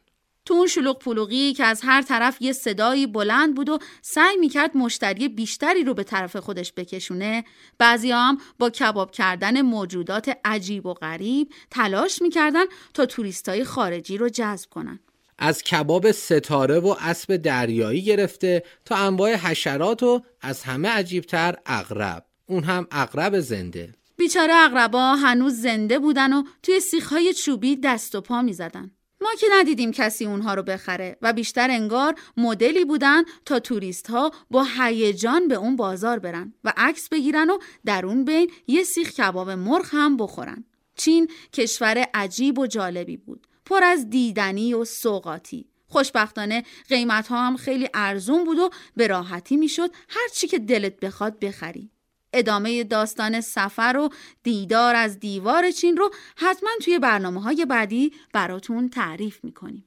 تو 0.51 0.57
اون 0.57 0.67
شلوغ 0.67 0.99
پلوغی 0.99 1.53
که 1.53 1.63
از 1.63 1.81
هر 1.83 2.01
طرف 2.01 2.41
یه 2.41 2.53
صدایی 2.53 3.07
بلند 3.07 3.55
بود 3.55 3.69
و 3.69 3.79
سعی 4.01 4.37
می‌کرد 4.37 4.77
مشتری 4.77 5.29
بیشتری 5.29 5.83
رو 5.83 5.93
به 5.93 6.03
طرف 6.03 6.35
خودش 6.35 6.73
بکشونه. 6.77 7.43
بعضی 7.77 8.11
هم 8.11 8.37
با 8.59 8.69
کباب 8.69 9.11
کردن 9.11 9.61
موجودات 9.61 10.37
عجیب 10.45 10.85
و 10.85 10.93
غریب 10.93 11.49
تلاش 11.69 12.21
می‌کردن 12.21 12.63
تا 12.93 13.05
توریستای 13.05 13.63
خارجی 13.63 14.17
رو 14.17 14.29
جذب 14.29 14.69
کنن. 14.69 14.99
از 15.39 15.63
کباب 15.63 16.11
ستاره 16.11 16.79
و 16.79 16.95
اسب 16.99 17.35
دریایی 17.35 18.01
گرفته 18.01 18.63
تا 18.85 18.95
انواع 18.95 19.35
حشرات 19.35 20.03
و 20.03 20.21
از 20.41 20.63
همه 20.63 20.89
عجیبتر 20.89 21.55
اغرب. 21.65 22.25
اون 22.45 22.63
هم 22.63 22.87
اغرب 22.91 23.39
زنده. 23.39 23.93
بیچاره 24.17 24.53
اغربا 24.53 25.15
هنوز 25.15 25.53
زنده 25.53 25.99
بودن 25.99 26.33
و 26.33 26.43
توی 26.63 26.79
سیخهای 26.79 27.33
چوبی 27.33 27.75
دست 27.75 28.15
و 28.15 28.21
پا 28.21 28.41
می‌زدن. 28.41 28.91
ما 29.21 29.29
که 29.39 29.47
ندیدیم 29.51 29.91
کسی 29.91 30.25
اونها 30.25 30.53
رو 30.53 30.63
بخره 30.63 31.17
و 31.21 31.33
بیشتر 31.33 31.71
انگار 31.71 32.15
مدلی 32.37 32.85
بودن 32.85 33.23
تا 33.45 33.59
توریست 33.59 34.09
ها 34.09 34.31
با 34.51 34.63
هیجان 34.77 35.47
به 35.47 35.55
اون 35.55 35.75
بازار 35.75 36.19
برن 36.19 36.53
و 36.63 36.73
عکس 36.77 37.09
بگیرن 37.09 37.49
و 37.49 37.57
در 37.85 38.05
اون 38.05 38.25
بین 38.25 38.51
یه 38.67 38.83
سیخ 38.83 39.11
کباب 39.11 39.49
مرغ 39.49 39.85
هم 39.91 40.17
بخورن. 40.17 40.65
چین 40.95 41.31
کشور 41.53 42.05
عجیب 42.13 42.59
و 42.59 42.67
جالبی 42.67 43.17
بود. 43.17 43.47
پر 43.65 43.83
از 43.83 44.09
دیدنی 44.09 44.73
و 44.73 44.85
سوقاتی. 44.85 45.67
خوشبختانه 45.87 46.63
قیمت 46.89 47.27
ها 47.27 47.47
هم 47.47 47.57
خیلی 47.57 47.89
ارزون 47.93 48.43
بود 48.43 48.59
و 48.59 48.69
به 48.95 49.07
راحتی 49.07 49.57
می‌شد 49.57 49.91
هر 50.09 50.27
چی 50.33 50.47
که 50.47 50.59
دلت 50.59 50.99
بخواد 50.99 51.39
بخری. 51.39 51.91
ادامه 52.33 52.83
داستان 52.83 53.41
سفر 53.41 53.97
و 53.97 54.09
دیدار 54.43 54.95
از 54.95 55.19
دیوار 55.19 55.71
چین 55.71 55.97
رو 55.97 56.11
حتما 56.35 56.69
توی 56.83 56.99
برنامه 56.99 57.41
های 57.41 57.65
بعدی 57.65 58.11
براتون 58.33 58.89
تعریف 58.89 59.43
می‌کنیم. 59.43 59.85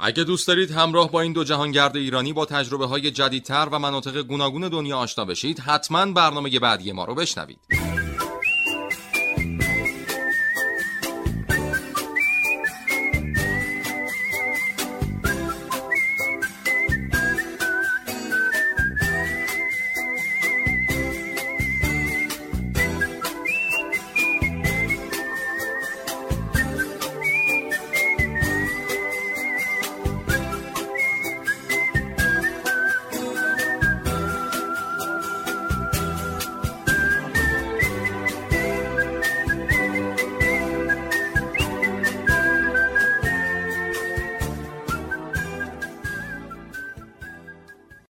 اگه 0.00 0.24
دوست 0.24 0.48
دارید 0.48 0.70
همراه 0.70 1.10
با 1.10 1.20
این 1.20 1.32
دو 1.32 1.44
جهانگرد 1.44 1.96
ایرانی 1.96 2.32
با 2.32 2.44
تجربه 2.44 2.86
های 2.86 3.10
جدیدتر 3.10 3.68
و 3.72 3.78
مناطق 3.78 4.22
گوناگون 4.22 4.68
دنیا 4.68 4.98
آشنا 4.98 5.24
بشید 5.24 5.60
حتما 5.60 6.06
برنامه 6.12 6.58
بعدی 6.58 6.92
ما 6.92 7.04
رو 7.04 7.14
بشنوید 7.14 7.58